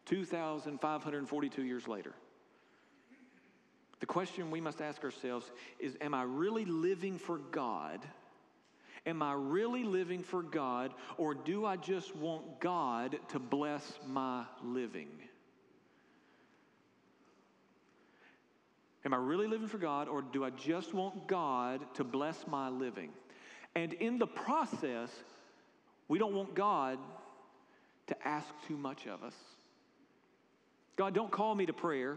2,542 0.06 1.62
years 1.62 1.88
later. 1.88 2.12
The 4.00 4.06
question 4.06 4.50
we 4.50 4.60
must 4.60 4.80
ask 4.80 5.02
ourselves 5.02 5.50
is 5.78 5.96
Am 6.00 6.14
I 6.14 6.22
really 6.22 6.64
living 6.64 7.18
for 7.18 7.38
God? 7.38 8.00
Am 9.06 9.22
I 9.22 9.32
really 9.32 9.84
living 9.84 10.22
for 10.22 10.42
God, 10.42 10.92
or 11.16 11.32
do 11.32 11.64
I 11.64 11.76
just 11.76 12.14
want 12.14 12.60
God 12.60 13.16
to 13.28 13.38
bless 13.38 13.98
my 14.06 14.44
living? 14.62 15.08
Am 19.04 19.14
I 19.14 19.16
really 19.16 19.46
living 19.46 19.68
for 19.68 19.78
God, 19.78 20.08
or 20.08 20.22
do 20.22 20.44
I 20.44 20.50
just 20.50 20.92
want 20.92 21.26
God 21.28 21.82
to 21.94 22.04
bless 22.04 22.46
my 22.46 22.68
living? 22.68 23.10
And 23.74 23.92
in 23.94 24.18
the 24.18 24.26
process, 24.26 25.10
we 26.08 26.18
don't 26.18 26.34
want 26.34 26.54
God 26.54 26.98
to 28.08 28.26
ask 28.26 28.48
too 28.66 28.76
much 28.76 29.06
of 29.06 29.22
us. 29.22 29.34
God, 30.96 31.14
don't 31.14 31.30
call 31.30 31.54
me 31.54 31.66
to 31.66 31.72
prayer. 31.72 32.16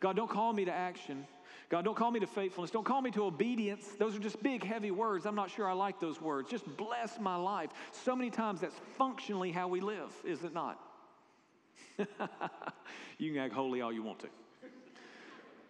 God, 0.00 0.16
don't 0.16 0.30
call 0.30 0.52
me 0.52 0.64
to 0.64 0.72
action. 0.72 1.26
God, 1.68 1.84
don't 1.84 1.96
call 1.96 2.10
me 2.10 2.18
to 2.18 2.26
faithfulness. 2.26 2.72
Don't 2.72 2.84
call 2.84 3.00
me 3.00 3.12
to 3.12 3.24
obedience. 3.24 3.86
Those 3.98 4.16
are 4.16 4.18
just 4.18 4.42
big, 4.42 4.64
heavy 4.64 4.90
words. 4.90 5.24
I'm 5.26 5.36
not 5.36 5.50
sure 5.50 5.68
I 5.68 5.72
like 5.74 6.00
those 6.00 6.20
words. 6.20 6.50
Just 6.50 6.64
bless 6.76 7.20
my 7.20 7.36
life. 7.36 7.70
So 7.92 8.16
many 8.16 8.30
times 8.30 8.60
that's 8.60 8.74
functionally 8.98 9.52
how 9.52 9.68
we 9.68 9.80
live, 9.80 10.10
is 10.24 10.42
it 10.42 10.52
not? 10.52 10.80
you 13.18 13.32
can 13.32 13.38
act 13.38 13.54
holy 13.54 13.82
all 13.82 13.92
you 13.92 14.02
want 14.02 14.18
to. 14.20 14.28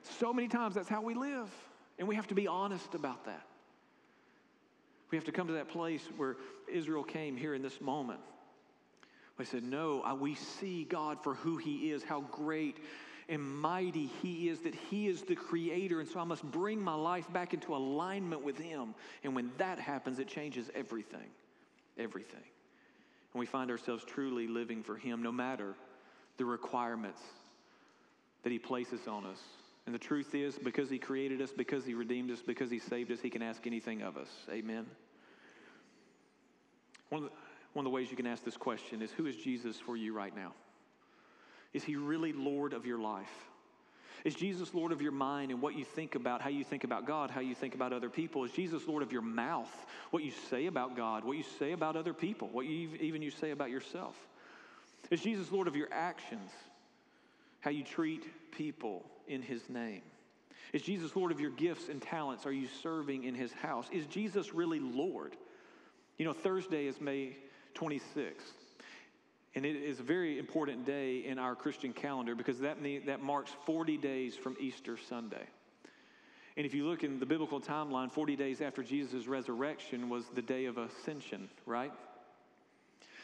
So 0.03 0.33
many 0.33 0.49
times 0.49 0.75
that's 0.75 0.89
how 0.89 1.03
we 1.03 1.15
live. 1.15 1.51
And 1.99 2.09
we 2.09 2.15
have 2.15 2.29
to 2.29 2.35
be 2.35 2.47
honest 2.47 2.95
about 2.95 3.27
that. 3.27 3.47
We 5.11 5.17
have 5.17 5.25
to 5.25 5.33
come 5.33 5.49
to 5.49 5.55
that 5.55 5.69
place 5.69 6.03
where 6.17 6.37
Israel 6.73 7.03
came 7.03 7.37
here 7.37 7.55
in 7.55 7.63
this 7.63 7.81
moment. 7.81 8.21
I 9.39 9.45
said, 9.45 9.65
No, 9.65 10.05
we 10.21 10.35
see 10.35 10.85
God 10.85 11.23
for 11.23 11.35
who 11.35 11.57
He 11.57 11.91
is, 11.91 12.03
how 12.03 12.21
great 12.21 12.77
and 13.29 13.43
mighty 13.43 14.11
He 14.23 14.49
is, 14.49 14.61
that 14.61 14.75
He 14.75 15.09
is 15.09 15.23
the 15.23 15.35
Creator. 15.35 16.01
And 16.01 16.09
so 16.09 16.21
I 16.21 16.25
must 16.25 16.45
bring 16.45 16.81
my 16.81 16.95
life 16.95 17.31
back 17.33 17.55
into 17.55 17.75
alignment 17.75 18.45
with 18.45 18.59
Him. 18.59 18.95
And 19.25 19.35
when 19.35 19.51
that 19.59 19.79
happens, 19.79 20.19
it 20.19 20.29
changes 20.29 20.71
everything. 20.75 21.29
Everything. 21.99 22.43
And 23.33 23.41
we 23.41 23.47
find 23.47 23.71
ourselves 23.71 24.05
truly 24.05 24.47
living 24.47 24.83
for 24.83 24.97
Him 24.97 25.23
no 25.23 25.33
matter 25.33 25.75
the 26.37 26.45
requirements 26.45 27.21
that 28.43 28.53
He 28.53 28.59
places 28.59 29.07
on 29.09 29.25
us. 29.25 29.41
And 29.91 29.95
the 29.97 29.99
truth 29.99 30.36
is, 30.36 30.57
because 30.57 30.88
He 30.88 30.99
created 30.99 31.43
us, 31.43 31.51
because 31.51 31.84
He 31.84 31.95
redeemed 31.95 32.30
us, 32.30 32.38
because 32.47 32.70
He 32.70 32.78
saved 32.78 33.11
us, 33.11 33.18
He 33.20 33.28
can 33.28 33.43
ask 33.43 33.66
anything 33.66 34.03
of 34.03 34.16
us. 34.16 34.28
Amen. 34.49 34.86
One 37.09 37.24
of 37.24 37.28
the, 37.28 37.34
one 37.72 37.84
of 37.84 37.91
the 37.91 37.93
ways 37.93 38.09
you 38.09 38.16
can 38.16 38.28
ask 38.28 38.45
this 38.45 38.57
question 38.57 39.03
is 39.03 39.11
Who 39.11 39.26
is 39.26 39.34
Jesus 39.34 39.78
for 39.80 39.97
you 39.97 40.14
right 40.14 40.32
now? 40.32 40.53
Is 41.72 41.82
he 41.82 41.97
really 41.97 42.32
Lord 42.32 42.72
of 42.72 42.86
your 42.86 43.01
life? 43.01 43.26
Is 44.24 44.36
Jesus 44.36 44.72
Lord 44.74 44.93
of 44.93 45.03
your 45.03 45.11
mind 45.11 45.51
and 45.51 45.61
what 45.61 45.74
you 45.74 45.84
think 45.84 46.14
about, 46.14 46.41
how 46.41 46.51
you 46.51 46.62
think 46.62 46.84
about 46.84 47.05
God, 47.05 47.32
how 47.32 47.41
you 47.41 47.57
think 47.57 47.74
about 47.74 47.93
other 47.93 48.09
people? 48.09 48.45
Is 48.45 48.53
Jesus 48.53 48.86
Lord 48.86 49.03
of 49.03 49.11
your 49.11 49.22
mouth, 49.22 49.74
what 50.12 50.22
you 50.22 50.30
say 50.51 50.66
about 50.66 50.95
God, 50.95 51.24
what 51.24 51.36
you 51.36 51.45
say 51.59 51.72
about 51.72 51.97
other 51.97 52.14
people, 52.14 52.49
what 52.53 52.66
you, 52.66 52.91
even 53.01 53.22
you 53.22 53.32
say 53.32 53.51
about 53.51 53.70
yourself? 53.70 54.14
Is 55.11 55.20
Jesus 55.20 55.51
Lord 55.51 55.66
of 55.66 55.74
your 55.74 55.88
actions, 55.91 56.53
how 57.59 57.70
you 57.70 57.82
treat 57.82 58.24
people 58.53 59.05
in 59.31 59.43
his 59.43 59.68
name? 59.68 60.03
Is 60.72 60.83
Jesus 60.83 61.16
Lord 61.16 61.33
of 61.33 61.41
your 61.41 61.51
gifts 61.51 61.89
and 61.89 62.01
talents? 62.01 62.47
Are 62.47 62.53
you 62.53 62.68
serving 62.83 63.24
in 63.24 63.35
his 63.35 63.53
house? 63.53 63.87
Is 63.91 64.07
Jesus 64.07 64.55
really 64.55 64.81
Lord? 64.81 65.37
You 66.18 66.24
know, 66.24 66.33
Thursday 66.33 66.87
is 66.87 67.01
May 67.01 67.37
26th. 67.74 68.53
And 69.55 69.66
it 69.66 69.76
is 69.76 69.99
a 69.99 70.05
very 70.05 70.39
important 70.39 70.87
day 70.87 71.24
in 71.24 71.39
our 71.39 71.57
Christian 71.57 71.93
calendar 71.93 72.37
because 72.37 72.61
that, 72.61 72.78
that 73.07 73.20
marks 73.20 73.51
40 73.66 73.97
days 73.97 74.37
from 74.37 74.57
Easter 74.61 74.97
Sunday. 74.97 75.45
And 76.57 76.66
if 76.66 76.74
you 76.74 76.87
look 76.87 77.03
in 77.03 77.18
the 77.18 77.26
biblical 77.26 77.61
timeline, 77.61 78.12
40 78.12 78.37
days 78.37 78.61
after 78.61 78.83
Jesus' 78.83 79.26
resurrection 79.26 80.09
was 80.09 80.24
the 80.35 80.43
day 80.43 80.66
of 80.66 80.78
ascension, 80.78 81.49
right? 81.66 81.93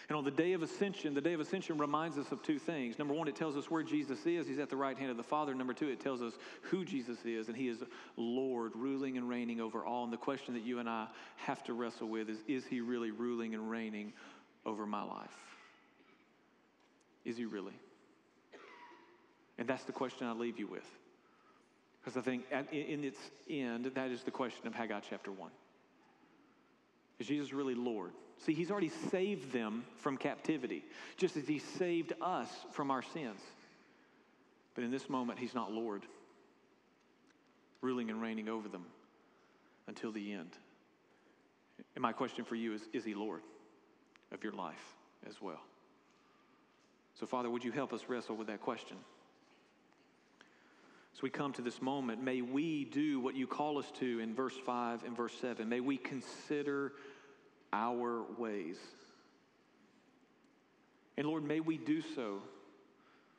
And 0.08 0.16
on 0.16 0.24
the 0.24 0.30
day 0.30 0.52
of 0.52 0.62
ascension, 0.62 1.14
the 1.14 1.20
day 1.20 1.32
of 1.32 1.40
ascension 1.40 1.78
reminds 1.78 2.16
us 2.16 2.30
of 2.30 2.40
two 2.42 2.60
things. 2.60 2.96
Number 2.98 3.12
one, 3.12 3.26
it 3.26 3.34
tells 3.34 3.56
us 3.56 3.68
where 3.68 3.82
Jesus 3.82 4.24
is. 4.24 4.46
He's 4.46 4.60
at 4.60 4.70
the 4.70 4.76
right 4.76 4.96
hand 4.96 5.10
of 5.10 5.16
the 5.16 5.24
Father. 5.24 5.52
Number 5.52 5.74
two, 5.74 5.88
it 5.88 5.98
tells 5.98 6.22
us 6.22 6.34
who 6.62 6.84
Jesus 6.84 7.18
is, 7.24 7.48
and 7.48 7.56
He 7.56 7.68
is 7.68 7.82
Lord, 8.16 8.72
ruling 8.76 9.16
and 9.16 9.28
reigning 9.28 9.60
over 9.60 9.84
all. 9.84 10.04
And 10.04 10.12
the 10.12 10.16
question 10.16 10.54
that 10.54 10.62
you 10.62 10.78
and 10.78 10.88
I 10.88 11.08
have 11.36 11.64
to 11.64 11.72
wrestle 11.72 12.08
with 12.08 12.28
is 12.28 12.38
Is 12.46 12.64
He 12.66 12.80
really 12.80 13.10
ruling 13.10 13.54
and 13.54 13.68
reigning 13.68 14.12
over 14.64 14.86
my 14.86 15.02
life? 15.02 15.34
Is 17.24 17.36
He 17.36 17.44
really? 17.44 17.74
And 19.58 19.66
that's 19.66 19.84
the 19.84 19.92
question 19.92 20.28
I 20.28 20.32
leave 20.32 20.58
you 20.58 20.68
with. 20.68 20.86
Because 22.00 22.16
I 22.16 22.20
think 22.20 22.44
at, 22.52 22.72
in 22.72 23.02
its 23.02 23.18
end, 23.50 23.86
that 23.96 24.10
is 24.12 24.22
the 24.22 24.30
question 24.30 24.68
of 24.68 24.74
Haggai 24.74 25.00
chapter 25.10 25.32
1. 25.32 25.50
Is 27.18 27.26
Jesus 27.26 27.52
really 27.52 27.74
Lord? 27.74 28.12
See, 28.44 28.52
he's 28.52 28.70
already 28.70 28.90
saved 29.10 29.52
them 29.52 29.84
from 29.98 30.16
captivity, 30.16 30.84
just 31.16 31.36
as 31.36 31.48
he 31.48 31.58
saved 31.58 32.12
us 32.20 32.48
from 32.72 32.90
our 32.90 33.02
sins. 33.02 33.40
But 34.74 34.84
in 34.84 34.90
this 34.90 35.08
moment, 35.08 35.38
he's 35.38 35.54
not 35.54 35.72
Lord, 35.72 36.02
ruling 37.80 38.10
and 38.10 38.20
reigning 38.20 38.48
over 38.48 38.68
them 38.68 38.84
until 39.88 40.12
the 40.12 40.32
end. 40.32 40.50
And 41.94 42.02
my 42.02 42.12
question 42.12 42.44
for 42.44 42.54
you 42.54 42.74
is 42.74 42.82
Is 42.92 43.04
he 43.04 43.14
Lord 43.14 43.40
of 44.32 44.44
your 44.44 44.52
life 44.52 44.94
as 45.26 45.40
well? 45.40 45.60
So, 47.18 47.26
Father, 47.26 47.48
would 47.48 47.64
you 47.64 47.72
help 47.72 47.94
us 47.94 48.02
wrestle 48.08 48.36
with 48.36 48.48
that 48.48 48.60
question? 48.60 48.98
As 51.14 51.22
we 51.22 51.30
come 51.30 51.54
to 51.54 51.62
this 51.62 51.80
moment, 51.80 52.22
may 52.22 52.42
we 52.42 52.84
do 52.84 53.20
what 53.20 53.34
you 53.34 53.46
call 53.46 53.78
us 53.78 53.90
to 54.00 54.20
in 54.20 54.34
verse 54.34 54.56
5 54.66 55.02
and 55.02 55.16
verse 55.16 55.32
7. 55.40 55.66
May 55.66 55.80
we 55.80 55.96
consider 55.96 56.92
our 57.72 58.24
ways. 58.38 58.76
And 61.16 61.26
Lord, 61.26 61.44
may 61.44 61.60
we 61.60 61.78
do 61.78 62.02
so 62.02 62.42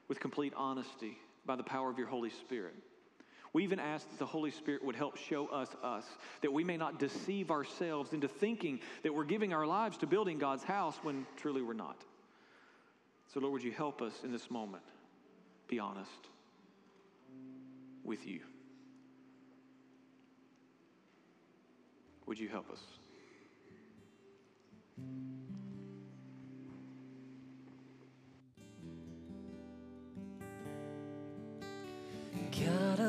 with 0.07 0.19
complete 0.19 0.53
honesty 0.55 1.17
by 1.45 1.55
the 1.55 1.63
power 1.63 1.89
of 1.89 1.97
your 1.97 2.07
Holy 2.07 2.29
Spirit. 2.29 2.73
We 3.53 3.63
even 3.63 3.79
ask 3.79 4.07
that 4.09 4.19
the 4.19 4.25
Holy 4.25 4.51
Spirit 4.51 4.83
would 4.83 4.95
help 4.95 5.17
show 5.17 5.47
us 5.47 5.69
us, 5.81 6.05
that 6.41 6.51
we 6.51 6.63
may 6.63 6.77
not 6.77 6.99
deceive 6.99 7.49
ourselves 7.49 8.13
into 8.13 8.27
thinking 8.27 8.79
that 9.03 9.13
we're 9.13 9.23
giving 9.23 9.53
our 9.53 9.65
lives 9.65 9.97
to 9.97 10.07
building 10.07 10.37
God's 10.37 10.63
house 10.63 10.97
when 11.01 11.25
truly 11.37 11.61
we're 11.61 11.73
not. 11.73 12.03
So, 13.33 13.39
Lord, 13.39 13.53
would 13.53 13.63
you 13.63 13.71
help 13.71 14.01
us 14.01 14.13
in 14.23 14.31
this 14.31 14.51
moment 14.51 14.83
be 15.67 15.79
honest 15.79 16.09
with 18.03 18.25
you? 18.27 18.41
Would 22.25 22.39
you 22.39 22.49
help 22.49 22.69
us? 22.69 22.79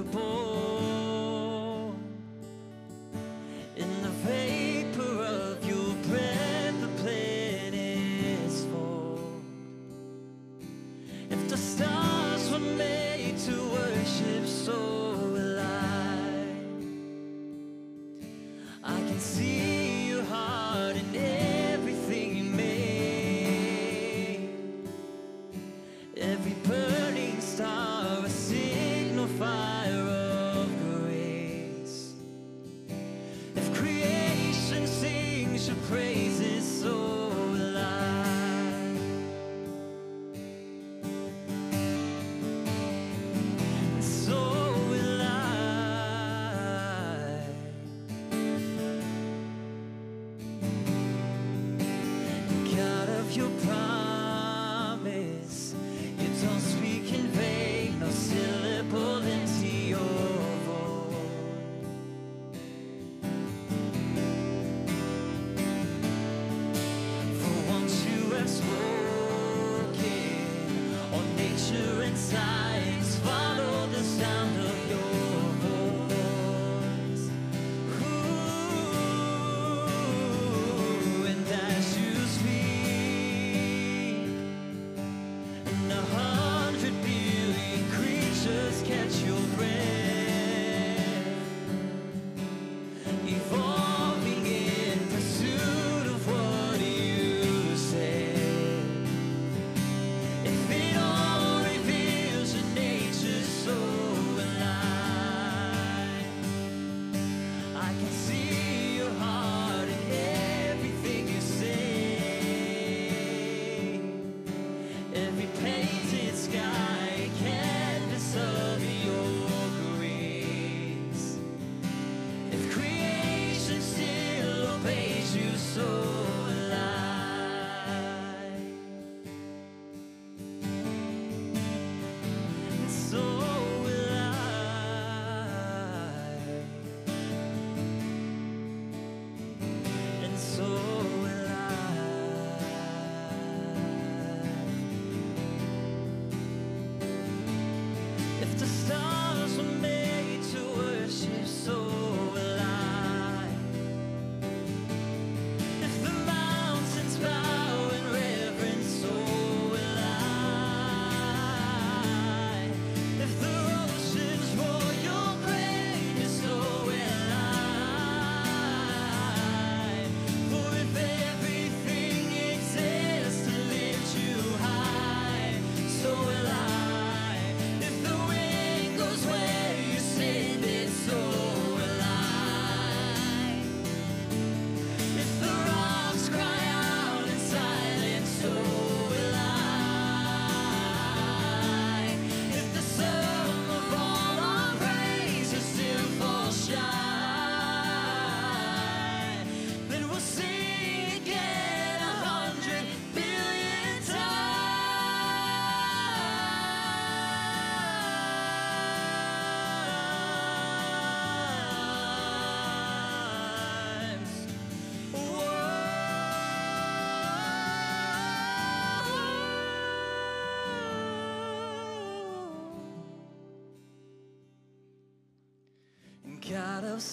upon 0.00 0.69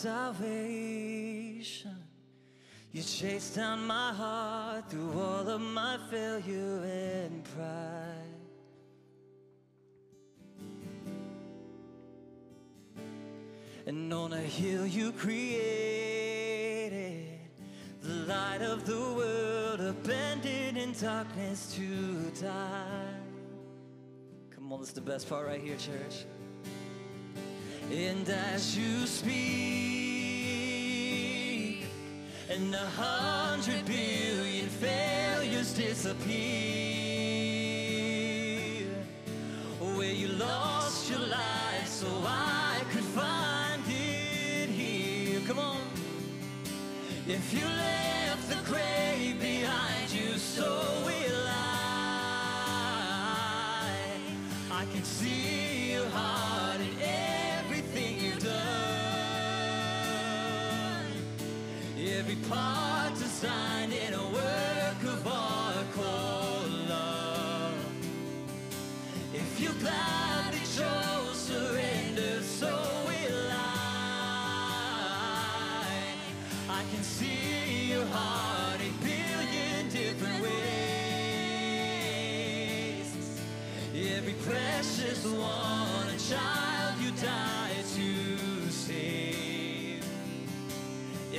salvation. 0.08 1.98
You 2.94 3.04
chased 3.04 3.58
down 3.58 3.86
my 3.86 4.14
heart 4.14 4.90
through 4.90 5.12
all 5.20 5.50
of 5.50 5.60
my 5.60 5.98
failure 6.10 6.82
and 6.86 7.44
pride. 7.44 8.14
And 13.86 14.14
on 14.14 14.32
a 14.32 14.46
hill 14.60 14.86
you 14.88 15.12
created 15.12 15.50
the 18.02 18.14
light 18.34 18.62
of 18.62 18.86
the 18.86 19.04
world, 19.20 19.82
abandoned 19.82 20.78
in 20.78 20.94
darkness 20.94 21.76
to 21.76 22.32
die. 22.42 23.14
Come 24.56 24.72
on, 24.72 24.80
that's 24.80 24.94
the 24.94 25.02
best 25.02 25.28
part 25.28 25.48
right 25.48 25.60
here, 25.62 25.76
church. 25.76 26.26
And 27.92 28.28
as 28.30 28.78
you 28.78 29.08
speak, 29.08 29.38
and 32.50 32.76
a 32.76 32.78
hundred 32.78 33.86
billion 33.86 34.68
failures 34.68 35.72
disappear. 35.74 36.28
Where 39.80 40.12
you 40.12 40.28
lost 40.28 41.10
your 41.10 41.20
life 41.20 41.88
so 41.88 42.08
I 42.26 42.82
could 42.92 43.06
find 43.06 43.82
it 43.88 44.70
here. 44.70 45.40
Come 45.48 45.60
on. 45.60 45.80
If 47.26 47.54
you 47.54 47.66
left 47.66 48.50
the 48.50 48.62
grave 48.70 49.40
behind 49.40 50.12
you, 50.12 50.38
so 50.38 50.84
will 51.06 51.48
I. 51.48 51.62
I 54.72 54.86
can 54.92 55.04
see 55.06 55.67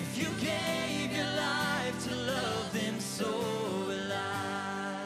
If 0.00 0.16
you 0.16 0.28
gave 0.40 1.10
your 1.10 1.26
life 1.26 2.04
to 2.04 2.14
love 2.14 2.72
them, 2.72 3.00
so 3.00 3.26
will 3.88 4.12
I 4.12 5.00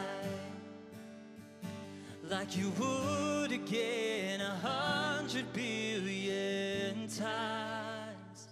like 2.29 2.55
you 2.55 2.71
would 2.77 3.51
again 3.51 4.39
a 4.41 4.55
hundred 4.69 5.51
billion 5.51 7.07
times. 7.07 8.47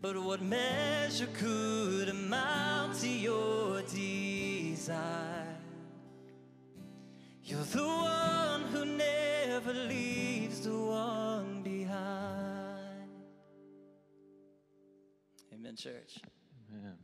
But 0.00 0.20
what 0.20 0.42
measure 0.42 1.28
could 1.34 2.08
amount 2.08 2.98
to 3.02 3.08
your 3.08 3.82
desire? 3.82 5.56
You're 7.44 7.70
the 7.78 7.86
one 7.86 8.62
who 8.72 8.84
never 8.84 9.72
leaves 9.72 10.62
the 10.62 10.76
one 10.76 11.51
Amen, 15.72 15.76
church. 15.76 16.20
Man. 16.70 16.96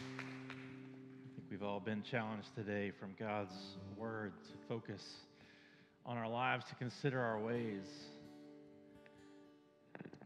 I 0.00 1.34
think 1.36 1.46
we've 1.48 1.62
all 1.62 1.78
been 1.78 2.02
challenged 2.02 2.48
today 2.56 2.90
from 2.98 3.14
God's 3.18 3.54
word 3.96 4.32
to 4.48 4.52
focus 4.68 5.02
on 6.04 6.16
our 6.16 6.28
lives, 6.28 6.64
to 6.66 6.74
consider 6.74 7.20
our 7.20 7.38
ways. 7.38 7.86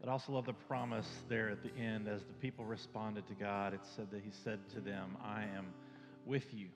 But 0.01 0.09
I 0.09 0.13
also 0.13 0.33
love 0.33 0.47
the 0.47 0.55
promise 0.55 1.09
there 1.29 1.51
at 1.51 1.63
the 1.63 1.75
end 1.79 2.09
as 2.09 2.23
the 2.23 2.35
people 2.41 2.65
responded 2.65 3.27
to 3.27 3.35
God. 3.35 3.75
It 3.75 3.81
said 3.97 4.11
that 4.13 4.23
He 4.25 4.31
said 4.45 4.61
to 4.75 4.81
them, 4.81 5.17
I 5.23 5.43
am 5.43 5.67
with 6.25 6.55
you. 6.55 6.69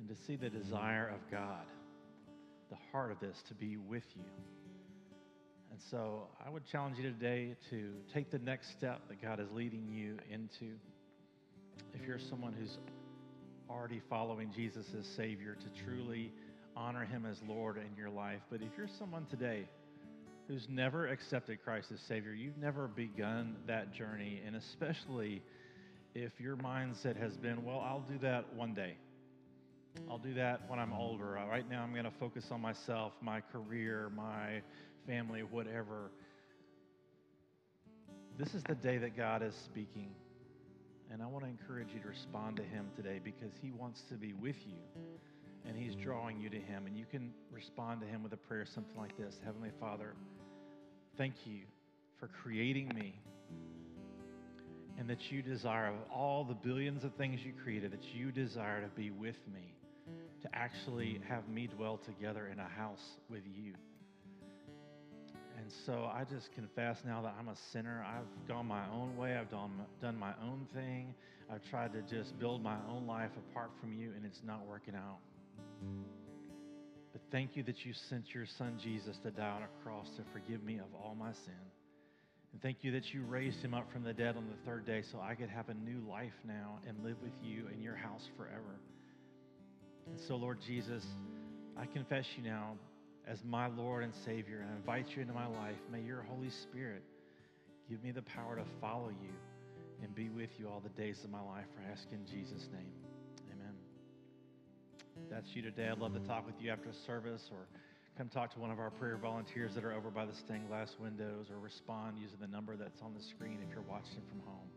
And 0.00 0.08
to 0.08 0.16
see 0.24 0.34
the 0.34 0.50
desire 0.50 1.08
of 1.08 1.30
God, 1.30 1.66
the 2.74 2.92
heart 2.92 3.12
of 3.12 3.20
this, 3.20 3.36
to 3.48 3.54
be 3.54 3.76
with 3.76 4.04
you. 4.16 4.24
And 5.70 5.80
so 5.90 6.28
I 6.44 6.50
would 6.50 6.64
challenge 6.70 6.98
you 6.98 7.04
today 7.04 7.56
to 7.70 7.90
take 8.12 8.30
the 8.30 8.38
next 8.38 8.70
step 8.72 9.00
that 9.08 9.20
God 9.22 9.40
is 9.40 9.48
leading 9.52 9.88
you 9.88 10.18
into. 10.30 10.72
If 11.92 12.06
you're 12.06 12.18
someone 12.18 12.52
who's 12.52 12.78
already 13.70 14.00
following 14.08 14.52
Jesus 14.54 14.86
as 14.98 15.06
Savior, 15.16 15.56
to 15.56 15.84
truly 15.84 16.32
honor 16.76 17.04
Him 17.04 17.26
as 17.26 17.36
Lord 17.48 17.76
in 17.76 17.96
your 17.96 18.10
life. 18.10 18.40
But 18.50 18.60
if 18.60 18.68
you're 18.76 18.88
someone 18.98 19.26
today 19.26 19.68
who's 20.48 20.66
never 20.68 21.08
accepted 21.08 21.62
Christ 21.64 21.88
as 21.92 22.00
Savior, 22.00 22.32
you've 22.32 22.58
never 22.58 22.88
begun 22.88 23.56
that 23.66 23.92
journey, 23.92 24.42
and 24.46 24.56
especially 24.56 25.42
if 26.14 26.32
your 26.38 26.56
mindset 26.56 27.16
has 27.16 27.36
been, 27.36 27.64
well, 27.64 27.80
I'll 27.80 28.04
do 28.08 28.18
that 28.18 28.52
one 28.54 28.74
day. 28.74 28.96
I'll 30.10 30.18
do 30.18 30.34
that 30.34 30.68
when 30.68 30.78
I'm 30.78 30.92
older. 30.92 31.38
Uh, 31.38 31.46
Right 31.46 31.68
now, 31.68 31.82
I'm 31.82 31.92
going 31.92 32.04
to 32.04 32.10
focus 32.18 32.46
on 32.50 32.60
myself, 32.60 33.12
my 33.20 33.40
career, 33.40 34.10
my 34.14 34.62
family, 35.06 35.42
whatever. 35.42 36.10
This 38.38 38.54
is 38.54 38.62
the 38.64 38.74
day 38.74 38.98
that 38.98 39.16
God 39.16 39.42
is 39.42 39.54
speaking. 39.64 40.10
And 41.10 41.22
I 41.22 41.26
want 41.26 41.44
to 41.44 41.50
encourage 41.50 41.88
you 41.94 42.00
to 42.00 42.08
respond 42.08 42.56
to 42.56 42.62
Him 42.64 42.86
today 42.96 43.20
because 43.22 43.52
He 43.62 43.70
wants 43.70 44.02
to 44.08 44.14
be 44.14 44.32
with 44.32 44.56
you 44.66 45.02
and 45.66 45.76
He's 45.76 45.94
drawing 45.94 46.40
you 46.40 46.50
to 46.50 46.58
Him. 46.58 46.86
And 46.86 46.96
you 46.96 47.04
can 47.10 47.32
respond 47.52 48.00
to 48.00 48.06
Him 48.06 48.22
with 48.22 48.32
a 48.32 48.36
prayer 48.36 48.66
something 48.66 48.96
like 48.96 49.16
this 49.16 49.36
Heavenly 49.44 49.70
Father, 49.78 50.14
thank 51.16 51.34
you 51.46 51.60
for 52.18 52.28
creating 52.28 52.90
me 52.94 53.14
and 54.98 55.08
that 55.10 55.30
you 55.30 55.42
desire, 55.42 55.88
of 55.88 55.94
all 56.12 56.44
the 56.44 56.54
billions 56.54 57.04
of 57.04 57.12
things 57.14 57.40
you 57.44 57.52
created, 57.62 57.92
that 57.92 58.04
you 58.14 58.30
desire 58.30 58.80
to 58.80 58.88
be 58.88 59.10
with 59.10 59.36
me, 59.52 59.73
to 60.44 60.48
actually 60.52 61.20
have 61.26 61.48
me 61.48 61.66
dwell 61.66 61.98
together 62.04 62.48
in 62.52 62.58
a 62.58 62.68
house 62.68 63.16
with 63.30 63.42
you. 63.56 63.72
And 65.56 65.72
so 65.86 66.10
I 66.12 66.24
just 66.24 66.52
confess 66.52 66.98
now 67.06 67.22
that 67.22 67.34
I'm 67.38 67.48
a 67.48 67.56
sinner. 67.72 68.04
I've 68.06 68.48
gone 68.48 68.66
my 68.66 68.86
own 68.92 69.16
way. 69.16 69.36
I've 69.36 69.50
done, 69.50 69.70
done 70.02 70.18
my 70.18 70.34
own 70.42 70.66
thing. 70.74 71.14
I've 71.50 71.64
tried 71.70 71.94
to 71.94 72.02
just 72.02 72.38
build 72.38 72.62
my 72.62 72.76
own 72.90 73.06
life 73.06 73.30
apart 73.50 73.70
from 73.80 73.94
you, 73.94 74.12
and 74.14 74.26
it's 74.26 74.40
not 74.44 74.66
working 74.66 74.94
out. 74.94 75.18
But 77.12 77.22
thank 77.32 77.56
you 77.56 77.62
that 77.62 77.84
you 77.86 77.94
sent 78.10 78.34
your 78.34 78.44
son 78.58 78.78
Jesus 78.82 79.16
to 79.22 79.30
die 79.30 79.48
on 79.48 79.62
a 79.62 79.82
cross 79.82 80.08
to 80.16 80.22
forgive 80.32 80.62
me 80.62 80.78
of 80.78 80.86
all 80.94 81.16
my 81.18 81.32
sin. 81.32 81.54
And 82.52 82.60
thank 82.60 82.78
you 82.82 82.92
that 82.92 83.14
you 83.14 83.22
raised 83.22 83.62
him 83.62 83.72
up 83.72 83.90
from 83.92 84.04
the 84.04 84.12
dead 84.12 84.36
on 84.36 84.46
the 84.46 84.70
third 84.70 84.84
day 84.84 85.02
so 85.10 85.20
I 85.20 85.34
could 85.34 85.48
have 85.48 85.70
a 85.70 85.74
new 85.74 86.00
life 86.08 86.34
now 86.46 86.78
and 86.86 87.02
live 87.02 87.16
with 87.22 87.32
you 87.42 87.68
in 87.72 87.80
your 87.82 87.96
house 87.96 88.28
forever. 88.36 88.80
And 90.06 90.20
so, 90.28 90.36
Lord 90.36 90.58
Jesus, 90.66 91.04
I 91.76 91.86
confess 91.86 92.24
you 92.36 92.44
now 92.44 92.74
as 93.26 93.38
my 93.44 93.66
Lord 93.68 94.04
and 94.04 94.12
Savior, 94.24 94.60
and 94.60 94.70
I 94.70 94.76
invite 94.76 95.06
you 95.16 95.22
into 95.22 95.34
my 95.34 95.46
life. 95.46 95.76
May 95.90 96.00
your 96.02 96.22
Holy 96.22 96.50
Spirit 96.50 97.02
give 97.88 98.02
me 98.02 98.10
the 98.10 98.22
power 98.22 98.56
to 98.56 98.64
follow 98.80 99.08
you 99.08 99.32
and 100.02 100.14
be 100.14 100.28
with 100.28 100.50
you 100.58 100.68
all 100.68 100.80
the 100.80 101.02
days 101.02 101.18
of 101.24 101.30
my 101.30 101.40
life. 101.40 101.66
I 101.78 101.90
ask 101.90 102.04
in 102.12 102.24
Jesus' 102.26 102.68
name. 102.72 102.92
Amen. 103.52 103.74
If 105.22 105.30
that's 105.30 105.48
you 105.54 105.62
today. 105.62 105.88
I'd 105.88 105.98
love 105.98 106.12
to 106.14 106.26
talk 106.26 106.46
with 106.46 106.56
you 106.60 106.70
after 106.70 106.90
service 107.06 107.42
or 107.50 107.66
come 108.18 108.28
talk 108.28 108.52
to 108.54 108.60
one 108.60 108.70
of 108.70 108.78
our 108.78 108.90
prayer 108.90 109.16
volunteers 109.16 109.74
that 109.74 109.84
are 109.84 109.92
over 109.92 110.10
by 110.10 110.24
the 110.24 110.34
stained 110.34 110.68
glass 110.68 110.94
windows 111.00 111.46
or 111.50 111.58
respond 111.58 112.16
using 112.20 112.38
the 112.40 112.46
number 112.46 112.76
that's 112.76 113.00
on 113.02 113.14
the 113.14 113.22
screen 113.22 113.58
if 113.66 113.74
you're 113.74 113.84
watching 113.88 114.22
from 114.28 114.40
home. 114.46 114.68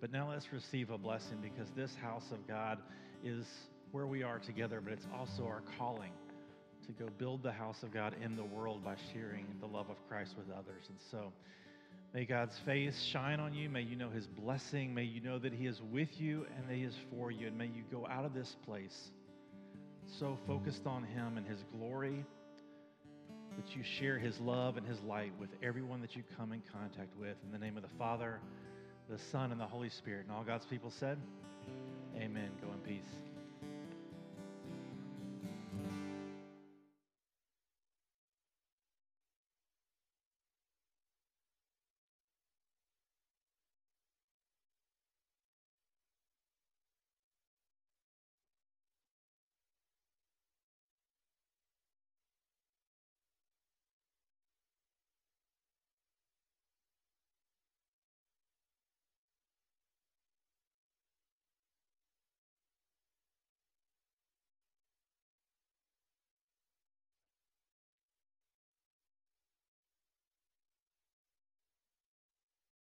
But 0.00 0.12
now 0.12 0.30
let's 0.30 0.52
receive 0.52 0.90
a 0.90 0.98
blessing 0.98 1.38
because 1.42 1.68
this 1.74 1.90
house 2.02 2.26
of 2.32 2.46
God 2.46 2.78
is 3.24 3.46
where 3.92 4.06
we 4.06 4.22
are 4.22 4.38
together, 4.38 4.80
but 4.82 4.92
it's 4.92 5.06
also 5.18 5.44
our 5.44 5.62
calling 5.78 6.12
to 6.86 6.92
go 6.92 7.10
build 7.18 7.42
the 7.42 7.52
house 7.52 7.82
of 7.82 7.92
God 7.92 8.14
in 8.22 8.36
the 8.36 8.44
world 8.44 8.84
by 8.84 8.96
sharing 9.12 9.46
the 9.60 9.66
love 9.66 9.90
of 9.90 9.96
Christ 10.08 10.34
with 10.36 10.46
others. 10.50 10.84
And 10.88 10.98
so 11.10 11.32
may 12.14 12.24
God's 12.24 12.58
face 12.64 13.02
shine 13.02 13.40
on 13.40 13.54
you. 13.54 13.68
May 13.68 13.82
you 13.82 13.96
know 13.96 14.10
his 14.10 14.26
blessing. 14.26 14.94
May 14.94 15.04
you 15.04 15.20
know 15.20 15.38
that 15.38 15.52
he 15.52 15.66
is 15.66 15.80
with 15.92 16.08
you 16.18 16.46
and 16.56 16.68
that 16.68 16.74
he 16.74 16.84
is 16.84 16.94
for 17.10 17.30
you. 17.30 17.48
And 17.48 17.58
may 17.58 17.66
you 17.66 17.82
go 17.92 18.06
out 18.06 18.24
of 18.24 18.34
this 18.34 18.56
place 18.64 19.10
so 20.18 20.38
focused 20.46 20.86
on 20.86 21.04
him 21.04 21.36
and 21.36 21.46
his 21.46 21.62
glory 21.76 22.24
that 23.56 23.76
you 23.76 23.82
share 23.82 24.18
his 24.18 24.38
love 24.40 24.76
and 24.76 24.86
his 24.86 25.00
light 25.02 25.32
with 25.38 25.50
everyone 25.62 26.00
that 26.00 26.16
you 26.16 26.22
come 26.38 26.52
in 26.52 26.62
contact 26.72 27.14
with. 27.18 27.36
In 27.44 27.52
the 27.52 27.58
name 27.58 27.76
of 27.76 27.82
the 27.82 27.96
Father, 27.98 28.40
the 29.10 29.18
Son, 29.30 29.52
and 29.52 29.60
the 29.60 29.66
Holy 29.66 29.90
Spirit. 29.90 30.24
And 30.26 30.34
all 30.34 30.44
God's 30.44 30.66
people 30.66 30.92
said, 30.98 31.18
Amen. 32.16 32.50
Go 32.62 32.68
in 32.72 32.78
peace. 32.78 33.37